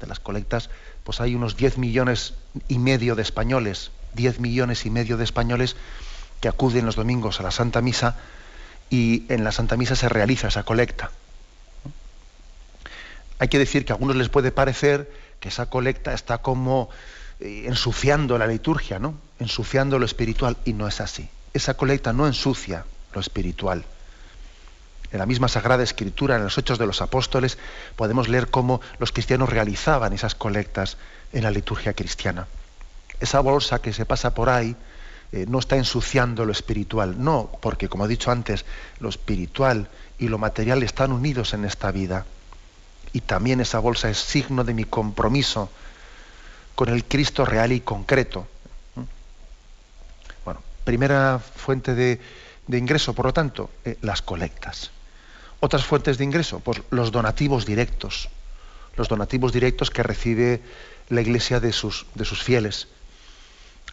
De 0.00 0.06
las 0.06 0.20
colectas, 0.20 0.70
pues 1.02 1.20
hay 1.20 1.34
unos 1.34 1.56
10 1.56 1.76
millones 1.76 2.34
y 2.68 2.78
medio 2.78 3.16
de 3.16 3.22
españoles 3.22 3.90
10 4.14 4.38
millones 4.38 4.86
y 4.86 4.90
medio 4.90 5.16
de 5.16 5.24
españoles 5.24 5.74
que 6.40 6.46
acuden 6.46 6.86
los 6.86 6.94
domingos 6.94 7.40
a 7.40 7.42
la 7.42 7.50
Santa 7.50 7.80
Misa 7.80 8.14
y 8.90 9.24
en 9.28 9.42
la 9.42 9.50
Santa 9.50 9.76
Misa 9.76 9.96
se 9.96 10.08
realiza 10.08 10.46
esa 10.46 10.62
colecta. 10.62 11.10
Hay 13.40 13.48
que 13.48 13.58
decir 13.58 13.84
que 13.84 13.90
a 13.92 13.96
algunos 13.96 14.14
les 14.14 14.28
puede 14.28 14.52
parecer 14.52 15.10
que 15.40 15.48
esa 15.48 15.66
colecta 15.66 16.14
está 16.14 16.38
como 16.38 16.90
eh, 17.40 17.64
ensuciando 17.66 18.38
la 18.38 18.46
liturgia, 18.46 19.00
¿no? 19.00 19.16
Ensuciando 19.40 19.98
lo 19.98 20.06
espiritual 20.06 20.58
y 20.64 20.74
no 20.74 20.86
es 20.86 21.00
así. 21.00 21.28
Esa 21.54 21.74
colecta 21.74 22.12
no 22.12 22.28
ensucia 22.28 22.84
lo 23.12 23.20
espiritual. 23.20 23.84
En 25.12 25.18
la 25.18 25.26
misma 25.26 25.48
Sagrada 25.48 25.82
Escritura, 25.82 26.36
en 26.36 26.44
los 26.44 26.56
Hechos 26.56 26.78
de 26.78 26.86
los 26.86 27.02
Apóstoles, 27.02 27.58
podemos 27.96 28.28
leer 28.28 28.48
cómo 28.48 28.80
los 28.98 29.12
cristianos 29.12 29.50
realizaban 29.50 30.14
esas 30.14 30.34
colectas 30.34 30.96
en 31.34 31.42
la 31.42 31.50
liturgia 31.50 31.92
cristiana. 31.92 32.48
Esa 33.20 33.40
bolsa 33.40 33.80
que 33.80 33.92
se 33.92 34.06
pasa 34.06 34.34
por 34.34 34.48
ahí 34.48 34.74
eh, 35.32 35.44
no 35.46 35.58
está 35.58 35.76
ensuciando 35.76 36.46
lo 36.46 36.52
espiritual, 36.52 37.22
no, 37.22 37.50
porque 37.60 37.90
como 37.90 38.06
he 38.06 38.08
dicho 38.08 38.30
antes, 38.30 38.64
lo 39.00 39.10
espiritual 39.10 39.88
y 40.18 40.28
lo 40.28 40.38
material 40.38 40.82
están 40.82 41.12
unidos 41.12 41.52
en 41.52 41.66
esta 41.66 41.90
vida. 41.90 42.24
Y 43.12 43.20
también 43.20 43.60
esa 43.60 43.80
bolsa 43.80 44.08
es 44.08 44.16
signo 44.16 44.64
de 44.64 44.72
mi 44.72 44.84
compromiso 44.84 45.70
con 46.74 46.88
el 46.88 47.04
Cristo 47.04 47.44
real 47.44 47.72
y 47.72 47.80
concreto. 47.80 48.46
Bueno, 50.46 50.62
primera 50.84 51.38
fuente 51.38 51.94
de, 51.94 52.18
ingreso, 52.68 53.12
por 53.12 53.26
lo 53.26 53.34
tanto, 53.34 53.68
eh, 53.84 53.98
las 54.00 54.22
colectas. 54.22 54.90
Otras 55.64 55.84
fuentes 55.84 56.18
de 56.18 56.24
ingreso, 56.24 56.58
pues 56.58 56.82
los 56.90 57.12
donativos 57.12 57.64
directos. 57.64 58.28
Los 58.96 59.06
donativos 59.06 59.52
directos 59.52 59.90
que 59.90 60.02
recibe 60.02 60.60
la 61.08 61.20
iglesia 61.20 61.60
de 61.60 61.72
sus, 61.72 62.04
de 62.16 62.24
sus 62.24 62.42
fieles. 62.42 62.88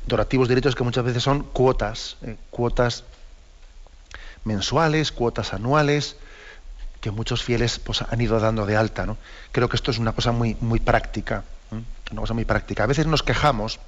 Donativos 0.08 0.48
directos 0.50 0.74
que 0.74 0.84
muchas 0.84 1.04
veces 1.04 1.22
son 1.22 1.44
cuotas, 1.44 2.18
eh, 2.24 2.38
cuotas 2.50 3.04
mensuales, 4.46 5.12
cuotas 5.12 5.54
anuales, 5.54 6.16
que 7.02 7.12
muchos 7.12 7.44
fieles 7.44 7.78
pues, 7.78 8.02
han 8.02 8.20
ido 8.20 8.40
dando 8.40 8.66
de 8.66 8.76
alta. 8.76 9.06
¿no? 9.06 9.20
Creo 9.52 9.70
que 9.70 9.76
esto 9.76 9.92
es 9.92 10.00
una 10.00 10.14
cosa 10.14 10.32
muy, 10.32 10.58
muy 10.62 10.80
práctica. 10.80 11.44
Una 12.12 12.22
cosa 12.22 12.34
muy 12.34 12.46
práctica. 12.46 12.84
A 12.84 12.88
veces 12.88 13.06
nos 13.06 13.22
quejamos, 13.22 13.80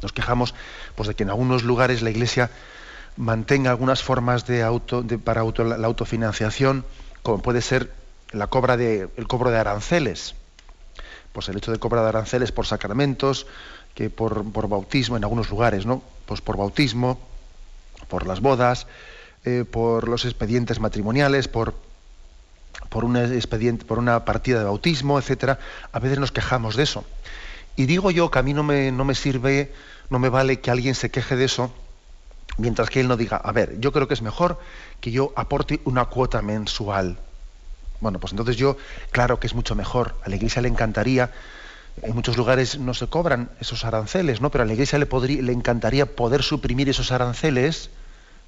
nos 0.00 0.12
quejamos 0.12 0.54
pues, 0.94 1.08
de 1.08 1.16
que 1.16 1.24
en 1.24 1.30
algunos 1.30 1.64
lugares 1.64 2.02
la 2.02 2.10
Iglesia 2.10 2.52
mantenga 3.18 3.70
algunas 3.70 4.02
formas 4.02 4.46
de 4.46 4.62
auto, 4.62 5.04
para 5.24 5.40
auto, 5.40 5.64
la, 5.64 5.86
autofinanciación, 5.86 6.84
como 7.22 7.42
puede 7.42 7.60
ser 7.60 7.92
la 8.30 8.46
cobra 8.46 8.76
de, 8.76 9.08
el 9.16 9.26
cobro 9.26 9.50
de 9.50 9.58
aranceles. 9.58 10.34
Pues 11.32 11.48
el 11.48 11.56
hecho 11.56 11.72
de 11.72 11.78
cobrar 11.78 12.04
de 12.04 12.10
aranceles 12.10 12.52
por 12.52 12.66
sacramentos, 12.66 13.46
que 13.94 14.08
por, 14.08 14.50
por, 14.52 14.68
bautismo 14.68 15.16
en 15.16 15.24
algunos 15.24 15.50
lugares, 15.50 15.84
¿no? 15.84 16.02
Pues 16.26 16.40
por 16.40 16.56
bautismo, 16.56 17.18
por 18.08 18.26
las 18.26 18.40
bodas, 18.40 18.86
eh, 19.44 19.64
por 19.68 20.08
los 20.08 20.24
expedientes 20.24 20.80
matrimoniales, 20.80 21.48
por 21.48 21.74
por 22.90 23.04
un 23.04 23.16
expediente, 23.16 23.84
por 23.84 23.98
una 23.98 24.24
partida 24.24 24.60
de 24.60 24.64
bautismo, 24.64 25.18
etcétera, 25.18 25.58
a 25.92 25.98
veces 25.98 26.18
nos 26.18 26.30
quejamos 26.30 26.76
de 26.76 26.84
eso. 26.84 27.04
Y 27.76 27.86
digo 27.86 28.10
yo 28.12 28.30
que 28.30 28.38
a 28.38 28.42
mí 28.42 28.54
no 28.54 28.62
me, 28.62 28.92
no 28.92 29.04
me 29.04 29.14
sirve, 29.14 29.72
no 30.10 30.18
me 30.18 30.28
vale 30.28 30.60
que 30.60 30.70
alguien 30.70 30.94
se 30.94 31.10
queje 31.10 31.36
de 31.36 31.44
eso, 31.44 31.72
mientras 32.58 32.90
que 32.90 33.00
él 33.00 33.08
no 33.08 33.16
diga, 33.16 33.36
a 33.36 33.52
ver, 33.52 33.80
yo 33.80 33.92
creo 33.92 34.06
que 34.06 34.14
es 34.14 34.22
mejor 34.22 34.58
que 35.00 35.10
yo 35.10 35.32
aporte 35.36 35.80
una 35.84 36.04
cuota 36.06 36.42
mensual. 36.42 37.18
Bueno, 38.00 38.18
pues 38.18 38.32
entonces 38.32 38.56
yo, 38.56 38.76
claro 39.10 39.40
que 39.40 39.46
es 39.46 39.54
mucho 39.54 39.74
mejor. 39.74 40.14
A 40.24 40.28
la 40.28 40.36
iglesia 40.36 40.62
le 40.62 40.68
encantaría, 40.68 41.32
en 42.02 42.14
muchos 42.14 42.36
lugares 42.36 42.78
no 42.78 42.94
se 42.94 43.06
cobran 43.06 43.50
esos 43.60 43.84
aranceles, 43.84 44.40
¿no? 44.40 44.50
Pero 44.50 44.62
a 44.62 44.66
la 44.66 44.72
iglesia 44.72 44.98
le, 44.98 45.06
podría, 45.06 45.42
le 45.42 45.52
encantaría 45.52 46.06
poder 46.06 46.42
suprimir 46.42 46.88
esos 46.88 47.10
aranceles 47.10 47.90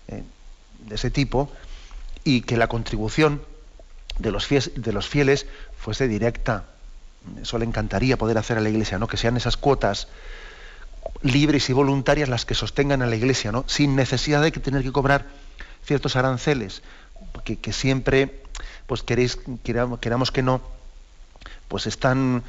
eh, 0.09 0.23
de 0.87 0.95
ese 0.95 1.11
tipo 1.11 1.51
y 2.25 2.43
que 2.43 2.57
la 2.57 2.69
contribución 2.69 3.43
de 4.19 4.31
los, 4.31 4.47
fieles, 4.47 4.73
de 4.77 4.93
los 4.93 5.09
fieles 5.09 5.47
fuese 5.79 6.07
directa. 6.09 6.65
Eso 7.41 7.59
le 7.59 7.65
encantaría 7.65 8.17
poder 8.17 8.39
hacer 8.39 8.59
a 8.59 8.61
la 8.61 8.69
Iglesia, 8.69 8.99
¿no? 8.99 9.07
Que 9.07 9.17
sean 9.17 9.37
esas 9.37 9.57
cuotas 9.57 10.09
libres 11.23 11.69
y 11.71 11.73
voluntarias 11.73 12.29
las 12.29 12.45
que 12.45 12.55
sostengan 12.55 13.03
a 13.03 13.07
la 13.07 13.17
Iglesia, 13.17 13.53
¿no? 13.53 13.65
Sin 13.67 13.97
necesidad 13.97 14.43
de 14.43 14.51
tener 14.51 14.83
que 14.83 14.93
cobrar 14.93 15.27
ciertos 15.85 16.17
aranceles, 16.17 16.83
que, 17.45 17.57
que 17.57 17.73
siempre, 17.73 18.43
pues 18.87 19.03
queréis, 19.03 19.39
queramos, 19.63 20.31
que 20.31 20.43
no, 20.43 20.61
pues 21.69 21.87
están 21.87 22.43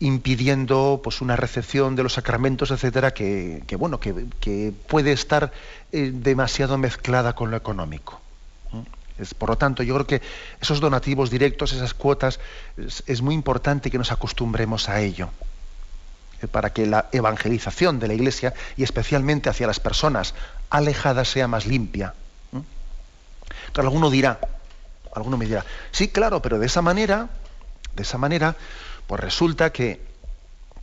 impidiendo 0.00 1.00
pues 1.02 1.20
una 1.20 1.36
recepción 1.36 1.96
de 1.96 2.04
los 2.04 2.14
sacramentos, 2.14 2.70
etcétera, 2.70 3.12
que, 3.12 3.62
bueno, 3.78 3.98
que, 3.98 4.72
puede 4.86 5.12
estar 5.12 5.52
eh, 5.92 6.12
demasiado 6.14 6.78
mezclada 6.78 7.34
con 7.34 7.50
lo 7.50 7.56
económico 7.56 8.20
por 9.36 9.48
lo 9.50 9.58
tanto, 9.58 9.82
yo 9.82 9.94
creo 9.94 10.06
que 10.06 10.22
esos 10.60 10.80
donativos 10.80 11.30
directos, 11.30 11.72
esas 11.72 11.94
cuotas, 11.94 12.38
es, 12.76 13.22
muy 13.22 13.34
importante 13.34 13.90
que 13.90 13.98
nos 13.98 14.12
acostumbremos 14.12 14.88
a 14.88 15.00
ello 15.00 15.30
para 16.46 16.70
que 16.70 16.86
la 16.86 17.08
evangelización 17.12 17.98
de 17.98 18.08
la 18.08 18.14
Iglesia 18.14 18.54
y 18.76 18.84
especialmente 18.84 19.50
hacia 19.50 19.66
las 19.66 19.80
personas 19.80 20.34
alejadas 20.70 21.28
sea 21.28 21.48
más 21.48 21.66
limpia. 21.66 22.14
Alguno 23.74 24.10
dirá, 24.10 24.40
alguno 25.14 25.36
me 25.36 25.46
dirá, 25.46 25.64
sí, 25.90 26.08
claro, 26.08 26.42
pero 26.42 26.58
de 26.58 26.66
esa 26.66 26.82
manera, 26.82 27.28
de 27.94 28.02
esa 28.02 28.18
manera, 28.18 28.56
pues 29.06 29.20
resulta 29.20 29.70
que, 29.70 30.00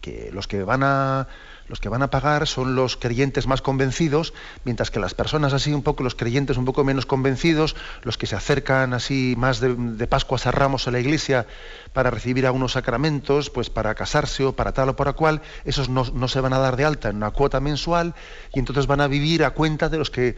que 0.01 0.29
los 0.31 0.47
que 0.47 0.63
van 0.63 0.83
a 0.83 1.27
los 1.67 1.79
que 1.79 1.89
van 1.89 2.03
a 2.03 2.09
pagar 2.09 2.47
son 2.47 2.75
los 2.75 2.97
creyentes 2.97 3.47
más 3.47 3.61
convencidos, 3.61 4.33
mientras 4.63 4.91
que 4.91 4.99
las 4.99 5.13
personas 5.13 5.53
así 5.53 5.73
un 5.73 5.83
poco, 5.83 6.03
los 6.03 6.15
creyentes 6.15 6.57
un 6.57 6.65
poco 6.65 6.83
menos 6.83 7.05
convencidos, 7.05 7.75
los 8.03 8.17
que 8.17 8.27
se 8.27 8.35
acercan 8.35 8.93
así 8.93 9.35
más 9.37 9.59
de, 9.59 10.07
Pascuas 10.07 10.45
a 10.45 10.51
Ramos 10.51 10.87
a 10.87 10.91
la 10.91 10.99
iglesia 10.99 11.47
para 11.93 12.11
recibir 12.11 12.45
algunos 12.45 12.73
sacramentos, 12.73 13.49
pues 13.49 13.69
para 13.69 13.95
casarse 13.95 14.45
o 14.45 14.53
para 14.55 14.71
tal 14.71 14.89
o 14.89 14.95
para 14.95 15.13
cual, 15.13 15.41
esos 15.65 15.89
no, 15.89 16.27
se 16.27 16.39
van 16.39 16.53
a 16.53 16.59
dar 16.59 16.75
de 16.75 16.85
alta 16.85 17.09
en 17.09 17.17
una 17.17 17.31
cuota 17.31 17.59
mensual 17.59 18.13
y 18.53 18.59
entonces 18.59 18.87
van 18.87 19.01
a 19.01 19.07
vivir 19.07 19.43
a 19.43 19.51
cuenta 19.51 19.89
de 19.89 19.97
los 19.97 20.09
que 20.09 20.35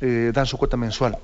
eh, 0.00 0.32
dan 0.34 0.46
su 0.46 0.58
cuota 0.58 0.76
mensual. 0.76 1.18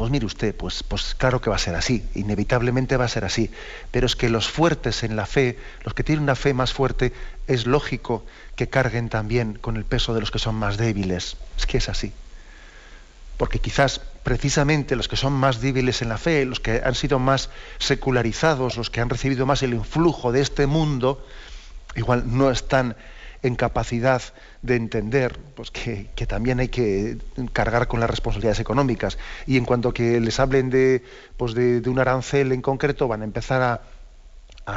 Pues 0.00 0.10
mire 0.10 0.24
usted, 0.24 0.54
pues, 0.54 0.82
pues 0.82 1.14
claro 1.14 1.42
que 1.42 1.50
va 1.50 1.56
a 1.56 1.58
ser 1.58 1.74
así, 1.74 2.02
inevitablemente 2.14 2.96
va 2.96 3.04
a 3.04 3.08
ser 3.08 3.26
así. 3.26 3.50
Pero 3.90 4.06
es 4.06 4.16
que 4.16 4.30
los 4.30 4.48
fuertes 4.48 5.02
en 5.02 5.14
la 5.14 5.26
fe, 5.26 5.58
los 5.84 5.92
que 5.92 6.02
tienen 6.02 6.22
una 6.22 6.36
fe 6.36 6.54
más 6.54 6.72
fuerte, 6.72 7.12
es 7.46 7.66
lógico 7.66 8.24
que 8.56 8.70
carguen 8.70 9.10
también 9.10 9.58
con 9.60 9.76
el 9.76 9.84
peso 9.84 10.14
de 10.14 10.20
los 10.20 10.30
que 10.30 10.38
son 10.38 10.54
más 10.54 10.78
débiles. 10.78 11.36
Es 11.58 11.66
que 11.66 11.76
es 11.76 11.90
así. 11.90 12.14
Porque 13.36 13.58
quizás 13.58 14.00
precisamente 14.22 14.96
los 14.96 15.06
que 15.06 15.16
son 15.16 15.34
más 15.34 15.60
débiles 15.60 16.00
en 16.00 16.08
la 16.08 16.16
fe, 16.16 16.46
los 16.46 16.60
que 16.60 16.80
han 16.82 16.94
sido 16.94 17.18
más 17.18 17.50
secularizados, 17.78 18.78
los 18.78 18.88
que 18.88 19.02
han 19.02 19.10
recibido 19.10 19.44
más 19.44 19.62
el 19.62 19.74
influjo 19.74 20.32
de 20.32 20.40
este 20.40 20.66
mundo, 20.66 21.22
igual 21.94 22.22
no 22.24 22.50
están 22.50 22.96
en 23.42 23.56
capacidad 23.56 24.22
de 24.62 24.76
entender 24.76 25.38
pues, 25.54 25.70
que, 25.70 26.08
también 26.26 26.60
hay 26.60 26.68
que 26.68 27.18
cargar 27.52 27.88
con 27.88 28.00
las 28.00 28.10
responsabilidades 28.10 28.60
económicas. 28.60 29.18
Y 29.46 29.56
en 29.56 29.64
cuanto 29.64 29.92
que 29.92 30.20
les 30.20 30.38
hablen 30.40 30.70
de, 30.70 31.02
pues 31.36 31.54
de, 31.54 31.82
un 31.88 31.98
arancel 31.98 32.52
en 32.52 32.62
concreto, 32.62 33.08
van 33.08 33.22
a 33.22 33.24
empezar 33.24 33.62
a, 33.62 33.80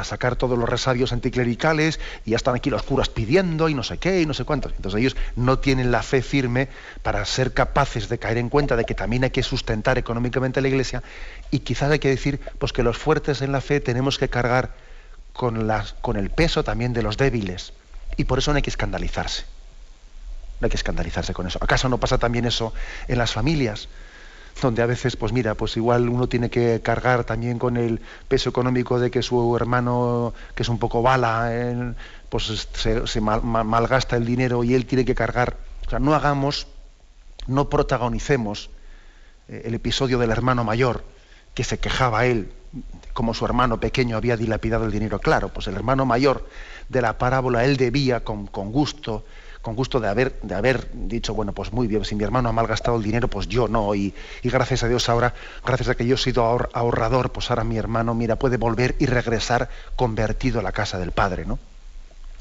sacar 0.02 0.34
todos 0.34 0.58
los 0.58 0.68
resabios 0.68 1.12
anticlericales 1.12 2.00
y 2.24 2.32
ya 2.32 2.36
están 2.36 2.56
aquí 2.56 2.68
los 2.68 2.82
curas 2.82 3.08
pidiendo 3.08 3.68
y 3.68 3.74
no 3.74 3.84
sé 3.84 3.98
qué 3.98 4.22
y 4.22 4.26
no 4.26 4.34
sé 4.34 4.44
cuántos. 4.44 4.72
Entonces 4.72 4.98
ellos 4.98 5.16
no 5.36 5.60
tienen 5.60 5.92
la 5.92 6.02
fe 6.02 6.20
firme 6.20 6.66
para 7.04 7.24
ser 7.24 7.52
capaces 7.52 8.08
de 8.08 8.18
caer 8.18 8.38
en 8.38 8.48
cuenta 8.48 8.74
de 8.74 8.86
que 8.86 8.96
también 8.96 9.22
hay 9.22 9.30
que 9.30 9.44
sustentar 9.44 9.96
económicamente 9.96 10.60
la 10.60 10.66
Iglesia 10.66 11.04
y 11.52 11.60
quizás 11.60 11.92
hay 11.92 12.00
que 12.00 12.08
decir 12.08 12.40
pues 12.58 12.72
que 12.72 12.82
los 12.82 12.98
fuertes 12.98 13.40
en 13.40 13.52
la 13.52 13.60
fe 13.60 13.78
tenemos 13.78 14.18
que 14.18 14.28
cargar 14.28 14.72
con, 15.32 16.16
el 16.16 16.30
peso 16.30 16.64
también 16.64 16.92
de 16.92 17.02
los 17.02 17.16
débiles 17.16 17.72
y 18.16 18.24
por 18.24 18.38
eso 18.38 18.52
no 18.52 18.56
hay 18.56 18.62
que 18.62 18.70
escandalizarse. 18.70 19.44
No 20.60 20.66
hay 20.66 20.70
que 20.70 20.76
escandalizarse 20.76 21.34
con 21.34 21.46
eso. 21.46 21.58
¿Acaso 21.60 21.88
no 21.88 21.98
pasa 21.98 22.18
también 22.18 22.44
eso 22.44 22.72
en 23.08 23.18
las 23.18 23.32
familias? 23.32 23.88
Donde 24.62 24.82
a 24.82 24.86
veces, 24.86 25.16
pues 25.16 25.32
mira, 25.32 25.54
pues 25.56 25.76
igual 25.76 26.08
uno 26.08 26.28
tiene 26.28 26.48
que 26.48 26.80
cargar 26.80 27.24
también 27.24 27.58
con 27.58 27.76
el 27.76 28.00
peso 28.28 28.50
económico 28.50 29.00
de 29.00 29.10
que 29.10 29.22
su 29.22 29.56
hermano, 29.56 30.32
que 30.54 30.62
es 30.62 30.68
un 30.68 30.78
poco 30.78 31.02
bala, 31.02 31.94
pues 32.28 32.68
se, 32.72 33.20
malgasta 33.20 34.16
el 34.16 34.24
dinero 34.24 34.62
y 34.62 34.74
él 34.74 34.86
tiene 34.86 35.04
que 35.04 35.14
cargar. 35.14 35.56
O 35.86 35.90
sea, 35.90 35.98
no 35.98 36.14
hagamos, 36.14 36.68
no 37.48 37.68
protagonicemos 37.68 38.70
eh, 39.48 39.62
el 39.66 39.74
episodio 39.74 40.18
del 40.18 40.30
hermano 40.30 40.62
mayor, 40.62 41.04
que 41.52 41.64
se 41.64 41.78
quejaba 41.78 42.26
él, 42.26 42.52
como 43.12 43.34
su 43.34 43.44
hermano 43.44 43.80
pequeño 43.80 44.16
había 44.16 44.36
dilapidado 44.36 44.84
el 44.84 44.92
dinero. 44.92 45.18
Claro, 45.18 45.48
pues 45.48 45.66
el 45.66 45.74
hermano 45.74 46.06
mayor 46.06 46.48
de 46.88 47.02
la 47.02 47.18
parábola, 47.18 47.64
él 47.64 47.76
debía 47.76 48.24
con, 48.24 48.46
gusto, 48.46 49.24
con 49.62 49.74
gusto 49.74 50.00
de 50.00 50.08
haber, 50.08 50.40
de 50.42 50.54
haber 50.54 50.88
dicho, 50.92 51.34
bueno, 51.34 51.52
pues 51.52 51.72
muy 51.72 51.86
bien, 51.86 52.04
si 52.04 52.14
mi 52.14 52.24
hermano 52.24 52.48
ha 52.48 52.52
malgastado 52.52 52.96
el 52.96 53.02
dinero, 53.02 53.28
pues 53.28 53.48
yo 53.48 53.68
no. 53.68 53.94
Y, 53.94 54.14
gracias 54.42 54.82
a 54.82 54.88
Dios 54.88 55.08
ahora, 55.08 55.34
gracias 55.64 55.88
a 55.88 55.94
que 55.94 56.06
yo 56.06 56.14
he 56.16 56.18
sido 56.18 56.44
ahorrador, 56.72 57.32
pues 57.32 57.50
ahora 57.50 57.64
mi 57.64 57.76
hermano, 57.76 58.14
mira, 58.14 58.36
puede 58.36 58.56
volver 58.56 58.94
y 58.98 59.06
regresar 59.06 59.68
convertido 59.96 60.60
a 60.60 60.62
la 60.62 60.72
casa 60.72 60.98
del 60.98 61.12
Padre, 61.12 61.46
¿no? 61.46 61.58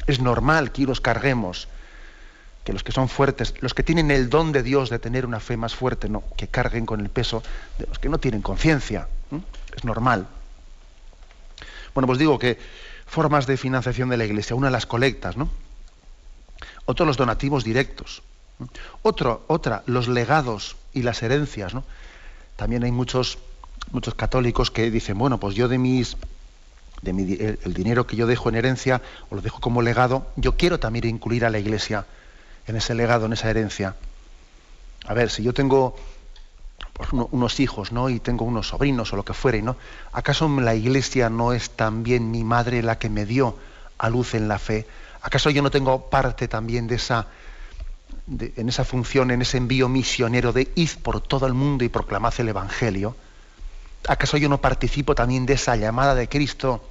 Es 0.05 0.19
normal 0.19 0.71
que 0.71 0.83
los 0.83 0.99
carguemos 0.99 1.67
que 2.63 2.73
los 2.73 2.83
que 2.83 2.91
son 2.91 3.09
fuertes, 3.09 3.53
los 3.59 3.73
que 3.73 3.83
tienen 3.83 4.09
el 4.09 4.29
don 4.29 4.51
de 4.51 4.63
Dios 4.63 4.89
de 4.89 4.99
tener 4.99 5.25
una 5.25 5.39
fe 5.39 5.57
más 5.57 5.75
fuerte, 5.75 6.07
no, 6.07 6.23
que 6.37 6.47
carguen 6.47 6.85
con 6.85 7.01
el 7.01 7.09
peso 7.09 7.43
de 7.77 7.87
los 7.87 7.99
que 7.99 8.09
no 8.09 8.19
tienen 8.19 8.41
conciencia. 8.41 9.07
Es 9.75 9.83
normal. 9.83 10.27
Bueno, 11.93 12.07
pues 12.07 12.19
digo 12.19 12.39
que 12.39 12.57
formas 13.13 13.45
de 13.45 13.57
financiación 13.57 14.09
de 14.09 14.17
la 14.17 14.25
Iglesia, 14.25 14.55
una 14.55 14.71
las 14.71 14.87
colectas, 14.87 15.37
¿no? 15.37 15.47
Otro 16.85 17.05
los 17.05 17.15
donativos 17.15 17.63
directos. 17.63 18.23
Otro, 19.03 19.43
otra, 19.47 19.83
los 19.85 20.07
legados 20.07 20.75
y 20.93 21.03
las 21.03 21.21
herencias, 21.21 21.75
¿no? 21.75 21.83
También 22.55 22.83
hay 22.83 22.91
muchos, 22.91 23.37
muchos 23.91 24.15
católicos 24.15 24.71
que 24.71 24.89
dicen, 24.89 25.17
bueno, 25.19 25.39
pues 25.39 25.53
yo 25.55 25.67
de 25.67 25.77
mis 25.77 26.17
de 27.03 27.13
mi, 27.13 27.33
el 27.33 27.73
dinero 27.73 28.07
que 28.07 28.15
yo 28.15 28.25
dejo 28.25 28.49
en 28.49 28.55
herencia 28.55 29.01
o 29.29 29.35
lo 29.35 29.41
dejo 29.41 29.59
como 29.59 29.81
legado, 29.81 30.25
yo 30.35 30.55
quiero 30.57 30.79
también 30.79 31.05
incluir 31.05 31.45
a 31.45 31.49
la 31.49 31.59
Iglesia 31.59 32.05
en 32.65 32.77
ese 32.77 32.95
legado, 32.95 33.27
en 33.27 33.33
esa 33.33 33.49
herencia. 33.49 33.95
A 35.05 35.13
ver, 35.13 35.29
si 35.29 35.43
yo 35.43 35.53
tengo 35.53 35.95
pues, 36.93 37.09
unos 37.11 37.59
hijos, 37.59 37.91
¿no? 37.91 38.09
Y 38.09 38.19
tengo 38.19 38.45
unos 38.45 38.69
sobrinos 38.69 39.11
o 39.13 39.15
lo 39.15 39.25
que 39.25 39.33
fuere, 39.33 39.61
¿no? 39.61 39.75
¿Acaso 40.11 40.47
la 40.59 40.75
iglesia 40.75 41.29
no 41.29 41.53
es 41.53 41.71
también 41.71 42.29
mi 42.31 42.43
madre 42.43 42.83
la 42.83 42.99
que 42.99 43.09
me 43.09 43.25
dio 43.25 43.57
a 43.97 44.09
luz 44.09 44.35
en 44.35 44.47
la 44.47 44.59
fe? 44.59 44.87
¿Acaso 45.21 45.49
yo 45.49 45.61
no 45.61 45.71
tengo 45.71 46.09
parte 46.09 46.47
también 46.47 46.87
de 46.87 46.95
esa, 46.95 47.27
en 48.27 48.69
esa 48.69 48.85
función, 48.85 49.31
en 49.31 49.41
ese 49.41 49.57
envío 49.57 49.89
misionero 49.89 50.53
de 50.53 50.71
id 50.75 50.91
por 51.01 51.21
todo 51.21 51.47
el 51.47 51.53
mundo 51.53 51.83
y 51.83 51.89
proclamad 51.89 52.33
el 52.37 52.49
Evangelio? 52.49 53.15
¿Acaso 54.07 54.37
yo 54.37 54.49
no 54.49 54.59
participo 54.59 55.15
también 55.15 55.45
de 55.45 55.53
esa 55.53 55.75
llamada 55.75 56.13
de 56.13 56.27
Cristo 56.27 56.87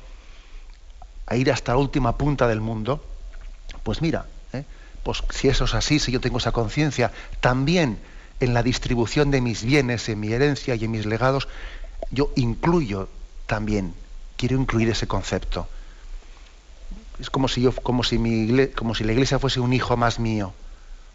a 1.26 1.36
ir 1.36 1.52
hasta 1.52 1.72
la 1.72 1.78
última 1.78 2.16
punta 2.16 2.48
del 2.48 2.60
mundo? 2.60 3.04
Pues 3.82 4.02
mira, 4.02 4.26
pues 5.02 5.22
si 5.30 5.48
eso 5.48 5.64
es 5.64 5.74
así, 5.74 5.98
si 5.98 6.10
yo 6.10 6.20
tengo 6.20 6.38
esa 6.38 6.52
conciencia, 6.52 7.12
también 7.40 7.98
en 8.42 8.54
la 8.54 8.64
distribución 8.64 9.30
de 9.30 9.40
mis 9.40 9.62
bienes, 9.62 10.08
en 10.08 10.18
mi 10.18 10.32
herencia 10.32 10.74
y 10.74 10.84
en 10.84 10.90
mis 10.90 11.06
legados, 11.06 11.46
yo 12.10 12.32
incluyo 12.34 13.08
también, 13.46 13.94
quiero 14.36 14.56
incluir 14.56 14.88
ese 14.88 15.06
concepto. 15.06 15.68
Es 17.20 17.30
como 17.30 17.46
si, 17.46 17.62
yo, 17.62 17.72
como 17.72 18.02
si, 18.02 18.18
la 18.18 19.12
iglesia 19.12 19.38
fuese 19.38 19.60
un 19.60 19.72
hijo 19.72 19.96
más 19.96 20.18
mío, 20.18 20.52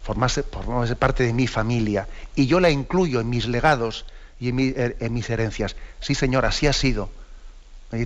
formase, 0.02 0.42
parte 0.42 1.24
de 1.24 1.34
mi 1.34 1.46
familia, 1.46 2.08
y 2.34 2.46
yo 2.46 2.60
la 2.60 2.70
incluyo 2.70 3.20
en 3.20 3.28
mis 3.28 3.46
legados 3.46 4.06
y 4.40 4.48
en, 4.48 4.96
en 4.98 5.12
mis 5.12 5.28
herencias. 5.28 5.76
Sí, 6.00 6.14
Señor, 6.14 6.46
así 6.46 6.66
ha 6.66 6.72
sido 6.72 7.10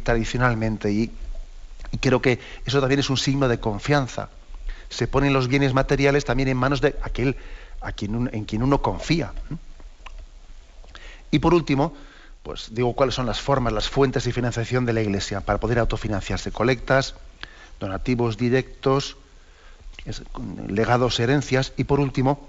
tradicionalmente, 0.02 0.90
y 0.90 1.12
creo 2.00 2.20
que 2.20 2.40
eso 2.66 2.80
también 2.80 2.98
es 2.98 3.08
un 3.08 3.18
signo 3.18 3.46
de 3.46 3.61
confianza 3.61 4.30
se 4.92 5.08
ponen 5.08 5.32
los 5.32 5.48
bienes 5.48 5.72
materiales 5.72 6.24
también 6.24 6.50
en 6.50 6.56
manos 6.56 6.80
de 6.80 6.94
aquel 7.02 7.37
a 7.82 7.92
quien 7.92 8.30
en 8.32 8.44
quien 8.44 8.62
uno 8.62 8.82
confía. 8.82 9.32
Y 11.30 11.38
por 11.38 11.54
último, 11.54 11.94
pues 12.42 12.74
digo 12.74 12.94
cuáles 12.94 13.14
son 13.14 13.26
las 13.26 13.40
formas, 13.40 13.72
las 13.72 13.88
fuentes 13.88 14.24
de 14.24 14.32
financiación 14.32 14.84
de 14.84 14.92
la 14.92 15.02
Iglesia 15.02 15.40
para 15.40 15.58
poder 15.58 15.78
autofinanciarse. 15.78 16.50
Colectas, 16.52 17.14
donativos 17.80 18.36
directos, 18.36 19.16
legados, 20.68 21.20
herencias 21.20 21.72
y 21.76 21.84
por 21.84 22.00
último, 22.00 22.48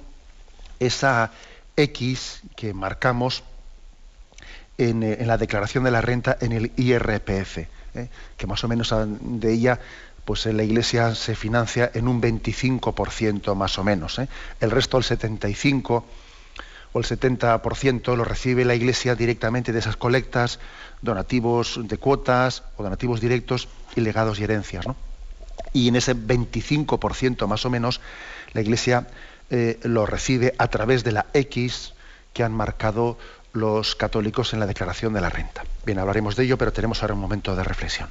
esa 0.80 1.32
X 1.76 2.42
que 2.56 2.74
marcamos 2.74 3.44
en, 4.78 5.04
eh, 5.04 5.24
la 5.26 5.38
declaración 5.38 5.84
de 5.84 5.92
la 5.92 6.02
renta 6.02 6.38
en 6.42 6.52
el 6.52 6.72
IRPF, 6.76 7.58
¿eh? 7.58 8.10
que 8.38 8.48
más 8.48 8.64
o 8.64 8.68
menos 8.68 8.94
de 9.08 9.54
ella 9.54 9.80
pues 10.26 10.46
la 10.46 10.64
Iglesia 10.64 11.16
se 11.16 11.36
financia 11.36 11.92
en 11.94 12.08
un 12.08 12.22
25% 12.22 13.56
más 13.56 13.78
o 13.78 13.84
menos. 13.84 14.20
¿eh? 14.20 14.28
El 14.60 14.72
resto, 14.72 14.98
el 14.98 15.04
75% 15.04 16.04
o 16.94 17.00
el 17.00 17.06
70%, 17.06 18.16
lo 18.16 18.24
recibe 18.24 18.66
la 18.66 18.76
Iglesia 18.76 19.16
directamente 19.16 19.74
de 19.74 19.80
esas 19.80 19.98
colectas, 19.98 20.60
donativos 21.02 21.80
de 21.84 21.98
cuotas 21.98 22.64
o 22.78 22.84
donativos 22.84 23.20
directos 23.20 23.68
y 23.96 24.02
legados 24.02 24.40
y 24.40 24.44
herencias. 24.44 24.86
Y 25.74 25.88
en 25.88 25.96
ese 25.96 26.16
25% 26.16 27.48
más 27.48 27.66
o 27.66 27.70
menos, 27.70 28.00
la 28.54 28.62
Iglesia 28.62 29.08
eh, 29.50 29.80
lo 29.84 30.06
recibe 30.06 30.54
a 30.58 30.68
través 30.68 31.04
de 31.04 31.12
la 31.12 31.26
X 31.34 31.94
que 32.32 32.44
han 32.44 32.54
marcado 32.54 33.18
los 33.54 33.96
católicos 33.96 34.54
en 34.54 34.60
la 34.60 34.66
declaración 34.66 35.14
de 35.14 35.22
la 35.22 35.30
renta. 35.30 35.64
Bien, 35.86 36.00
hablaremos 36.00 36.36
de 36.36 36.44
ello, 36.44 36.58
pero 36.58 36.74
tenemos 36.74 37.02
ahora 37.02 37.14
un 37.14 37.20
momento 37.20 37.56
de 37.56 37.64
reflexión. 37.64 38.10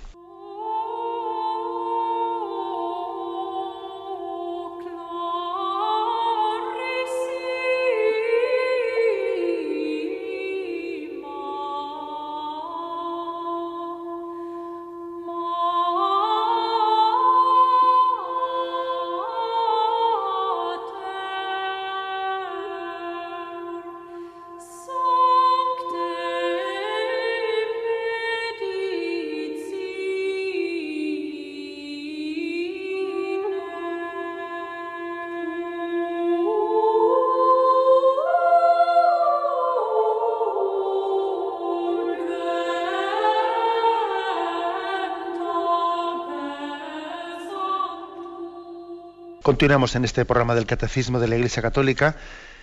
Continuamos 49.43 49.97
en 49.97 50.05
este 50.05 50.25
programa 50.25 50.55
del 50.55 50.67
Catecismo 50.67 51.19
de 51.19 51.27
la 51.27 51.35
Iglesia 51.35 51.63
Católica 51.63 52.15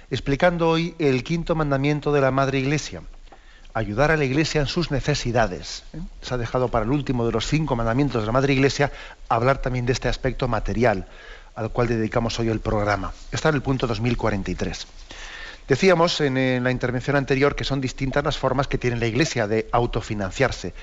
explicando 0.10 0.70
hoy 0.70 0.96
el 0.98 1.26
quinto 1.26 1.54
mandamiento 1.54 2.14
de 2.14 2.22
la 2.22 2.32
Madre 2.32 2.60
Iglesia, 2.60 3.02
ayudar 3.74 4.12
a 4.12 4.18
la 4.18 4.24
Iglesia 4.24 4.62
en 4.62 4.68
sus 4.68 4.90
necesidades. 4.90 5.84
¿eh? 5.92 6.00
Se 6.22 6.34
ha 6.34 6.38
dejado 6.38 6.70
para 6.70 6.86
el 6.86 6.92
último 6.92 7.26
de 7.26 7.34
los 7.34 7.48
cinco 7.48 7.76
mandamientos 7.76 8.22
de 8.22 8.28
la 8.28 8.32
Madre 8.32 8.54
Iglesia 8.54 8.94
hablar 9.28 9.58
también 9.58 9.86
de 9.86 9.92
este 9.92 10.08
aspecto 10.08 10.48
material 10.48 11.06
al 11.54 11.70
cual 11.70 11.90
dedicamos 11.90 12.40
hoy 12.40 12.48
el 12.48 12.62
programa. 12.62 13.12
Está 13.34 13.50
en 13.50 13.56
el 13.56 13.62
punto 13.62 13.86
2043. 13.86 14.88
Decíamos 15.68 16.22
en 16.22 16.64
la 16.64 16.72
intervención 16.72 17.18
anterior 17.18 17.58
que 17.58 17.66
son 17.66 17.82
distintas 17.82 18.24
las 18.24 18.38
formas 18.38 18.70
que 18.70 18.78
tiene 18.78 18.96
la 18.96 19.08
Iglesia 19.08 19.48
de 19.48 19.68
autofinanciarse 19.74 20.74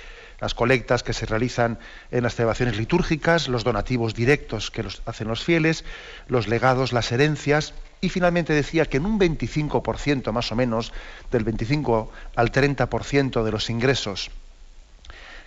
las 0.40 0.54
colectas 0.54 1.02
que 1.02 1.12
se 1.12 1.26
realizan 1.26 1.78
en 2.10 2.22
las 2.22 2.34
celebraciones 2.34 2.76
litúrgicas, 2.76 3.48
los 3.48 3.64
donativos 3.64 4.14
directos 4.14 4.70
que 4.70 4.82
los 4.82 5.02
hacen 5.06 5.28
los 5.28 5.42
fieles, 5.42 5.84
los 6.28 6.48
legados, 6.48 6.92
las 6.92 7.10
herencias, 7.12 7.74
y 8.00 8.08
finalmente 8.08 8.52
decía 8.52 8.84
que 8.84 8.98
en 8.98 9.06
un 9.06 9.18
25% 9.18 10.32
más 10.32 10.52
o 10.52 10.56
menos, 10.56 10.92
del 11.30 11.44
25 11.44 12.12
al 12.34 12.52
30% 12.52 13.42
de 13.42 13.50
los 13.50 13.70
ingresos 13.70 14.30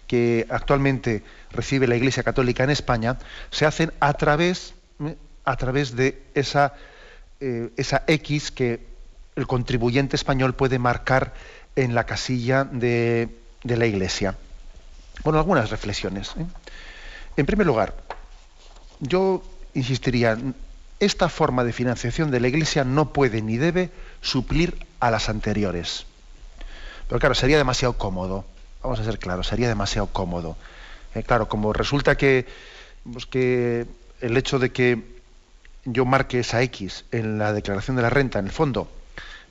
que 0.07 0.47
actualmente 0.49 1.22
recibe 1.51 1.86
la 1.86 1.95
Iglesia 1.95 2.24
Católica 2.24 2.63
en 2.63 2.72
España, 2.72 3.20
se 3.51 3.68
hacen 3.68 3.93
a 3.99 4.13
través, 4.13 4.74
a 5.45 5.55
través 5.55 5.95
de 5.95 6.24
esa, 6.34 6.74
eh, 7.39 7.70
esa 7.78 8.03
X 8.07 8.49
que 8.49 8.88
el 9.36 9.45
contribuyente 9.45 10.16
español 10.16 10.55
puede 10.55 10.80
marcar 10.80 11.36
en 11.76 11.93
la 11.93 12.05
casilla 12.07 12.63
de, 12.63 13.30
de 13.63 13.78
la 13.78 13.86
Iglesia. 13.86 14.36
Bueno, 15.24 15.39
algunas 15.39 15.70
reflexiones. 15.70 16.32
¿eh? 16.38 16.45
En 17.38 17.45
primer 17.45 17.67
lugar, 17.67 17.95
yo 18.99 19.43
insistiría, 19.74 20.38
esta 20.99 21.30
forma 21.30 21.63
de 21.63 21.74
financiación 21.74 22.32
de 22.32 22.39
la 22.39 22.47
Iglesia 22.47 22.84
no 22.84 23.13
puede 23.13 23.41
ni 23.41 23.57
debe 23.57 23.91
suplir 24.22 24.86
a 24.99 25.11
las 25.11 25.30
anteriores. 25.30 26.05
Pero 27.07 27.20
claro, 27.20 27.36
sería 27.36 27.57
demasiado 27.57 27.93
cómodo. 27.93 28.45
Vamos 28.84 28.99
a 28.99 29.03
ser 29.03 29.20
claros, 29.20 29.47
sería 29.47 29.67
demasiado 29.67 30.07
cómodo. 30.07 30.57
Eh, 31.15 31.24
claro, 31.24 31.47
como 31.47 31.74
resulta 31.74 32.15
que, 32.15 32.45
pues 33.11 33.26
que 33.26 33.88
el 34.22 34.38
hecho 34.38 34.59
de 34.59 34.72
que 34.72 35.20
yo 35.86 36.05
marque 36.05 36.39
esa 36.39 36.61
X 36.61 37.05
en 37.11 37.39
la 37.39 37.53
declaración 37.53 37.95
de 37.95 38.03
la 38.03 38.09
renta, 38.09 38.39
en 38.39 38.45
el 38.45 38.51
fondo, 38.51 38.91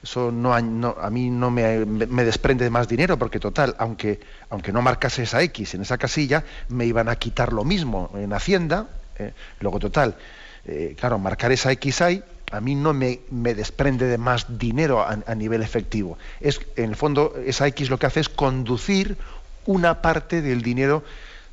eso 0.02 0.30
no, 0.30 0.54
a 0.54 1.10
mí 1.10 1.30
no 1.30 1.50
me, 1.50 1.84
desprende 2.24 2.70
más 2.70 2.88
dinero 2.88 3.18
porque 3.18 3.40
total, 3.40 3.74
aunque, 3.78 4.20
aunque 4.50 4.72
no 4.72 4.82
marcase 4.82 5.24
esa 5.24 5.42
X 5.42 5.74
en 5.74 5.82
esa 5.82 5.98
casilla, 5.98 6.44
me 6.68 6.86
iban 6.86 7.08
a 7.08 7.16
quitar 7.16 7.52
lo 7.52 7.64
mismo 7.64 8.10
en 8.14 8.32
Hacienda. 8.32 8.86
Eh, 9.18 9.32
luego 9.60 9.78
total, 9.78 10.16
eh, 10.64 10.94
claro, 10.98 11.18
marcar 11.18 11.50
esa 11.50 11.72
X 11.72 12.00
ahí 12.02 12.22
a 12.50 12.60
mí 12.60 12.74
no 12.74 12.94
me, 12.94 13.20
desprende 13.30 14.06
de 14.06 14.16
más 14.16 14.58
dinero 14.58 15.00
a, 15.00 15.18
a, 15.26 15.34
nivel 15.34 15.62
efectivo. 15.62 16.16
Es, 16.40 16.60
en 16.76 16.90
el 16.90 16.96
fondo, 16.96 17.34
esa 17.44 17.66
X 17.66 17.90
lo 17.90 17.98
que 17.98 18.06
hace 18.06 18.20
es 18.20 18.28
conducir 18.30 19.18
una 19.66 20.00
parte 20.00 20.40
del 20.40 20.62
dinero 20.62 21.04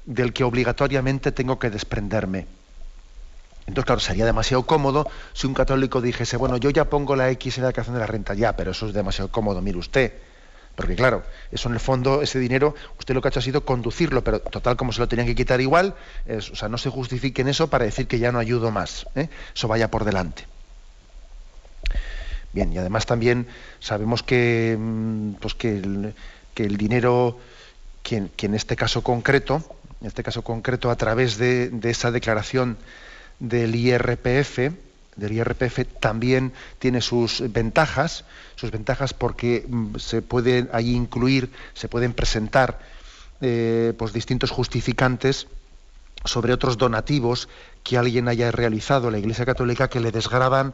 del 0.06 0.32
que 0.32 0.44
obligatoriamente 0.44 1.32
tengo 1.32 1.60
que 1.60 1.70
desprenderme. 1.70 2.48
Entonces, 3.68 3.86
claro, 3.86 4.00
sería 4.00 4.26
demasiado 4.26 4.64
cómodo 4.64 5.10
si 5.34 5.48
un 5.48 5.54
católico 5.54 6.02
dijese, 6.02 6.38
bueno, 6.38 6.58
yo 6.58 6.70
ya 6.70 6.86
pongo 6.86 7.16
la 7.16 7.30
X 7.32 7.58
en 7.58 7.64
la 7.64 7.68
declaración 7.70 7.96
de 7.96 8.00
la 8.00 8.08
renta, 8.08 8.34
ya, 8.36 8.56
pero 8.56 8.72
eso 8.72 8.88
es 8.88 8.94
demasiado 8.94 9.32
cómodo, 9.32 9.62
mire 9.62 9.78
usted. 9.78 10.14
Porque 10.76 10.96
claro, 10.96 11.24
eso 11.52 11.70
en 11.70 11.76
el 11.76 11.80
fondo, 11.80 12.22
ese 12.22 12.38
dinero, 12.38 12.76
usted 13.00 13.16
lo 13.16 13.22
que 13.22 13.30
ha 13.30 13.30
hecho 13.30 13.40
ha 13.40 13.44
sido 13.44 13.66
conducirlo, 13.66 14.24
pero 14.24 14.40
total, 14.42 14.76
como 14.76 14.92
se 14.92 15.00
lo 15.00 15.08
tenían 15.08 15.26
que 15.26 15.34
quitar 15.34 15.62
igual, 15.62 15.96
o 16.28 16.56
sea, 16.56 16.68
no 16.68 16.78
se 16.78 16.90
justifique 16.90 17.42
en 17.42 17.48
eso 17.48 17.70
para 17.70 17.86
decir 17.86 18.08
que 18.08 18.20
ya 18.20 18.32
no 18.32 18.40
ayudo 18.40 18.72
más. 18.72 19.08
¿eh? 19.16 19.30
Eso 19.56 19.68
vaya 19.68 19.90
por 19.90 20.04
delante. 20.04 20.46
Bien, 22.52 22.72
y 22.74 22.78
además 22.78 23.06
también 23.06 23.48
sabemos 23.80 24.22
que, 24.22 24.78
mm, 24.78 25.34
pues 25.36 25.56
que, 25.56 25.78
el, 25.78 26.78
dinero, 26.78 27.40
que, 28.04 28.30
en 28.38 28.54
este 28.54 28.76
caso 28.76 29.02
concreto, 29.02 29.64
en 30.02 30.08
este 30.08 30.24
caso 30.24 30.42
concreto, 30.42 30.92
a 30.92 30.96
través 30.98 31.38
de 31.38 31.72
esa 31.84 32.12
declaración 32.12 32.78
del 33.40 33.76
IRPF, 33.76 34.74
del 35.16 35.32
IRPF 35.32 35.80
también 36.00 36.54
tiene 36.80 37.02
sus 37.02 37.44
ventajas, 37.52 38.26
sus 38.56 38.72
ventajas 38.72 39.14
porque 39.14 39.66
mm, 39.68 39.98
se 39.98 40.22
pueden 40.22 40.70
ahí 40.74 40.94
incluir, 40.94 41.52
se 41.74 41.88
pueden 41.88 42.14
presentar 42.14 42.80
eh, 43.42 43.94
pues 43.98 44.14
distintos 44.14 44.52
justificantes 44.52 45.48
sobre 46.24 46.54
otros 46.54 46.78
donativos 46.78 47.50
que 47.84 47.98
alguien 47.98 48.28
haya 48.28 48.52
realizado 48.52 49.12
la 49.12 49.20
Iglesia 49.20 49.46
Católica 49.46 49.90
que 49.90 50.00
le 50.00 50.12
desgraban 50.12 50.74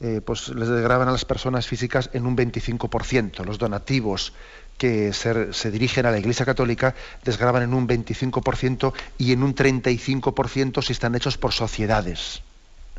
eh, 0.00 0.20
pues 0.24 0.48
les 0.48 0.68
desgraban 0.68 1.08
a 1.08 1.12
las 1.12 1.24
personas 1.24 1.68
físicas 1.68 2.10
en 2.12 2.26
un 2.26 2.36
25%. 2.36 3.44
Los 3.44 3.58
donativos 3.58 4.32
que 4.78 5.12
se, 5.12 5.70
dirigen 5.70 6.06
a 6.06 6.10
la 6.10 6.18
Iglesia 6.18 6.44
Católica 6.44 6.94
desgraban 7.24 7.62
en 7.62 7.74
un 7.74 7.86
25% 7.86 8.92
y 9.18 9.32
en 9.32 9.42
un 9.42 9.54
35% 9.54 10.82
si 10.82 10.92
están 10.92 11.14
hechos 11.14 11.38
por 11.38 11.52
sociedades. 11.52 12.42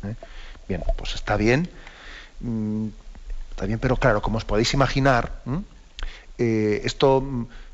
¿eh? 0.02 0.14
Bien, 0.68 0.82
pues 0.96 1.14
está 1.14 1.36
bien, 1.36 1.68
mm, 2.40 2.86
está 3.50 3.66
bien, 3.66 3.78
pero 3.78 3.96
claro, 3.96 4.22
como 4.22 4.38
os 4.38 4.44
podéis 4.44 4.72
imaginar, 4.74 5.42
eh, 6.38 6.80
esto, 6.84 7.22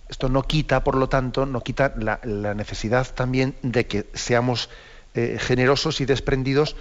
esto 0.08 0.28
no 0.28 0.42
quita, 0.42 0.84
por 0.84 0.96
lo 0.96 1.08
tanto, 1.08 1.46
no 1.46 1.62
quita 1.62 1.94
la, 1.96 2.54
necesidad 2.54 3.06
también 3.14 3.54
de 3.62 3.86
que 3.86 4.06
seamos 4.14 4.68
eh, 5.14 5.38
generosos 5.40 6.00
y 6.00 6.06
desprendidos 6.06 6.76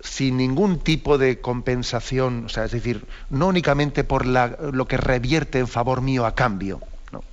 sin 0.00 0.36
ningún 0.36 0.78
tipo 0.78 1.18
de 1.18 1.40
compensación, 1.40 2.46
o 2.46 2.48
sea, 2.48 2.64
es 2.64 2.72
decir, 2.72 3.06
no 3.28 3.48
únicamente 3.48 4.04
por 4.04 4.26
lo 4.26 4.86
que 4.86 4.96
revierte 4.96 5.58
en 5.58 5.68
favor 5.68 6.00
mío 6.00 6.26
a 6.26 6.34
cambio, 6.34 6.80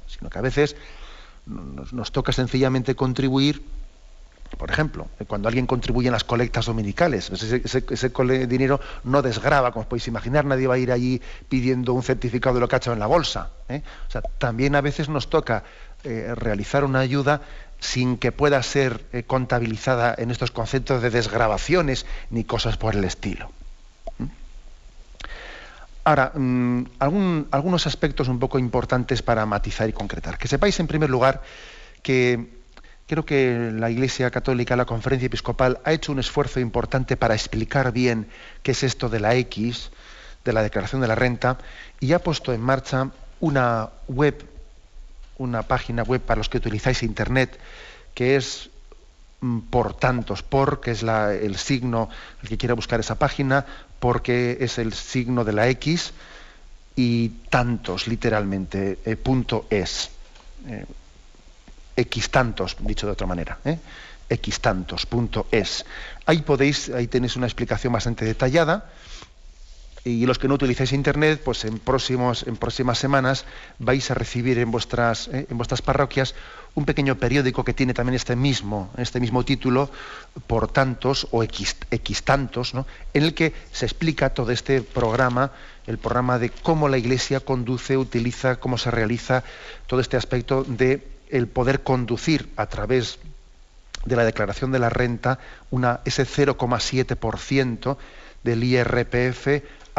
sino 0.08 0.30
que 0.30 0.40
a 0.40 0.42
veces 0.42 0.76
nos 1.46 2.12
toca 2.12 2.32
sencillamente 2.32 2.96
contribuir 2.96 3.64
por 4.58 4.72
ejemplo, 4.72 5.08
cuando 5.28 5.50
alguien 5.50 5.66
contribuye 5.66 6.08
en 6.08 6.14
las 6.14 6.24
colectas 6.24 6.66
dominicales, 6.66 7.30
pues 7.30 7.44
ese, 7.44 8.48
dinero 8.48 8.80
no 9.04 9.22
desgraba, 9.22 9.72
como 9.72 9.82
os 9.82 9.88
podéis 9.88 10.08
imaginar, 10.08 10.46
nadie 10.46 10.68
va 10.68 10.76
a 10.76 10.78
ir 10.78 10.92
allí 10.92 11.22
pidiendo 11.50 11.94
un 11.94 12.02
certificado 12.02 12.56
de 12.56 12.62
lo 12.62 12.68
que 12.68 12.76
ha 12.76 12.78
hecho 12.78 12.94
en 12.94 13.00
la 13.00 13.08
bolsa. 13.08 13.50
¿eh? 13.68 13.82
O 14.08 14.12
sea, 14.12 14.22
también 14.22 14.76
a 14.76 14.82
veces 14.82 15.10
nos 15.10 15.30
toca 15.30 15.64
eh, 16.04 16.34
realizar 16.36 16.86
una 16.86 17.00
ayuda 17.00 17.42
sin 17.80 18.18
que 18.18 18.32
pueda 18.32 18.62
ser 18.64 19.06
eh, 19.12 19.24
contabilizada 19.24 20.16
en 20.18 20.32
estos 20.32 20.52
conceptos 20.52 21.02
de 21.02 21.10
desgrabaciones 21.10 22.06
ni 22.30 22.44
cosas 22.44 22.78
por 22.78 22.96
el 22.96 23.04
estilo. 23.04 23.52
Ahora, 26.04 26.32
mm, 26.34 26.86
algunos 27.52 27.86
aspectos 27.86 28.30
un 28.30 28.40
poco 28.40 28.60
importantes 28.60 29.22
para 29.22 29.46
matizar 29.46 29.90
y 29.90 29.94
concretar. 29.94 30.38
Que 30.38 30.48
sepáis, 30.48 30.80
en 30.80 30.88
primer 30.88 31.10
lugar, 31.10 31.44
que 32.02 32.58
Creo 33.08 33.26
que 33.26 33.72
la 33.74 33.90
Iglesia 33.90 34.30
Católica, 34.32 34.76
la 34.76 34.84
Conferencia 34.84 35.28
Episcopal, 35.28 35.80
ha 35.86 35.94
hecho 35.94 36.12
un 36.12 36.20
esfuerzo 36.20 36.60
importante 36.60 37.16
para 37.16 37.36
explicar 37.36 37.94
bien 37.94 38.28
qué 38.64 38.72
es 38.72 38.84
esto 38.84 39.08
de 39.08 39.22
la 39.22 39.34
X, 39.36 39.92
de 40.44 40.52
la 40.52 40.62
declaración 40.62 41.00
de 41.00 41.08
la 41.08 41.16
renta, 41.16 41.58
y 42.02 42.12
ha 42.12 42.20
puesto 42.20 42.52
en 42.52 42.60
marcha 42.60 43.12
una 43.40 43.92
web, 44.10 44.46
una 45.38 45.64
página 45.64 46.04
web 46.04 46.22
para 46.22 46.40
los 46.40 46.50
que 46.50 46.58
utilizáis 46.58 47.04
Internet, 47.04 47.60
que 48.14 48.36
es 48.36 48.70
mm, 49.42 49.60
por 49.70 49.94
tantos, 49.94 50.44
por, 50.44 50.82
que 50.82 50.92
es 50.92 51.04
el 51.04 51.58
signo, 51.58 52.10
el 52.44 52.50
que 52.50 52.58
quiera 52.58 52.76
buscar 52.76 53.00
esa 53.00 53.16
página, 53.16 53.66
porque 54.00 54.58
es 54.62 54.78
el 54.78 54.94
signo 54.94 55.44
de 55.44 55.54
la 55.54 55.68
X, 55.70 56.14
y 56.96 57.30
tantos, 57.50 58.08
literalmente, 58.08 59.00
eh, 59.06 59.16
punto 59.16 59.68
es. 59.70 60.10
Eh, 60.68 60.86
X 61.96 62.30
tantos, 62.30 62.78
dicho 62.80 63.08
de 63.08 63.14
otra 63.14 63.28
manera, 63.28 63.60
¿eh? 63.66 63.80
xtantos.es. 64.30 65.86
Ahí 66.26 66.42
podéis, 66.42 66.90
ahí 66.90 67.08
tenéis 67.08 67.36
una 67.36 67.48
explicación 67.48 67.94
bastante 67.94 68.26
detallada. 68.26 68.92
Y 70.04 70.26
los 70.26 70.40
que 70.40 70.48
no 70.48 70.56
utilizáis 70.56 70.94
internet, 70.94 71.42
pues 71.44 71.66
en 71.66 71.80
próximos, 71.80 72.46
en 72.48 72.56
próximas 72.56 72.98
semanas 72.98 73.46
vais 73.80 74.10
a 74.10 74.14
recibir 74.14 74.58
en 74.60 74.72
vuestras, 74.72 75.28
¿eh? 75.30 75.48
en 75.50 75.58
vuestras 75.58 75.82
parroquias 75.82 76.34
un 76.76 76.86
pequeño 76.86 77.16
periódico 77.16 77.64
que 77.64 77.74
tiene 77.74 77.96
también 77.96 78.16
este 78.16 78.36
mismo, 78.36 78.92
este 78.98 79.20
mismo 79.20 79.44
título, 79.44 79.90
por 80.46 80.68
tantos 80.68 81.28
o 81.32 81.42
x, 81.42 81.76
tantos, 82.24 82.76
¿no? 82.76 82.86
en 83.16 83.24
el 83.24 83.34
que 83.34 83.52
se 83.72 83.86
explica 83.86 84.30
todo 84.30 84.52
este 84.52 84.84
programa, 84.84 85.52
el 85.88 85.98
programa 85.98 86.38
de 86.38 86.52
cómo 86.52 86.88
la 86.88 87.00
Iglesia 87.00 87.40
conduce, 87.40 87.98
utiliza, 87.98 88.58
cómo 88.58 88.78
se 88.78 88.92
realiza 88.92 89.44
todo 89.88 90.02
este 90.02 90.18
aspecto 90.18 90.64
de 90.64 91.02
el 91.32 91.48
poder 91.48 91.82
conducir 91.82 92.48
a 92.58 92.68
través 92.68 93.18
de 94.06 94.16
la 94.16 94.24
declaración 94.24 94.72
de 94.72 94.80
la 94.80 94.90
renta 94.90 95.40
ese 96.06 96.26
0,7% 96.26 97.98
del 98.44 98.64
IRPF 98.64 99.48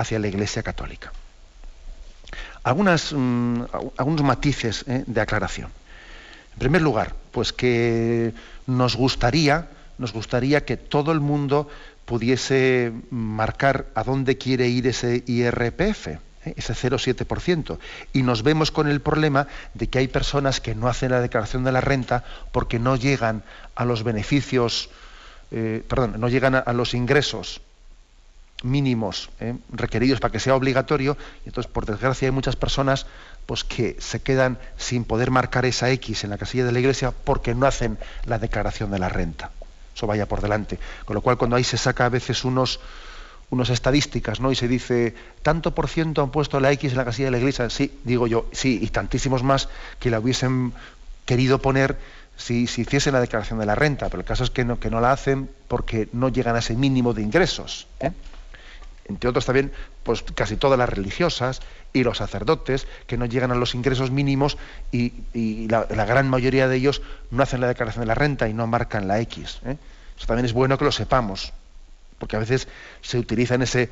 hacia 0.00 0.18
la 0.18 0.28
Iglesia 0.28 0.62
Católica. 0.62 1.12
Mm, 2.64 3.62
algunos 3.96 4.22
matices 4.22 4.84
eh, 4.86 5.04
de 5.06 5.20
aclaración. 5.20 5.70
En 6.52 6.58
primer 6.58 6.82
lugar, 6.82 7.14
pues 7.30 7.52
que 7.52 8.34
nos 8.66 8.96
gustaría, 8.96 9.68
nos 9.96 10.12
gustaría 10.12 10.64
que 10.64 10.76
todo 10.76 11.12
el 11.12 11.20
mundo 11.20 11.68
pudiese 12.04 12.92
marcar 13.10 13.86
a 13.94 14.02
dónde 14.02 14.38
quiere 14.38 14.68
ir 14.68 14.86
ese 14.86 15.22
IRPF 15.26 16.08
¿eh? 16.08 16.18
ese 16.56 16.74
0,7%. 16.74 17.78
Y 18.12 18.22
nos 18.22 18.42
vemos 18.42 18.70
con 18.70 18.88
el 18.88 19.00
problema 19.00 19.46
de 19.74 19.88
que 19.88 19.98
hay 19.98 20.08
personas 20.08 20.60
que 20.60 20.74
no 20.74 20.88
hacen 20.88 21.10
la 21.10 21.20
declaración 21.20 21.64
de 21.64 21.72
la 21.72 21.80
renta 21.80 22.24
porque 22.52 22.78
no 22.78 22.96
llegan 22.96 23.44
a 23.74 23.84
los 23.84 24.02
beneficios, 24.02 24.90
eh, 25.50 25.82
perdón, 25.88 26.14
no 26.18 26.28
llegan 26.28 26.54
a, 26.54 26.72
los 26.72 26.94
ingresos 26.94 27.60
mínimos 28.62 29.30
¿eh? 29.40 29.56
requeridos 29.70 30.20
para 30.20 30.32
que 30.32 30.40
sea 30.40 30.54
obligatorio. 30.54 31.16
Y 31.44 31.48
entonces, 31.48 31.70
por 31.70 31.86
desgracia, 31.86 32.28
hay 32.28 32.32
muchas 32.32 32.56
personas 32.56 33.06
pues, 33.46 33.64
que 33.64 33.96
se 34.00 34.20
quedan 34.20 34.58
sin 34.76 35.04
poder 35.04 35.30
marcar 35.30 35.64
esa 35.64 35.90
X 35.90 36.24
en 36.24 36.30
la 36.30 36.38
casilla 36.38 36.64
de 36.64 36.72
la 36.72 36.80
iglesia 36.80 37.12
porque 37.12 37.54
no 37.54 37.66
hacen 37.66 37.98
la 38.24 38.38
declaración 38.38 38.90
de 38.90 38.98
la 38.98 39.08
renta. 39.08 39.50
Eso 39.94 40.06
vaya 40.06 40.26
por 40.26 40.40
delante. 40.40 40.78
Con 41.04 41.14
lo 41.14 41.20
cual, 41.20 41.38
cuando 41.38 41.56
ahí 41.56 41.64
se 41.64 41.78
saca 41.78 42.06
a 42.06 42.08
veces 42.08 42.44
unos 42.44 42.80
unas 43.50 43.70
estadísticas, 43.70 44.40
¿no? 44.40 44.52
Y 44.52 44.54
se 44.54 44.68
dice, 44.68 45.14
tanto 45.42 45.74
por 45.74 45.88
ciento 45.88 46.22
han 46.22 46.30
puesto 46.30 46.60
la 46.60 46.70
X 46.72 46.92
en 46.92 46.98
la 46.98 47.04
casilla 47.04 47.28
de 47.28 47.30
la 47.32 47.38
iglesia. 47.38 47.70
Sí, 47.70 47.98
digo 48.04 48.26
yo, 48.26 48.46
sí, 48.52 48.78
y 48.82 48.88
tantísimos 48.88 49.42
más 49.42 49.70
que 49.98 50.10
la 50.10 50.20
hubiesen 50.20 50.74
querido 51.24 51.58
poner 51.58 51.96
si, 52.36 52.66
si 52.66 52.82
hiciesen 52.82 53.14
la 53.14 53.20
declaración 53.20 53.58
de 53.58 53.66
la 53.66 53.74
renta. 53.74 54.08
Pero 54.10 54.20
el 54.20 54.26
caso 54.26 54.44
es 54.44 54.50
que 54.50 54.64
no, 54.64 54.78
que 54.78 54.90
no 54.90 55.00
la 55.00 55.12
hacen 55.12 55.50
porque 55.66 56.08
no 56.12 56.28
llegan 56.28 56.56
a 56.56 56.58
ese 56.58 56.74
mínimo 56.74 57.14
de 57.14 57.22
ingresos. 57.22 57.86
¿eh? 58.00 58.12
Entre 59.08 59.28
otros 59.28 59.46
también, 59.46 59.72
pues 60.02 60.22
casi 60.34 60.56
todas 60.56 60.78
las 60.78 60.88
religiosas 60.88 61.60
y 61.92 62.02
los 62.02 62.18
sacerdotes 62.18 62.86
que 63.06 63.16
no 63.16 63.24
llegan 63.24 63.50
a 63.52 63.54
los 63.54 63.74
ingresos 63.74 64.10
mínimos 64.10 64.58
y, 64.92 65.66
la, 65.68 65.84
gran 65.84 66.28
mayoría 66.28 66.68
de 66.68 66.76
ellos 66.76 67.00
no 67.30 67.42
hacen 67.42 67.60
la 67.60 67.68
declaración 67.68 68.02
de 68.02 68.06
la 68.06 68.14
renta 68.14 68.48
y 68.48 68.52
no 68.52 68.66
marcan 68.66 69.08
la 69.08 69.20
X. 69.20 69.60
¿eh? 69.64 69.76
Eso 70.16 70.26
también 70.26 70.44
es 70.44 70.52
bueno 70.52 70.76
que 70.76 70.84
lo 70.84 70.92
sepamos 70.92 71.52
porque 72.18 72.36
a 72.36 72.40
veces 72.40 72.68
se 73.00 73.18
utilizan 73.18 73.62
ese, 73.62 73.90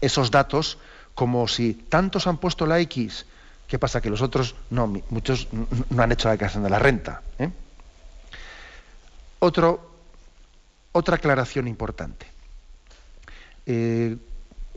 esos 0.00 0.30
datos 0.30 0.78
como 1.14 1.48
si 1.48 1.74
tantos 1.74 2.26
han 2.26 2.38
puesto 2.38 2.66
la 2.66 2.78
X, 2.80 3.26
¿qué 3.66 3.78
pasa? 3.78 4.00
Que 4.00 4.10
los 4.10 4.22
otros 4.22 4.54
no, 4.70 4.86
muchos 5.10 5.48
no 5.90 6.02
han 6.02 6.12
hecho 6.12 6.28
la 6.28 6.32
declaración 6.32 6.62
de 6.62 6.70
la 6.70 6.78
renta. 6.78 7.22
¿eh? 7.38 7.50
Otro, 9.40 9.90
otra 10.92 11.16
aclaración 11.16 11.66
importante. 11.66 12.26
Eh, 13.66 14.16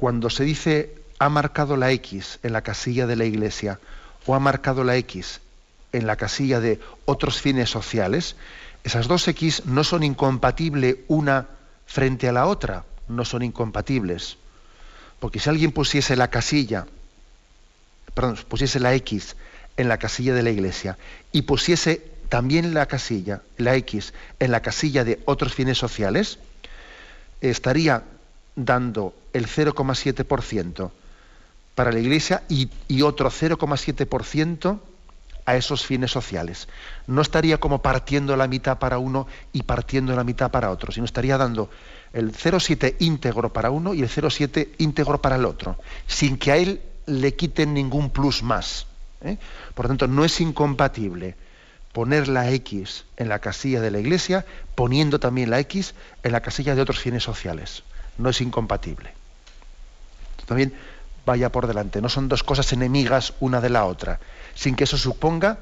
cuando 0.02 0.32
se 0.32 0.43
dice 0.43 0.95
ha 1.20 1.30
marcado 1.30 1.78
la 1.78 1.91
X 1.91 2.39
en 2.41 2.54
la 2.54 2.64
casilla 2.64 3.06
de 3.06 3.16
la 3.16 3.26
iglesia 3.26 3.80
o 4.26 4.34
ha 4.34 4.39
marcado 4.39 4.84
la 4.84 4.95
X 4.95 5.41
en 5.91 6.08
la 6.08 6.16
casilla 6.16 6.60
de 6.60 6.80
otros 7.06 7.39
fines 7.39 7.70
sociales, 7.70 8.36
esas 8.84 9.08
dos 9.08 9.28
X 9.28 9.62
no 9.68 9.84
son 9.84 10.02
incompatibles 10.02 10.95
una 11.08 11.49
frente 11.86 12.28
a 12.28 12.32
la 12.32 12.47
otra 12.47 12.84
no 13.08 13.26
son 13.26 13.43
incompatibles. 13.43 14.38
Porque 15.20 15.38
si 15.38 15.52
alguien 15.52 15.72
pusiese 15.72 16.16
la 16.16 16.32
casilla, 16.32 16.88
perdón, 18.16 18.39
pusiese 18.47 18.80
la 18.80 18.95
X 18.95 19.36
en 19.78 19.88
la 19.88 19.99
casilla 19.99 20.34
de 20.34 20.41
la 20.41 20.49
iglesia 20.49 20.97
y 21.32 21.43
pusiese 21.43 22.02
también 22.28 22.74
la 22.74 22.88
casilla, 22.88 23.43
la 23.58 23.76
X, 23.76 24.16
en 24.39 24.49
la 24.49 24.62
casilla 24.62 25.04
de 25.04 25.20
otros 25.26 25.54
fines 25.54 25.78
sociales, 25.78 26.39
estaría 27.39 28.04
dando 28.56 29.14
el 29.34 29.47
0,7% 29.47 30.91
para 31.76 31.91
la 31.91 31.99
Iglesia 31.99 32.43
y, 32.49 32.70
otro 33.02 33.30
0,7% 33.30 34.80
a 35.45 35.56
esos 35.56 35.86
fines 35.86 36.12
sociales. 36.12 36.68
No 37.08 37.22
estaría 37.22 37.60
como 37.60 37.82
partiendo 37.82 38.36
la 38.36 38.47
mitad 38.47 38.78
para 38.78 38.99
uno 38.99 39.28
y 39.54 39.64
partiendo 39.64 40.16
la 40.16 40.24
mitad 40.24 40.52
para 40.52 40.70
otro, 40.70 40.91
sino 40.91 41.06
estaría 41.06 41.38
dando 41.38 41.70
el 42.14 42.32
0,7 42.34 42.95
íntegro 42.99 43.52
para 43.52 43.72
uno 43.72 43.93
y 43.93 44.02
el 44.02 44.10
0,7 44.10 44.70
íntegro 44.78 45.22
para 45.22 45.38
el 45.38 45.45
otro, 45.45 45.78
sin 46.08 46.38
que 46.38 46.52
a 46.52 46.58
él 46.58 46.82
le 47.06 47.36
quiten 47.36 47.74
ningún 47.74 48.10
plus 48.10 48.43
más. 48.43 48.86
¿eh? 49.22 49.38
Por 49.74 49.86
lo 49.86 49.89
tanto, 49.89 50.08
no 50.08 50.24
es 50.24 50.39
incompatible 50.41 51.36
poner 51.93 52.28
la 52.28 52.49
X 52.52 53.06
en 53.18 53.30
la 53.30 53.39
casilla 53.39 53.82
de 53.82 53.91
la 53.91 53.99
Iglesia, 53.99 54.45
poniendo 54.76 55.20
también 55.20 55.49
la 55.49 55.60
X 55.60 55.93
en 56.24 56.32
la 56.32 56.41
casilla 56.41 56.76
de 56.76 56.82
otros 56.82 56.99
fines 56.99 57.24
sociales. 57.24 57.84
No 58.18 58.30
es 58.30 58.41
incompatible. 58.41 59.14
también 60.45 60.74
vaya 61.26 61.51
por 61.51 61.68
delante. 61.68 62.01
No 62.01 62.09
son 62.09 62.28
dos 62.28 62.43
cosas 62.43 62.72
enemigas 62.74 63.34
una 63.39 63.62
de 63.62 63.70
la 63.70 63.86
otra, 63.86 64.20
sin 64.55 64.76
que 64.76 64.86
eso 64.86 64.97
suponga 64.97 65.59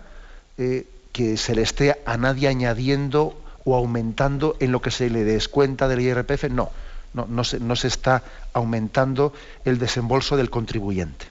eh, 0.58 0.88
que 1.12 1.38
se 1.38 1.56
le 1.56 1.62
esté 1.62 2.02
a 2.06 2.18
nadie 2.18 2.47
añadiendo 2.47 3.39
o 3.66 3.76
aumentando 3.76 4.56
en 4.60 4.72
lo 4.72 4.82
que 4.82 4.91
se 4.91 5.10
le 5.10 5.24
descuenta 5.24 5.88
del 5.88 6.02
IRPF. 6.02 6.45
No, 6.50 6.72
no, 7.14 7.26
no, 7.28 7.43
se, 7.43 7.60
no 7.60 7.76
se 7.76 7.88
está 7.88 8.24
aumentando 8.54 9.34
el 9.66 9.80
desembolso 9.80 10.38
del 10.38 10.50
contribuyente. 10.50 11.28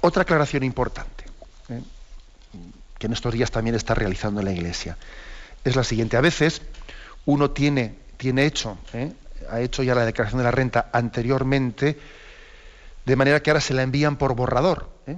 Otra 0.00 0.22
aclaración 0.22 0.64
importante, 0.64 1.24
¿eh? 1.68 1.80
que 2.98 3.06
en 3.06 3.12
estos 3.12 3.32
días 3.32 3.52
también 3.52 3.76
está 3.76 3.94
realizando 3.94 4.42
la 4.42 4.50
Iglesia, 4.50 4.96
es 5.64 5.76
la 5.76 5.84
siguiente. 5.84 6.16
A 6.16 6.20
veces 6.20 6.62
uno 7.24 7.52
tiene, 7.52 7.94
tiene 8.22 8.46
hecho, 8.46 8.78
¿eh? 8.92 9.12
ha 9.50 9.60
hecho 9.60 9.82
ya 9.82 9.96
la 9.96 10.04
declaración 10.04 10.38
de 10.38 10.44
la 10.44 10.52
renta 10.52 10.90
anteriormente, 10.92 11.98
de 13.04 13.16
manera 13.16 13.42
que 13.42 13.50
ahora 13.50 13.60
se 13.60 13.74
la 13.74 13.82
envían 13.82 14.16
por 14.16 14.36
borrador. 14.36 14.90
¿eh? 15.08 15.16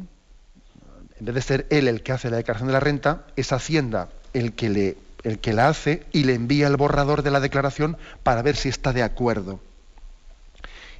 En 1.20 1.26
vez 1.26 1.34
de 1.34 1.42
ser 1.42 1.66
él 1.68 1.86
el 1.86 2.02
que 2.02 2.12
hace 2.12 2.30
la 2.30 2.38
declaración 2.38 2.68
de 2.68 2.72
la 2.72 2.80
renta, 2.80 3.26
es 3.36 3.52
Hacienda 3.52 4.09
el 4.32 4.55
que, 4.55 4.70
le, 4.70 4.96
el 5.22 5.38
que 5.38 5.52
la 5.52 5.68
hace 5.68 6.07
y 6.12 6.24
le 6.24 6.32
envía 6.32 6.66
el 6.66 6.78
borrador 6.78 7.22
de 7.22 7.30
la 7.30 7.40
declaración 7.40 7.98
para 8.22 8.40
ver 8.40 8.57
si 8.57 8.70
está 8.70 8.94
de 8.94 9.02
acuerdo. 9.02 9.61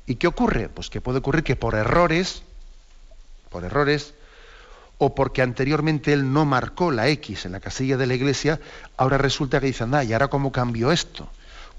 ¿Y 0.05 0.17
qué 0.17 0.27
ocurre? 0.27 0.69
Pues 0.69 0.91
que 0.91 1.01
puede 1.01 1.21
ocurrir 1.21 1.43
que 1.43 1.57
por 1.57 1.75
errores, 1.75 2.43
por 3.49 3.65
errores, 3.65 4.13
o 4.99 5.15
porque 5.15 5.41
anteriormente 5.41 6.13
él 6.13 6.35
no 6.35 6.45
marcó 6.45 6.91
la 6.91 7.09
X 7.09 7.47
en 7.47 7.53
la 7.53 7.61
casilla 7.61 7.97
de 7.97 8.07
la 8.07 8.15
iglesia, 8.15 8.61
ahora 8.99 9.17
resulta 9.17 9.59
que 9.59 9.69
dicen, 9.69 9.95
ah, 9.95 10.05
¿y 10.05 10.13
ahora 10.13 10.29
cómo 10.29 10.53
cambió 10.53 10.93
esto? 10.93 11.31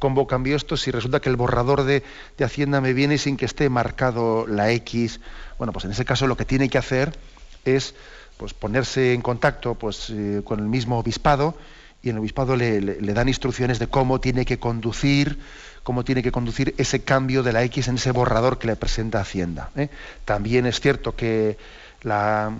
¿Cómo 0.05 0.27
cambió 0.27 0.55
esto 0.55 0.77
si 0.77 0.91
resulta 0.91 1.19
que 1.19 1.29
el 1.29 1.35
borrador 1.35 1.83
de, 1.83 2.03
Hacienda 2.39 2.79
me 2.79 2.93
viene 2.93 3.17
sin 3.17 3.37
que 3.37 3.45
esté 3.45 3.69
marcado 3.69 4.45
la 4.45 4.69
X? 4.69 5.19
Bueno, 5.57 5.73
pues 5.73 5.85
en 5.85 5.89
ese 5.89 6.05
caso 6.05 6.27
lo 6.27 6.37
que 6.37 6.45
tiene 6.45 6.69
que 6.69 6.77
hacer 6.77 7.17
es 7.65 7.95
pues, 8.37 8.53
ponerse 8.53 9.15
en 9.15 9.23
contacto 9.23 9.73
pues, 9.73 10.11
eh, 10.11 10.43
con 10.45 10.59
el 10.59 10.67
mismo 10.67 10.99
obispado 10.99 11.57
y 12.03 12.09
en 12.09 12.17
el 12.17 12.19
obispado 12.19 12.55
le, 12.55 12.79
dan 13.01 13.29
instrucciones 13.29 13.79
de 13.79 13.87
cómo 13.87 14.19
tiene 14.19 14.45
que 14.45 14.59
conducir, 14.59 15.39
cómo 15.81 16.03
tiene 16.03 16.21
que 16.21 16.31
conducir 16.31 16.75
ese 16.77 16.99
cambio 16.99 17.41
de 17.41 17.53
la 17.53 17.63
X 17.63 17.87
en 17.87 17.95
ese 17.95 18.11
borrador 18.11 18.59
que 18.59 18.67
le 18.67 18.75
presenta 18.75 19.21
Hacienda. 19.21 19.71
¿eh? 19.75 19.89
También 20.23 20.67
es 20.67 20.81
cierto 20.81 21.15
que 21.15 21.57
la, 22.03 22.55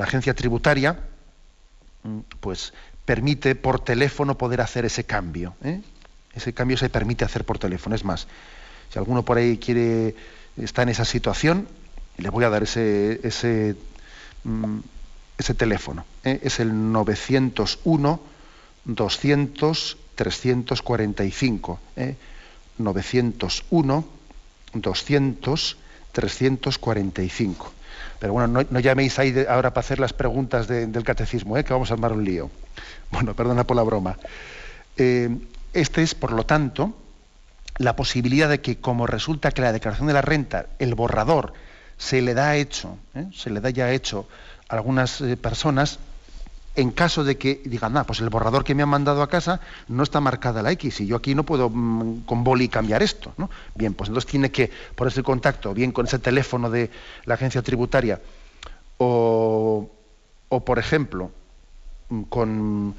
agencia 0.00 0.34
tributaria 0.34 1.00
mm, 2.04 2.20
pues 2.38 2.72
permite 3.04 3.56
por 3.56 3.80
teléfono 3.80 4.38
poder 4.38 4.60
hacer 4.60 4.84
ese 4.84 5.02
cambio. 5.02 5.54
¿eh? 5.64 5.80
Ese 6.40 6.54
cambio 6.54 6.78
se 6.78 6.88
permite 6.88 7.24
hacer 7.24 7.44
por 7.44 7.58
teléfono. 7.58 7.94
Es 7.94 8.04
más, 8.04 8.26
si 8.90 8.98
alguno 8.98 9.24
por 9.24 9.36
ahí 9.36 9.58
quiere 9.58 10.14
está 10.56 10.82
en 10.82 10.88
esa 10.88 11.04
situación, 11.04 11.68
le 12.16 12.30
voy 12.30 12.44
a 12.44 12.50
dar 12.50 12.62
ese, 12.62 13.20
ese, 13.22 13.76
mm, 14.44 14.78
ese 15.36 15.54
teléfono. 15.54 16.06
¿eh? 16.24 16.40
Es 16.42 16.60
el 16.60 16.92
901 16.92 18.20
200 18.84 19.98
345. 20.14 21.80
901 22.78 24.04
200 24.72 25.76
345. 26.12 27.72
Pero 28.18 28.32
bueno, 28.32 28.64
no, 28.70 28.80
llaméis 28.80 29.18
ahí 29.18 29.34
ahora 29.48 29.72
para 29.72 29.84
hacer 29.84 29.98
las 29.98 30.12
preguntas 30.12 30.68
del 30.68 31.04
catecismo, 31.04 31.56
¿eh? 31.56 31.64
que 31.64 31.72
vamos 31.72 31.90
a 31.90 31.94
armar 31.94 32.12
un 32.12 32.24
lío. 32.24 32.50
Bueno, 33.10 33.34
perdona 33.34 33.64
por 33.64 33.76
la 33.76 33.82
broma. 33.82 34.18
Eh, 34.96 35.28
este 35.72 36.02
es, 36.02 36.14
por 36.14 36.32
lo 36.32 36.44
tanto, 36.44 36.94
la 37.78 37.96
posibilidad 37.96 38.48
de 38.48 38.60
que, 38.60 38.78
como 38.78 39.06
resulta 39.06 39.52
que 39.52 39.62
la 39.62 39.72
declaración 39.72 40.08
de 40.08 40.14
la 40.14 40.22
renta, 40.22 40.66
el 40.78 40.94
borrador, 40.94 41.52
se 41.96 42.22
le 42.22 42.34
da 42.34 42.56
hecho, 42.56 42.96
¿eh? 43.14 43.26
se 43.32 43.50
le 43.50 43.60
da 43.60 43.70
ya 43.70 43.90
hecho 43.92 44.26
a 44.68 44.74
algunas 44.74 45.22
personas, 45.40 45.98
en 46.76 46.90
caso 46.92 47.24
de 47.24 47.36
que 47.36 47.60
digan, 47.64 47.96
ah, 47.96 48.04
pues 48.04 48.20
el 48.20 48.30
borrador 48.30 48.64
que 48.64 48.74
me 48.74 48.82
han 48.82 48.88
mandado 48.88 49.22
a 49.22 49.28
casa 49.28 49.60
no 49.88 50.02
está 50.02 50.20
marcada 50.20 50.62
la 50.62 50.72
X 50.72 51.00
y 51.00 51.06
yo 51.06 51.16
aquí 51.16 51.34
no 51.34 51.44
puedo 51.44 51.68
mm, 51.68 52.22
con 52.24 52.44
boli 52.44 52.68
cambiar 52.68 53.02
esto. 53.02 53.32
¿no? 53.36 53.50
Bien, 53.74 53.92
pues 53.94 54.08
entonces 54.08 54.30
tiene 54.30 54.50
que 54.50 54.70
ponerse 54.94 55.20
en 55.20 55.24
contacto 55.24 55.74
bien 55.74 55.92
con 55.92 56.06
ese 56.06 56.18
teléfono 56.18 56.70
de 56.70 56.90
la 57.24 57.34
agencia 57.34 57.62
tributaria 57.62 58.20
o, 59.02 59.88
por 60.64 60.78
ejemplo, 60.78 61.30
mm, 62.08 62.22
con, 62.22 62.94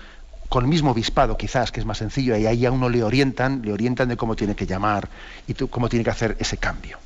con, 0.52 0.64
el 0.66 0.70
mismo 0.70 0.92
obispado 0.92 1.38
quizás, 1.38 1.72
que 1.72 1.80
es 1.80 1.86
más 1.86 1.98
sencillo, 1.98 2.36
y 2.36 2.46
ahí 2.46 2.66
a 2.66 2.72
uno 2.72 2.90
le 2.90 3.04
orientan, 3.04 3.62
le 3.64 3.72
orientan 3.72 4.10
de 4.10 4.18
cómo 4.18 4.36
tiene 4.36 4.56
que 4.56 4.66
llamar 4.66 5.08
y 5.48 5.54
cómo 5.54 5.88
tiene 5.90 6.04
que 6.04 6.12
hacer 6.12 6.36
ese 6.40 6.58
cambio. 6.58 6.98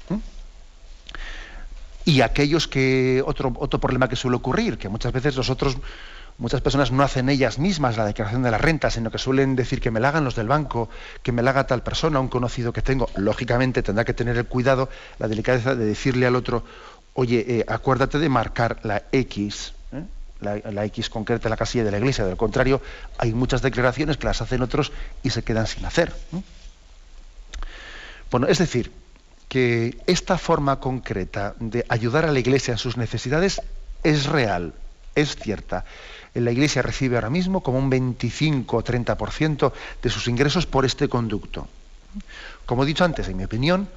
Y 2.06 2.22
aquellos 2.22 2.68
que, 2.68 3.24
otro, 3.26 3.54
otro 3.58 3.80
problema 3.80 4.08
que 4.08 4.16
suele 4.16 4.38
ocurrir, 4.38 4.78
que 4.78 4.90
muchas 4.90 5.12
veces 5.12 5.36
nosotros 5.38 5.78
Muchas 6.38 6.60
personas 6.60 6.92
no 6.92 7.02
hacen 7.02 7.30
ellas 7.30 7.60
mismas 7.60 7.96
la 7.96 8.04
declaración 8.04 8.44
de 8.44 8.52
la 8.52 8.58
renta, 8.58 8.90
sino 8.90 9.10
que 9.10 9.18
suelen 9.18 9.56
decir 9.56 9.80
que 9.80 9.90
me 9.90 10.02
la 10.02 10.10
hagan 10.10 10.26
los 10.26 10.36
del 10.36 10.50
banco, 10.50 10.90
que 11.24 11.32
me 11.32 11.42
la 11.42 11.52
haga 11.52 11.66
tal 11.66 11.82
persona, 11.82 12.20
un 12.20 12.28
conocido 12.28 12.74
que 12.74 12.82
tengo. 12.82 13.08
Lógicamente 13.16 13.82
tendrá 13.82 14.04
que 14.04 14.14
tener 14.14 14.36
el 14.36 14.46
cuidado, 14.46 14.90
la 15.18 15.30
delicadeza 15.30 15.76
de 15.76 15.86
decirle 15.86 16.26
al 16.26 16.36
otro, 16.36 16.66
oye, 17.14 17.46
eh, 17.48 17.66
acuérdate 17.70 18.20
de 18.20 18.28
marcar 18.28 18.80
la 18.84 19.04
X, 19.14 19.75
la, 20.46 20.86
X 20.86 21.10
concreta 21.10 21.50
la 21.50 21.58
casilla 21.58 21.84
de 21.84 21.92
la 21.92 21.98
iglesia. 21.98 22.26
Del 22.26 22.38
contrario, 22.38 22.82
hay 23.18 23.34
muchas 23.34 23.62
declaraciones 23.62 24.18
que 24.18 24.28
las 24.28 24.42
hacen 24.42 24.62
otros 24.62 24.92
y 25.24 25.32
se 25.32 25.44
quedan 25.44 25.68
sin 25.68 25.86
hacer. 25.86 26.14
Bueno, 28.32 28.48
es 28.48 28.60
decir, 28.60 28.92
que 29.50 29.98
esta 30.08 30.38
forma 30.38 30.80
concreta 30.80 31.56
de 31.60 31.86
ayudar 31.90 32.26
a 32.26 32.32
la 32.32 32.40
iglesia 32.40 32.72
en 32.74 32.78
sus 32.78 32.96
necesidades 32.98 33.62
es 34.04 34.28
real, 34.28 34.74
es 35.16 35.36
cierta 35.36 35.86
la 36.42 36.52
Iglesia 36.52 36.82
recibe 36.82 37.16
ahora 37.16 37.30
mismo 37.30 37.62
como 37.62 37.80
un 37.80 37.90
25 37.90 38.78
o 38.78 38.84
30% 38.84 39.72
de 40.02 40.10
sus 40.10 40.28
ingresos 40.28 40.66
por 40.66 40.86
este 40.86 41.08
conducto. 41.08 41.68
Como 42.66 42.84
he 42.84 42.86
dicho 42.86 43.06
antes, 43.06 43.28
en 43.28 43.38
mi 43.38 43.46
opinión, 43.46 43.88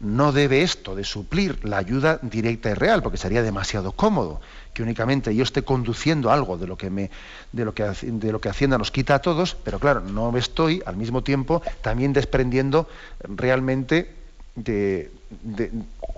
no 0.00 0.32
debe 0.32 0.62
esto 0.62 0.94
de 0.94 1.04
suplir 1.04 1.64
la 1.64 1.78
ayuda 1.78 2.18
directa 2.22 2.70
y 2.70 2.74
real, 2.74 3.02
porque 3.02 3.18
sería 3.18 3.42
demasiado 3.42 3.92
cómodo 3.92 4.40
que 4.72 4.82
únicamente 4.82 5.34
yo 5.34 5.42
esté 5.42 5.62
conduciendo 5.62 6.30
algo 6.30 6.56
de 6.56 6.68
lo 6.68 6.78
que 6.78 6.88
me, 6.88 7.10
de 7.50 7.64
lo 7.64 7.74
que, 7.74 7.82
de 7.82 8.48
Hacienda 8.48 8.78
nos 8.78 8.92
quita 8.92 9.16
a 9.16 9.18
todos, 9.18 9.56
pero 9.56 9.80
claro, 9.80 10.00
no 10.00 10.30
me 10.30 10.38
estoy 10.38 10.82
al 10.86 10.96
mismo 10.96 11.22
tiempo 11.22 11.62
también 11.82 12.12
desprendiendo 12.12 12.88
realmente 13.24 14.14
de, 14.54 15.10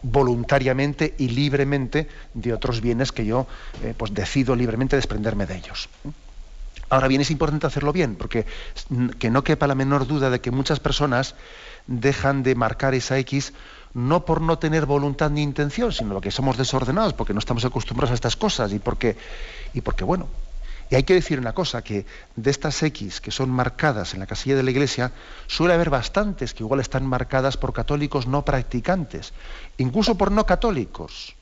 voluntariamente 0.02 1.14
y 1.16 1.28
libremente 1.28 2.08
de 2.34 2.52
otros 2.52 2.80
bienes 2.82 3.12
que 3.12 3.24
yo 3.24 3.46
eh, 3.82 3.94
pues 3.96 4.12
decido 4.12 4.54
libremente 4.54 4.96
desprenderme 4.96 5.46
de 5.46 5.56
ellos. 5.56 5.88
Ahora 6.90 7.08
bien, 7.08 7.20
es 7.20 7.30
importante 7.30 7.66
hacerlo 7.66 7.92
bien, 7.92 8.16
porque 8.16 8.46
que 9.18 9.30
no 9.30 9.44
quepa 9.44 9.68
la 9.68 9.76
menor 9.76 10.06
duda 10.06 10.28
de 10.28 10.40
que 10.40 10.50
muchas 10.50 10.80
personas 10.80 11.36
dejan 11.90 12.42
de 12.42 12.54
marcar 12.54 12.94
esa 12.94 13.18
X 13.18 13.52
no 13.92 14.24
por 14.24 14.40
no 14.40 14.58
tener 14.58 14.86
voluntad 14.86 15.30
ni 15.30 15.42
intención, 15.42 15.92
sino 15.92 16.14
porque 16.14 16.30
somos 16.30 16.56
desordenados, 16.56 17.12
porque 17.12 17.34
no 17.34 17.40
estamos 17.40 17.64
acostumbrados 17.64 18.12
a 18.12 18.14
estas 18.14 18.36
cosas 18.36 18.72
y 18.72 18.78
porque, 18.78 19.16
y 19.74 19.80
porque 19.80 20.04
bueno, 20.04 20.28
y 20.88 20.94
hay 20.94 21.02
que 21.02 21.14
decir 21.14 21.38
una 21.40 21.52
cosa, 21.52 21.82
que 21.82 22.06
de 22.36 22.50
estas 22.50 22.80
X 22.82 23.20
que 23.20 23.32
son 23.32 23.50
marcadas 23.50 24.14
en 24.14 24.20
la 24.20 24.26
casilla 24.26 24.56
de 24.56 24.62
la 24.62 24.70
iglesia, 24.70 25.12
suele 25.48 25.74
haber 25.74 25.90
bastantes 25.90 26.54
que 26.54 26.62
igual 26.62 26.80
están 26.80 27.04
marcadas 27.04 27.56
por 27.56 27.72
católicos 27.72 28.28
no 28.28 28.44
practicantes, 28.44 29.32
incluso 29.78 30.16
por 30.16 30.30
no 30.30 30.46
católicos, 30.46 31.34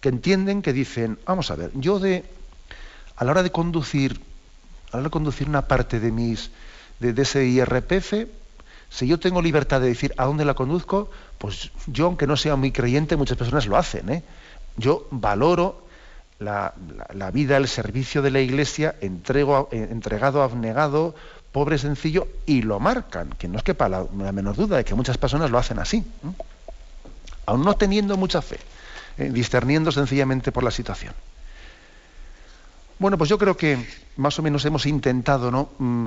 que 0.00 0.08
entienden 0.08 0.62
que 0.62 0.72
dicen, 0.72 1.18
vamos 1.24 1.52
a 1.52 1.54
ver, 1.54 1.70
yo 1.74 2.00
de, 2.00 2.24
a 3.16 3.24
la 3.24 3.30
hora 3.30 3.42
de 3.44 3.52
conducir, 3.52 4.20
a 4.88 4.96
la 4.96 4.98
hora 4.98 5.04
de 5.04 5.10
conducir 5.10 5.48
una 5.48 5.68
parte 5.68 6.00
de 6.00 6.10
mis, 6.10 6.50
de, 6.98 7.12
de 7.12 7.22
ese 7.22 7.44
IRPF, 7.46 8.39
si 8.90 9.06
yo 9.06 9.18
tengo 9.18 9.40
libertad 9.40 9.80
de 9.80 9.88
decir 9.88 10.12
a 10.16 10.24
dónde 10.26 10.44
la 10.44 10.54
conduzco, 10.54 11.10
pues 11.38 11.70
yo, 11.86 12.06
aunque 12.06 12.26
no 12.26 12.36
sea 12.36 12.56
muy 12.56 12.72
creyente, 12.72 13.16
muchas 13.16 13.38
personas 13.38 13.66
lo 13.66 13.76
hacen. 13.76 14.10
¿eh? 14.10 14.22
Yo 14.76 15.06
valoro 15.10 15.86
la, 16.40 16.74
vida, 17.32 17.56
el 17.56 17.68
servicio 17.68 18.20
de 18.20 18.30
la 18.30 18.40
Iglesia 18.40 18.96
entrego, 19.00 19.68
eh, 19.70 19.88
entregado, 19.90 20.42
abnegado 20.42 21.14
pobre, 21.52 21.78
sencillo, 21.78 22.28
y 22.46 22.62
lo 22.62 22.78
marcan, 22.78 23.30
que 23.30 23.48
no 23.48 23.58
es 23.58 23.64
que 23.64 23.74
para 23.74 24.06
la, 24.12 24.32
menor 24.32 24.54
duda 24.56 24.76
de 24.76 24.84
que 24.84 24.94
muchas 24.94 25.18
personas 25.18 25.50
lo 25.50 25.58
hacen 25.58 25.78
así, 25.78 26.04
aún 27.46 27.64
no 27.64 27.74
teniendo 27.74 28.16
mucha 28.16 28.40
fe, 28.40 28.58
eh, 29.18 29.30
discerniendo 29.30 29.90
sencillamente 29.90 30.52
por 30.52 30.62
la 30.62 30.70
situación. 30.70 31.12
Bueno, 33.00 33.18
pues 33.18 33.30
yo 33.30 33.38
creo 33.38 33.56
que 33.56 33.84
más 34.16 34.38
o 34.38 34.42
menos 34.42 34.64
hemos 34.64 34.86
intentado 34.86 35.50
¿no? 35.50 35.70
Mm, 35.78 36.06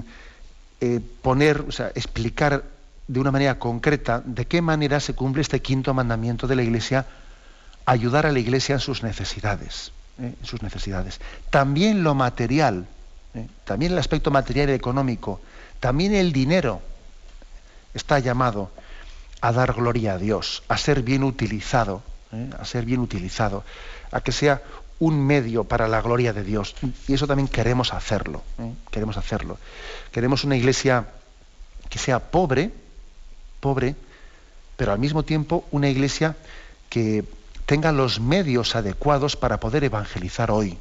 eh, 0.80 1.02
poner, 1.22 1.66
o 1.68 1.72
sea, 1.72 1.92
explicar 1.96 2.64
de 3.08 3.20
una 3.20 3.32
manera 3.32 3.60
concreta 3.60 4.22
de 4.26 4.46
qué 4.46 4.62
manera 4.62 5.00
se 5.00 5.14
cumple 5.14 5.42
este 5.42 5.62
quinto 5.62 5.94
mandamiento 5.94 6.48
de 6.48 6.56
la 6.56 6.64
Iglesia, 6.64 7.06
ayudar 7.86 8.26
a 8.26 8.32
la 8.32 8.40
Iglesia 8.40 8.76
en 8.76 8.80
sus 8.80 9.04
necesidades, 9.04 9.92
¿eh? 10.20 10.34
en 10.40 10.46
sus 10.46 10.62
necesidades. 10.62 11.20
También 11.50 12.04
lo 12.04 12.16
material, 12.16 12.88
¿eh? 13.34 13.48
también 13.66 13.92
el 13.92 13.98
aspecto 13.98 14.32
material 14.32 14.70
y 14.70 14.74
económico, 14.74 15.42
también 15.80 16.14
el 16.14 16.32
dinero 16.32 16.82
está 17.94 18.20
llamado 18.20 18.72
a 19.42 19.52
dar 19.52 19.74
gloria 19.74 20.14
a 20.14 20.18
Dios, 20.18 20.64
a 20.70 20.78
ser 20.78 21.02
bien 21.04 21.24
utilizado, 21.24 22.02
¿eh? 22.32 22.50
a 22.58 22.64
ser 22.64 22.86
bien 22.86 23.02
utilizado, 23.02 23.66
a 24.12 24.22
que 24.22 24.32
sea 24.32 24.62
un 25.00 25.26
medio 25.26 25.66
para 25.66 25.90
la 25.90 26.02
gloria 26.02 26.32
de 26.32 26.44
Dios. 26.44 26.76
Y 27.08 27.14
eso 27.14 27.28
también 27.28 27.50
queremos 27.50 27.94
hacerlo, 27.94 28.42
queremos 28.90 29.18
hacerlo. 29.18 29.58
Queremos 30.14 30.46
una 30.46 30.56
iglesia 30.56 31.08
que 31.90 32.00
sea 32.00 32.20
pobre, 32.20 32.72
pobre, 33.64 33.96
pero 34.76 34.92
al 34.92 35.00
mismo 35.00 35.24
tiempo 35.24 35.64
una 35.72 35.88
iglesia 35.88 36.36
que 36.90 37.24
tenga 37.66 37.94
los 37.94 38.20
medios 38.20 38.76
adecuados 38.76 39.38
para 39.38 39.62
poder 39.62 39.86
evangelizar 39.86 40.52
hoy. 40.52 40.78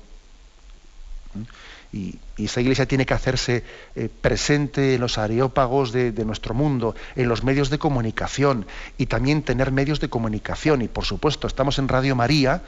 Y, 1.92 2.18
esa 2.38 2.60
iglesia 2.60 2.86
tiene 2.86 3.06
que 3.06 3.14
hacerse 3.14 3.62
eh, 3.94 4.08
presente 4.08 4.96
en 4.96 5.00
los 5.00 5.16
areópagos 5.16 5.92
de, 5.92 6.10
nuestro 6.24 6.54
mundo, 6.54 6.96
en 7.14 7.28
los 7.28 7.44
medios 7.44 7.70
de 7.70 7.78
comunicación 7.78 8.66
y 8.98 9.06
también 9.06 9.42
tener 9.42 9.70
medios 9.70 10.00
de 10.00 10.08
comunicación. 10.08 10.82
Y 10.82 10.88
por 10.88 11.04
supuesto, 11.04 11.46
estamos 11.46 11.78
en 11.78 11.86
Radio 11.86 12.16
María 12.16 12.62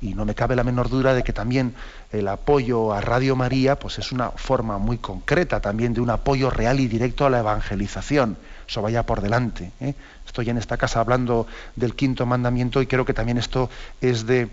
y 0.00 0.14
no 0.14 0.24
me 0.24 0.34
cabe 0.34 0.54
la 0.54 0.62
menor 0.62 0.88
duda 0.88 1.12
de 1.12 1.24
que 1.24 1.32
también 1.32 1.74
el 2.12 2.28
apoyo 2.28 2.92
a 2.92 3.00
Radio 3.00 3.34
María 3.34 3.78
pues 3.78 3.98
es 3.98 4.12
una 4.12 4.30
forma 4.30 4.78
muy 4.78 4.98
concreta 4.98 5.60
también 5.60 5.92
de 5.92 6.00
un 6.00 6.10
apoyo 6.10 6.50
real 6.50 6.78
y 6.78 6.86
directo 6.86 7.26
a 7.26 7.30
la 7.30 7.40
evangelización. 7.40 8.36
Eso 8.68 8.80
vaya 8.80 9.04
por 9.04 9.20
delante. 9.20 9.72
¿eh? 9.80 9.94
Estoy 10.24 10.50
en 10.50 10.58
esta 10.58 10.76
casa 10.76 11.00
hablando 11.00 11.46
del 11.74 11.94
quinto 11.94 12.26
mandamiento 12.26 12.80
y 12.80 12.86
creo 12.86 13.04
que 13.04 13.14
también 13.14 13.38
esto 13.38 13.70
es 14.00 14.26
de 14.26 14.48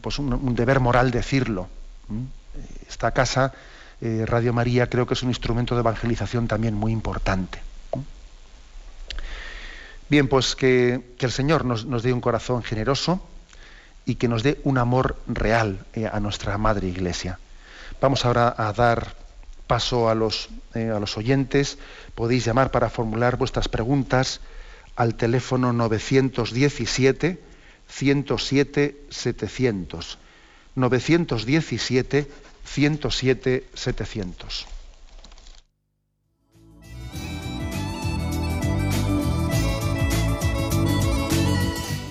pues 0.00 0.18
un, 0.18 0.54
deber 0.54 0.78
moral 0.78 1.10
decirlo. 1.10 1.68
Esta 2.88 3.10
casa, 3.10 3.52
eh, 4.00 4.24
Radio 4.26 4.52
María, 4.52 4.88
creo 4.88 5.06
que 5.06 5.14
es 5.14 5.22
un 5.22 5.28
instrumento 5.28 5.74
de 5.74 5.80
evangelización 5.80 6.46
también 6.46 6.74
muy 6.74 6.92
importante. 6.92 7.58
Bien, 10.08 10.28
pues 10.28 10.54
que, 10.54 11.16
el 11.18 11.32
Señor 11.32 11.64
nos 11.64 12.02
dé 12.04 12.12
un 12.12 12.20
corazón 12.20 12.62
generoso 12.62 13.20
y 14.06 14.14
que 14.14 14.28
nos 14.28 14.42
dé 14.42 14.60
un 14.64 14.78
amor 14.78 15.16
real 15.26 15.84
eh, 15.92 16.08
a 16.10 16.20
nuestra 16.20 16.56
Madre 16.56 16.86
Iglesia. 16.88 17.38
Vamos 18.00 18.24
ahora 18.24 18.54
a 18.56 18.72
dar 18.72 19.16
paso 19.66 20.08
a 20.08 20.14
los, 20.14 20.48
eh, 20.74 20.90
a 20.94 21.00
los 21.00 21.18
oyentes. 21.18 21.78
Podéis 22.14 22.44
llamar 22.44 22.70
para 22.70 22.88
formular 22.88 23.36
vuestras 23.36 23.68
preguntas 23.68 24.40
al 24.94 25.16
teléfono 25.16 25.72
917 25.72 27.40
107 27.88 28.96
700. 29.10 30.18
917 30.76 32.30
107 32.64 33.68
700. 33.74 34.75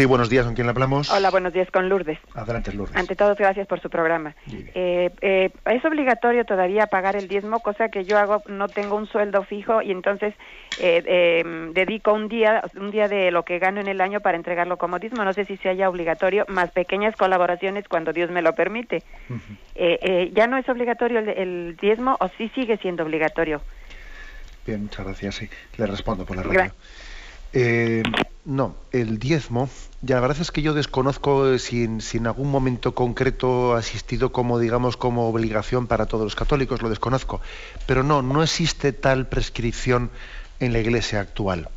Sí, 0.00 0.06
buenos 0.06 0.30
días, 0.30 0.46
¿con 0.46 0.54
quién 0.54 0.66
hablamos? 0.66 1.10
Hola, 1.10 1.30
buenos 1.30 1.52
días, 1.52 1.70
con 1.70 1.90
Lourdes. 1.90 2.18
Adelante, 2.32 2.72
Lourdes. 2.72 2.96
Ante 2.96 3.16
todo, 3.16 3.34
gracias 3.34 3.66
por 3.66 3.82
su 3.82 3.90
programa. 3.90 4.34
Eh, 4.50 5.10
eh, 5.20 5.50
es 5.66 5.84
obligatorio 5.84 6.46
todavía 6.46 6.86
pagar 6.86 7.16
el 7.16 7.28
diezmo, 7.28 7.60
cosa 7.60 7.90
que 7.90 8.06
yo 8.06 8.16
hago, 8.16 8.42
no 8.46 8.70
tengo 8.70 8.96
un 8.96 9.06
sueldo 9.06 9.42
fijo 9.42 9.82
y 9.82 9.90
entonces 9.90 10.32
eh, 10.78 11.44
dedico 11.74 12.14
un 12.14 12.28
día, 12.28 12.64
un 12.76 12.90
día 12.90 13.08
de 13.08 13.30
lo 13.30 13.44
que 13.44 13.58
gano 13.58 13.78
en 13.78 13.88
el 13.88 14.00
año 14.00 14.20
para 14.20 14.38
entregarlo 14.38 14.78
como 14.78 14.98
diezmo. 14.98 15.22
No 15.22 15.34
sé 15.34 15.44
si 15.44 15.58
se 15.58 15.68
haya 15.68 15.90
obligatorio, 15.90 16.46
más 16.48 16.70
pequeñas 16.70 17.14
colaboraciones 17.16 17.86
cuando 17.86 18.14
Dios 18.14 18.30
me 18.30 18.40
lo 18.40 18.54
permite. 18.54 19.02
¿Ya 20.32 20.46
no 20.46 20.56
es 20.56 20.66
obligatorio 20.66 21.18
el, 21.18 21.76
diezmo 21.78 22.16
o 22.20 22.30
sí 22.38 22.50
sigue 22.54 22.78
siendo 22.78 23.02
obligatorio? 23.02 23.60
Bien, 24.66 24.80
muchas 24.80 25.04
gracias. 25.04 25.34
Sí, 25.34 25.50
le 25.76 25.84
respondo 25.84 26.24
por 26.24 26.38
la 26.38 26.42
radio. 26.44 26.72
Eh, 27.52 28.02
no, 28.44 28.74
el 28.92 29.18
diezmo, 29.18 29.68
ya 30.00 30.14
la 30.16 30.22
verdad 30.22 30.40
es 30.40 30.50
que 30.50 30.62
yo 30.62 30.72
desconozco 30.72 31.58
si 31.58 31.84
en, 31.84 32.26
algún 32.26 32.50
momento 32.50 32.94
concreto 32.94 33.74
ha 33.74 33.80
existido 33.80 34.32
como, 34.32 34.58
digamos, 34.58 34.96
como 34.96 35.28
obligación 35.28 35.86
para 35.86 36.06
todos 36.06 36.24
los 36.24 36.34
católicos, 36.34 36.80
lo 36.80 36.88
desconozco. 36.88 37.40
Pero 37.86 38.02
no, 38.02 38.22
no 38.22 38.42
existe 38.42 38.92
tal 38.92 39.28
prescripción 39.28 40.10
en 40.58 40.72
la 40.72 40.78
iglesia 40.78 41.20
actual. 41.20 41.68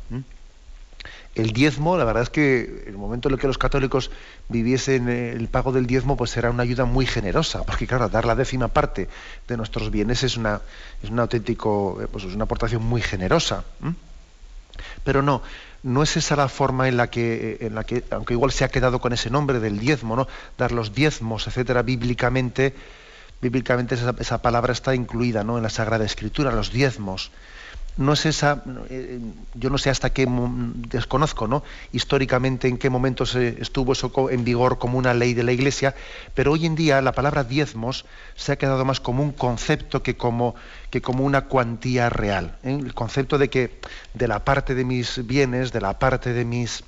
el 1.34 1.52
diezmo, 1.52 1.96
la 1.96 2.04
verdad 2.04 2.22
es 2.22 2.30
que 2.30 2.84
el 2.86 2.96
momento 2.96 3.28
en 3.28 3.34
el 3.34 3.40
que 3.40 3.48
los 3.48 3.58
católicos 3.58 4.10
viviesen 4.48 5.08
el 5.08 5.48
pago 5.48 5.72
del 5.72 5.86
diezmo, 5.86 6.16
pues 6.16 6.36
era 6.36 6.50
una 6.50 6.62
ayuda 6.62 6.86
muy 6.86 7.06
generosa, 7.06 7.64
porque 7.64 7.86
claro, 7.86 8.08
dar 8.08 8.24
la 8.24 8.36
décima 8.36 8.68
parte 8.68 9.08
de 9.48 9.56
nuestros 9.56 9.90
bienes 9.90 10.22
es 10.22 10.36
una, 10.36 10.62
es 11.02 11.10
un 11.10 11.18
auténtico, 11.18 12.00
eh, 12.00 12.06
pues 12.10 12.24
es 12.24 12.34
una 12.34 12.44
aportación 12.44 12.82
muy 12.84 13.02
generosa. 13.02 13.64
Pero 15.04 15.22
no, 15.22 15.42
no 15.82 16.02
es 16.02 16.16
esa 16.16 16.36
la 16.36 16.48
forma 16.48 16.88
en 16.88 16.96
la 16.96 17.08
que, 17.10 17.58
en 17.60 17.74
la 17.74 17.84
que, 17.84 18.04
aunque 18.10 18.34
igual 18.34 18.52
se 18.52 18.64
ha 18.64 18.68
quedado 18.68 19.00
con 19.00 19.12
ese 19.12 19.30
nombre 19.30 19.60
del 19.60 19.78
diezmo, 19.78 20.16
¿no? 20.16 20.28
Dar 20.58 20.72
los 20.72 20.94
diezmos, 20.94 21.46
etcétera, 21.46 21.82
bíblicamente, 21.82 22.74
bíblicamente 23.40 23.94
esa, 23.94 24.14
esa 24.18 24.42
palabra 24.42 24.72
está 24.72 24.94
incluida, 24.94 25.44
¿no? 25.44 25.56
En 25.56 25.62
la 25.62 25.70
Sagrada 25.70 26.04
Escritura, 26.04 26.50
los 26.52 26.72
diezmos 26.72 27.30
no 27.96 28.12
es 28.12 28.26
esa, 28.26 28.62
eh, 28.90 29.20
yo 29.54 29.70
no 29.70 29.78
sé 29.78 29.90
hasta 29.90 30.10
qué, 30.10 30.26
desconozco, 30.88 31.46
¿no? 31.46 31.62
Históricamente 31.92 32.66
en 32.66 32.76
qué 32.76 32.90
momento 32.90 33.24
se 33.24 33.60
estuvo 33.60 33.92
eso 33.92 34.12
en 34.30 34.44
vigor 34.44 34.78
como 34.78 34.98
una 34.98 35.14
ley 35.14 35.34
de 35.34 35.44
la 35.44 35.52
Iglesia, 35.52 35.94
pero 36.34 36.52
hoy 36.52 36.66
en 36.66 36.74
día 36.74 37.00
la 37.02 37.12
palabra 37.12 37.44
diezmos 37.44 38.04
se 38.34 38.52
ha 38.52 38.56
quedado 38.56 38.84
más 38.84 38.98
como 38.98 39.22
un 39.22 39.32
concepto 39.32 40.02
que 40.02 40.16
como, 40.16 40.56
que 40.90 41.02
como 41.02 41.24
una 41.24 41.42
cuantía 41.42 42.10
real. 42.10 42.56
¿eh? 42.64 42.74
El 42.74 42.94
concepto 42.94 43.38
de 43.38 43.48
que 43.48 43.78
de 44.12 44.28
la 44.28 44.44
parte 44.44 44.74
de 44.74 44.84
mis 44.84 45.24
bienes, 45.26 45.72
de 45.72 45.80
la 45.80 45.98
parte 45.98 46.32
de 46.32 46.44
mis, 46.44 46.82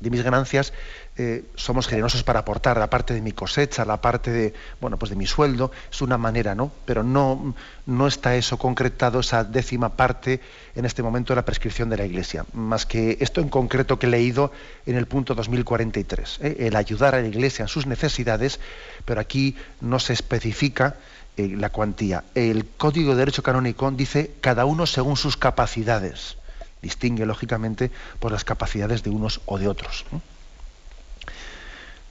de 0.00 0.10
mis 0.10 0.22
ganancias, 0.22 0.74
eh, 1.16 1.44
somos 1.54 1.86
generosos 1.86 2.22
para 2.22 2.40
aportar 2.40 2.78
la 2.78 2.88
parte 2.88 3.12
de 3.12 3.20
mi 3.20 3.32
cosecha, 3.32 3.84
la 3.84 4.00
parte 4.00 4.30
de, 4.30 4.54
bueno, 4.80 4.98
pues 4.98 5.10
de 5.10 5.16
mi 5.16 5.26
sueldo, 5.26 5.70
es 5.90 6.00
una 6.02 6.16
manera, 6.16 6.54
¿no? 6.54 6.70
Pero 6.84 7.02
no, 7.02 7.54
no 7.86 8.06
está 8.06 8.36
eso 8.36 8.56
concretado, 8.58 9.20
esa 9.20 9.44
décima 9.44 9.96
parte 9.96 10.40
en 10.74 10.84
este 10.84 11.02
momento 11.02 11.32
de 11.32 11.36
la 11.36 11.44
prescripción 11.44 11.90
de 11.90 11.96
la 11.96 12.06
Iglesia, 12.06 12.46
más 12.52 12.86
que 12.86 13.18
esto 13.20 13.40
en 13.40 13.48
concreto 13.48 13.98
que 13.98 14.06
he 14.06 14.10
leído 14.10 14.52
en 14.86 14.96
el 14.96 15.06
punto 15.06 15.34
2043, 15.34 16.38
¿eh? 16.42 16.56
el 16.60 16.76
ayudar 16.76 17.14
a 17.14 17.20
la 17.20 17.28
Iglesia 17.28 17.64
en 17.64 17.68
sus 17.68 17.86
necesidades, 17.86 18.60
pero 19.04 19.20
aquí 19.20 19.56
no 19.80 19.98
se 19.98 20.12
especifica 20.12 20.96
eh, 21.36 21.48
la 21.56 21.70
cuantía. 21.70 22.24
El 22.34 22.66
Código 22.66 23.12
de 23.12 23.18
Derecho 23.18 23.42
Canónico 23.42 23.90
dice 23.90 24.32
cada 24.40 24.64
uno 24.64 24.86
según 24.86 25.16
sus 25.16 25.36
capacidades. 25.36 26.36
Distingue, 26.82 27.26
lógicamente, 27.26 27.90
por 28.18 28.32
las 28.32 28.44
capacidades 28.44 29.02
de 29.02 29.10
unos 29.10 29.40
o 29.46 29.58
de 29.58 29.68
otros. 29.68 30.06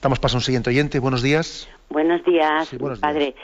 Damos 0.02 0.18
paso 0.18 0.36
a 0.36 0.38
un 0.38 0.42
siguiente 0.42 0.70
oyente. 0.70 0.98
Buenos 0.98 1.22
días. 1.22 1.68
Buenos 1.90 2.24
días, 2.24 2.74
padre. 3.00 3.34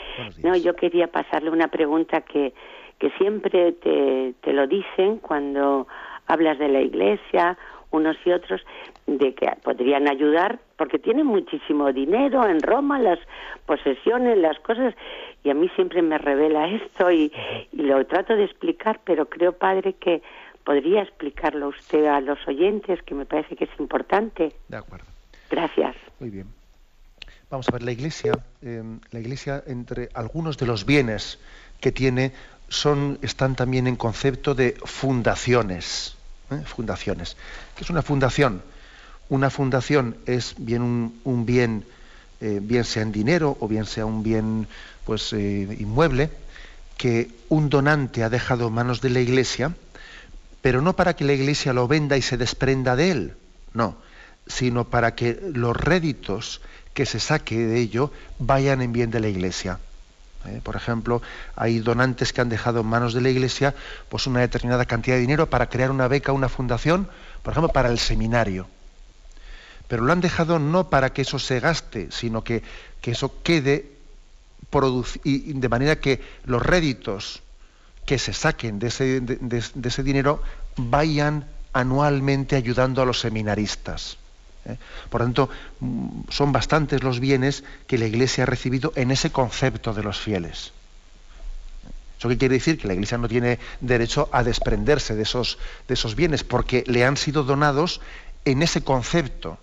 No, 0.43 0.57
yo 0.57 0.75
quería 0.75 1.09
pasarle 1.09 1.51
una 1.51 1.69
pregunta 1.69 2.23
que, 2.23 2.55
que 2.99 3.11
siempre 3.19 3.73
te, 3.73 4.35
te 4.41 4.53
lo 4.53 4.67
dicen 4.67 5.19
cuando 5.19 5.87
hablas 6.27 6.59
de 6.59 6.69
la 6.69 6.81
iglesia, 6.81 7.59
unos 7.91 8.17
y 8.25 8.31
otros, 8.31 8.63
de 9.07 9.35
que 9.35 9.47
podrían 9.63 10.09
ayudar, 10.09 10.59
porque 10.77 10.99
tienen 10.99 11.27
muchísimo 11.27 11.93
dinero 11.93 12.49
en 12.49 12.61
Roma, 12.61 12.99
las 12.99 13.19
posesiones, 13.67 14.39
las 14.39 14.59
cosas, 14.61 14.95
y 15.45 15.51
a 15.51 15.55
mí 15.55 15.69
siempre 15.77 16.01
me 16.01 16.17
revela 16.17 16.69
esto 16.69 17.11
y, 17.11 17.31
y 17.73 17.83
lo 17.83 18.05
trato 18.07 18.35
de 18.35 18.45
explicar, 18.45 19.01
pero 19.05 19.29
creo, 19.29 19.53
padre, 19.53 19.93
que 19.93 20.23
podría 20.65 21.03
explicarlo 21.03 21.69
usted 21.69 22.07
a 22.07 22.21
los 22.21 22.39
oyentes, 22.49 23.03
que 23.03 23.15
me 23.15 23.27
parece 23.27 23.57
que 23.57 23.65
es 23.65 23.71
importante. 23.79 24.53
De 24.69 24.77
acuerdo. 24.77 25.07
Gracias. 25.51 25.95
Muy 26.19 26.31
bien. 26.31 26.47
Vamos 27.51 27.69
a 27.69 27.73
ver, 27.73 27.83
la 27.83 27.93
Iglesia, 27.93 28.33
em, 28.63 29.01
la 29.11 29.21
Iglesia 29.21 29.63
entre 29.67 30.09
algunos 30.15 30.57
de 30.57 30.67
los 30.67 30.87
bienes 30.87 31.39
que 31.81 31.93
tiene 31.93 32.33
son, 32.69 33.19
están 33.23 33.55
también 33.55 33.87
en 33.87 33.97
concepto 33.97 34.55
de 34.55 34.77
fundaciones. 34.85 36.17
¿eh? 36.51 36.63
Fundaciones. 36.65 37.37
¿Qué 37.77 37.85
es 37.85 37.91
una 37.91 38.03
fundación? 38.03 38.63
Una 39.29 39.51
fundación 39.51 40.17
es 40.25 40.55
bien 40.57 41.13
un, 41.25 41.47
bien, 41.47 41.85
eh, 42.41 42.61
bien 42.63 42.85
sea 42.85 43.03
en 43.03 43.13
dinero 43.13 43.57
o 43.61 43.69
bien 43.69 43.85
sea 43.85 44.07
un 44.07 44.23
bien 44.23 44.67
pues, 45.05 45.33
eh, 45.35 45.77
inmueble, 45.79 46.31
que 46.97 47.31
un 47.51 47.69
donante 47.69 48.25
ha 48.25 48.31
dejado 48.31 48.69
en 48.69 48.73
manos 48.73 49.03
de 49.03 49.11
la 49.11 49.21
Iglesia, 49.21 49.75
pero 50.63 50.81
no 50.81 50.97
para 50.97 51.15
que 51.15 51.25
la 51.25 51.35
Iglesia 51.35 51.75
lo 51.75 51.87
venda 51.87 52.17
y 52.17 52.23
se 52.23 52.39
desprenda 52.39 52.97
de 52.97 53.11
él, 53.11 53.35
no, 53.75 53.97
sino 54.47 54.85
para 54.85 55.15
que 55.15 55.41
los 55.53 55.77
réditos 55.77 56.61
que 56.95 57.07
se 57.07 57.21
saque 57.21 57.59
de 57.59 57.79
ello 57.79 58.13
vayan 58.39 58.81
en 58.81 58.93
bien 58.93 59.11
de 59.11 59.21
la 59.21 59.29
Iglesia. 59.29 59.79
¿eh? 60.47 60.61
Por 60.63 60.77
ejemplo, 60.77 61.21
hay 61.55 61.81
donantes 61.81 62.33
que 62.33 62.41
han 62.41 62.49
dejado 62.49 62.81
en 62.81 62.87
manos 62.87 63.13
de 63.13 63.21
la 63.21 63.29
Iglesia 63.29 63.75
pues 64.09 64.27
una 64.27 64.41
determinada 64.41 64.85
cantidad 64.87 65.17
de 65.17 65.21
dinero 65.21 65.51
para 65.51 65.69
crear 65.69 65.91
una 65.91 66.09
beca, 66.09 66.33
una 66.33 66.49
fundación, 66.49 67.09
por 67.43 67.53
ejemplo, 67.53 67.73
para 67.73 67.91
el 67.91 67.99
seminario. 67.99 68.67
Pero 69.89 70.05
lo 70.05 70.13
han 70.13 70.21
dejado 70.21 70.59
no 70.59 70.89
para 70.91 71.13
que 71.13 71.23
eso 71.23 71.39
se 71.39 71.61
gaste, 71.61 72.09
sino 72.11 72.43
que, 72.43 72.63
que 73.01 73.13
eso 73.13 73.43
quede 73.43 73.97
y 75.25 75.53
de 75.55 75.69
manera 75.69 75.97
que 76.01 76.21
los 76.45 76.61
réditos 76.61 77.43
que 78.05 78.19
se 78.19 78.33
saquen 78.33 78.79
de 78.79 78.89
ese, 78.89 79.21
de 79.21 79.89
ese 79.89 80.03
dinero 80.03 80.43
vayan 80.77 81.47
anualmente 81.73 82.57
ayudando 82.57 83.01
a 83.01 83.07
los 83.07 83.21
seminaristas. 83.21 84.19
¿Eh? 84.67 84.77
Por 85.11 85.23
tanto, 85.23 85.49
son 86.29 86.53
bastantes 86.53 87.03
los 87.03 87.21
bienes 87.21 87.65
que 87.87 87.99
la 87.99 88.07
Iglesia 88.07 88.45
ha 88.45 88.47
recibido 88.47 88.93
en 88.97 89.11
ese 89.11 89.31
concepto 89.31 89.95
de 89.95 90.03
los 90.03 90.19
fieles. 90.19 90.73
¿Eso 92.19 92.29
qué 92.29 92.39
quiere 92.39 92.55
decir? 92.55 92.79
Que 92.79 92.89
la 92.89 92.95
Iglesia 92.95 93.19
no 93.19 93.29
tiene 93.29 93.59
derecho 93.81 94.29
a 94.33 94.43
desprenderse 94.43 95.15
de 95.15 95.23
esos, 95.23 95.59
de 95.87 95.95
esos 95.95 96.15
bienes 96.15 96.45
porque 96.45 96.83
le 96.87 97.05
han 97.05 97.17
sido 97.17 97.45
donados 97.45 98.01
en 98.45 98.63
ese 98.63 98.83
concepto. 98.83 99.59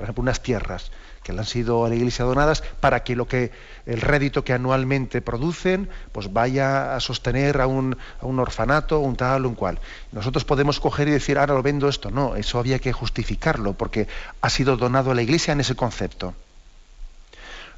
Por 0.00 0.04
ejemplo, 0.04 0.22
unas 0.22 0.42
tierras 0.42 0.90
que 1.22 1.34
le 1.34 1.40
han 1.40 1.44
sido 1.44 1.84
a 1.84 1.90
la 1.90 1.94
Iglesia 1.94 2.24
donadas 2.24 2.62
para 2.80 3.04
que 3.04 3.14
lo 3.14 3.28
que 3.28 3.52
el 3.84 4.00
rédito 4.00 4.44
que 4.44 4.54
anualmente 4.54 5.20
producen 5.20 5.90
pues 6.10 6.32
vaya 6.32 6.96
a 6.96 7.00
sostener 7.00 7.60
a 7.60 7.66
un, 7.66 7.98
a 8.18 8.24
un 8.24 8.38
orfanato, 8.38 9.00
un 9.00 9.14
tal, 9.14 9.44
un 9.44 9.54
cual. 9.54 9.78
Nosotros 10.12 10.46
podemos 10.46 10.80
coger 10.80 11.08
y 11.08 11.10
decir, 11.10 11.36
ahora 11.36 11.52
lo 11.52 11.62
vendo 11.62 11.86
esto. 11.86 12.10
No, 12.10 12.34
eso 12.34 12.58
había 12.58 12.78
que 12.78 12.94
justificarlo 12.94 13.74
porque 13.74 14.08
ha 14.40 14.48
sido 14.48 14.78
donado 14.78 15.10
a 15.10 15.14
la 15.14 15.20
Iglesia 15.20 15.52
en 15.52 15.60
ese 15.60 15.76
concepto. 15.76 16.32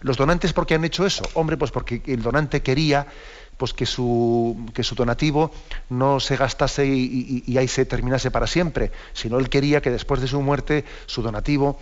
¿Los 0.02 0.16
donantes 0.16 0.52
por 0.52 0.64
qué 0.64 0.76
han 0.76 0.84
hecho 0.84 1.04
eso? 1.04 1.24
Hombre, 1.34 1.56
pues 1.56 1.72
porque 1.72 2.02
el 2.06 2.22
donante 2.22 2.62
quería 2.62 3.08
pues 3.56 3.72
que 3.72 3.86
su, 3.86 4.70
que 4.74 4.84
su 4.84 4.94
donativo 4.94 5.50
no 5.90 6.20
se 6.20 6.36
gastase 6.36 6.86
y, 6.86 7.42
y, 7.46 7.58
ahí 7.58 7.66
se 7.66 7.84
terminase 7.84 8.30
para 8.30 8.46
siempre, 8.46 8.92
sino 9.12 9.38
él 9.38 9.48
quería 9.48 9.80
que 9.80 9.90
después 9.90 10.20
de 10.20 10.28
su 10.28 10.40
muerte 10.40 10.84
su 11.06 11.22
donativo 11.22 11.78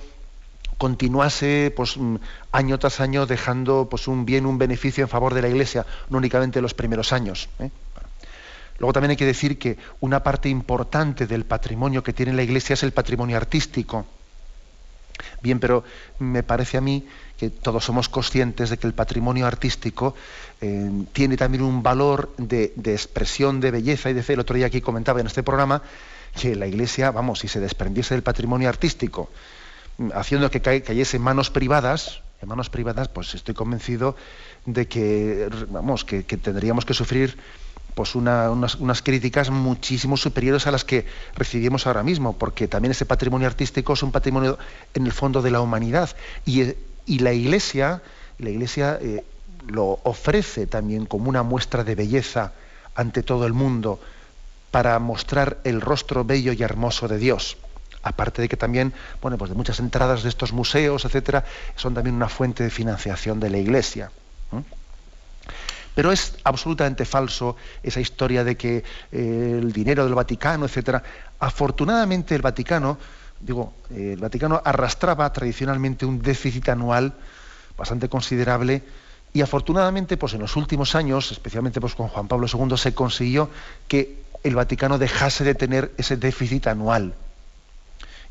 continuase 0.81 1.71
pues, 1.77 1.99
mm, 1.99 2.17
año 2.53 2.79
tras 2.79 3.01
año 3.01 3.27
dejando 3.27 3.87
pues, 3.91 4.09
un 4.09 4.25
bien, 4.25 4.47
un 4.47 4.57
beneficio 4.57 5.05
en 5.05 5.11
favor 5.11 5.35
de 5.35 5.43
la 5.43 5.49
Iglesia, 5.49 5.85
no 6.09 6.17
únicamente 6.17 6.63
los 6.63 6.73
primeros 6.73 7.13
años. 7.13 7.51
¿eh? 7.59 7.71
Luego 8.79 8.95
también 8.95 9.11
hay 9.11 9.17
que 9.19 9.27
decir 9.27 9.59
que 9.59 9.77
una 10.01 10.23
parte 10.23 10.49
importante 10.49 11.27
del 11.27 11.45
patrimonio 11.45 12.03
que 12.03 12.15
tiene 12.15 12.33
la 12.33 12.43
Iglesia 12.43 12.73
es 12.73 12.83
el 12.83 12.93
patrimonio 12.93 13.37
artístico. 13.37 14.07
Bien, 15.43 15.61
pero 15.61 15.85
me 16.19 16.43
parece 16.43 16.79
a 16.79 16.81
mí 16.81 17.07
que 17.37 17.51
todos 17.51 17.85
somos 17.85 18.09
conscientes 18.09 18.71
de 18.71 18.79
que 18.79 18.87
el 18.87 18.95
patrimonio 18.95 19.47
artístico 19.47 20.15
eh, 20.63 20.91
tiene 21.13 21.37
también 21.37 21.63
un 21.63 21.83
valor 21.83 22.33
de, 22.39 22.73
de, 22.75 22.93
expresión 22.93 23.61
de 23.61 23.71
belleza 23.71 24.09
y 24.09 24.15
de 24.15 24.23
fe. 24.23 24.33
El 24.33 24.41
otro 24.41 24.57
día 24.57 24.69
aquí 24.69 24.81
comentaba 24.81 25.21
en 25.21 25.27
este 25.27 25.43
programa 25.43 25.83
que 26.41 26.57
la 26.57 26.67
Iglesia, 26.67 27.11
vamos, 27.11 27.41
si 27.41 27.49
se 27.49 27.61
desprendiese 27.61 28.15
del 28.15 28.23
patrimonio 28.23 28.71
artístico, 28.71 29.29
haciendo 30.15 30.51
que 30.51 30.61
cayese 30.61 31.17
en 31.17 31.23
manos 31.23 31.51
privadas, 31.51 32.23
en 32.41 32.49
manos 32.49 32.71
privadas, 32.71 33.09
pues 33.09 33.35
estoy 33.35 33.55
convencido 33.55 34.17
de 34.65 34.89
que, 34.89 35.49
vamos, 35.69 36.05
que, 36.05 36.23
tendríamos 36.23 36.85
que 36.85 36.95
sufrir 36.95 37.37
pues 37.95 38.15
unas, 38.15 39.03
críticas 39.03 39.51
muchísimo 39.51 40.17
superiores 40.17 40.67
a 40.67 40.71
las 40.71 40.85
que 40.85 41.07
recibimos 41.35 41.87
ahora 41.87 42.03
mismo, 42.03 42.39
porque 42.39 42.69
también 42.69 42.93
ese 42.93 43.05
patrimonio 43.05 43.47
artístico 43.47 43.93
es 43.93 44.03
un 44.03 44.13
patrimonio 44.13 44.59
en 44.95 45.07
el 45.07 45.13
fondo 45.13 45.43
de 45.43 45.51
la 45.51 45.61
humanidad. 45.61 46.11
Y, 46.47 46.75
la 47.19 47.33
Iglesia, 47.33 48.03
la 48.39 48.51
Iglesia 48.51 48.99
eh, 49.03 49.25
lo 49.67 49.99
ofrece 50.05 50.67
también 50.67 51.07
como 51.07 51.29
una 51.29 51.43
muestra 51.43 51.83
de 51.85 51.97
belleza 51.97 52.53
ante 52.95 53.23
todo 53.23 53.47
el 53.47 53.53
mundo 53.53 54.01
para 54.71 54.99
mostrar 55.01 55.59
el 55.65 55.81
rostro 55.81 56.25
bello 56.25 56.53
y 56.53 56.63
hermoso 56.63 57.09
de 57.09 57.19
Dios 57.19 57.57
aparte 58.03 58.43
de 58.43 58.49
que 58.49 58.57
también, 58.57 58.93
bueno, 59.21 59.37
pues 59.37 59.51
de 59.51 59.57
muchas 59.57 59.79
entradas 59.81 60.23
de 60.23 60.29
estos 60.29 60.53
museos, 60.53 61.05
etcétera, 61.05 61.45
son 61.77 61.95
también 61.95 62.17
una 62.17 62.29
fuente 62.29 62.65
de 62.65 62.71
financiación 62.71 63.41
de 63.41 63.51
la 63.51 63.59
Iglesia. 63.59 64.11
Pero 65.95 66.13
es 66.13 66.37
absolutamente 66.45 67.05
falso 67.05 67.57
esa 67.83 68.01
historia 68.01 68.45
de 68.45 68.57
que 68.57 68.85
eh, 69.13 69.59
el 69.61 69.73
dinero 69.73 70.05
del 70.05 70.15
Vaticano, 70.15 70.67
etcétera. 70.67 71.03
Afortunadamente 71.41 72.35
el 72.35 72.43
Vaticano, 72.43 72.97
digo, 73.41 73.75
eh, 73.91 74.13
el 74.15 74.21
Vaticano 74.21 74.63
arrastraba 74.65 75.31
tradicionalmente 75.33 76.07
un 76.07 76.23
déficit 76.23 76.69
anual 76.69 77.13
bastante 77.77 78.09
considerable 78.09 78.83
y 79.33 79.43
afortunadamente, 79.43 80.17
pues 80.17 80.35
en 80.35 80.41
los 80.41 80.57
últimos 80.57 80.95
años, 80.95 81.33
especialmente 81.33 81.81
pues 81.81 81.95
con 81.95 82.09
Juan 82.09 82.29
Pablo 82.29 82.47
II, 82.53 82.77
se 82.77 82.95
consiguió 82.95 83.51
que 83.87 84.23
el 84.43 84.55
Vaticano 84.55 84.99
dejase 84.99 85.45
de 85.45 85.55
tener 85.55 85.93
ese 85.99 86.17
déficit 86.17 86.67
anual 86.67 87.15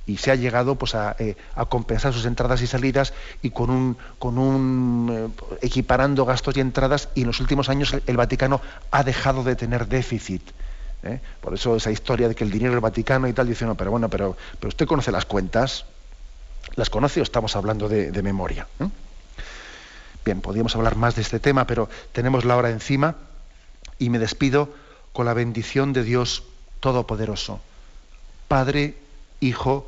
y 0.09 0.17
se 0.17 0.31
ha 0.31 0.35
llegado 0.35 0.73
pues 0.73 0.95
eh, 1.19 1.37
a, 1.55 1.65
compensar 1.65 2.13
sus 2.13 2.25
entradas 2.25 2.63
y 2.63 2.67
salidas 2.67 3.13
y 3.43 3.51
con 3.51 3.69
un 3.69 5.09
eh, 5.11 5.43
equiparando 5.61 6.25
gastos 6.25 6.57
y 6.57 6.61
entradas 6.61 7.09
y 7.13 7.21
en 7.21 7.27
los 7.27 7.39
últimos 7.39 7.69
años 7.69 7.95
el, 8.07 8.17
Vaticano 8.17 8.59
ha 8.89 9.03
dejado 9.03 9.43
de 9.43 9.55
tener 9.55 9.87
déficit 9.87 10.41
¿eh? 11.03 11.19
por 11.41 11.53
eso 11.53 11.75
esa 11.75 11.91
historia 11.91 12.27
de 12.27 12.33
que 12.33 12.43
el 12.43 12.49
dinero 12.49 12.71
del 12.71 12.79
Vaticano 12.79 13.27
y 13.27 13.33
tal 13.33 13.47
dice 13.47 13.65
no 13.65 13.75
pero 13.75 13.91
bueno 13.91 14.09
pero 14.09 14.35
pero 14.59 14.69
usted 14.69 14.87
conoce 14.87 15.11
las 15.11 15.25
cuentas 15.25 15.85
las 16.75 16.89
conoce 16.89 17.19
o 17.19 17.23
estamos 17.23 17.55
hablando 17.55 17.87
de, 17.87 18.11
de 18.11 18.23
memoria 18.23 18.67
bien 20.25 20.41
podríamos 20.41 20.75
hablar 20.75 20.95
más 20.95 21.15
de 21.15 21.21
este 21.21 21.39
tema 21.39 21.67
pero 21.67 21.87
tenemos 22.13 22.45
la 22.45 22.57
hora 22.57 22.71
encima 22.71 23.15
y 23.99 24.09
me 24.09 24.17
despido 24.17 24.73
con 25.13 25.27
la 25.27 25.35
bendición 25.35 25.93
de 25.93 26.03
Dios 26.03 26.45
todopoderoso 26.79 27.59
Padre 28.47 28.95
Hijo 29.39 29.87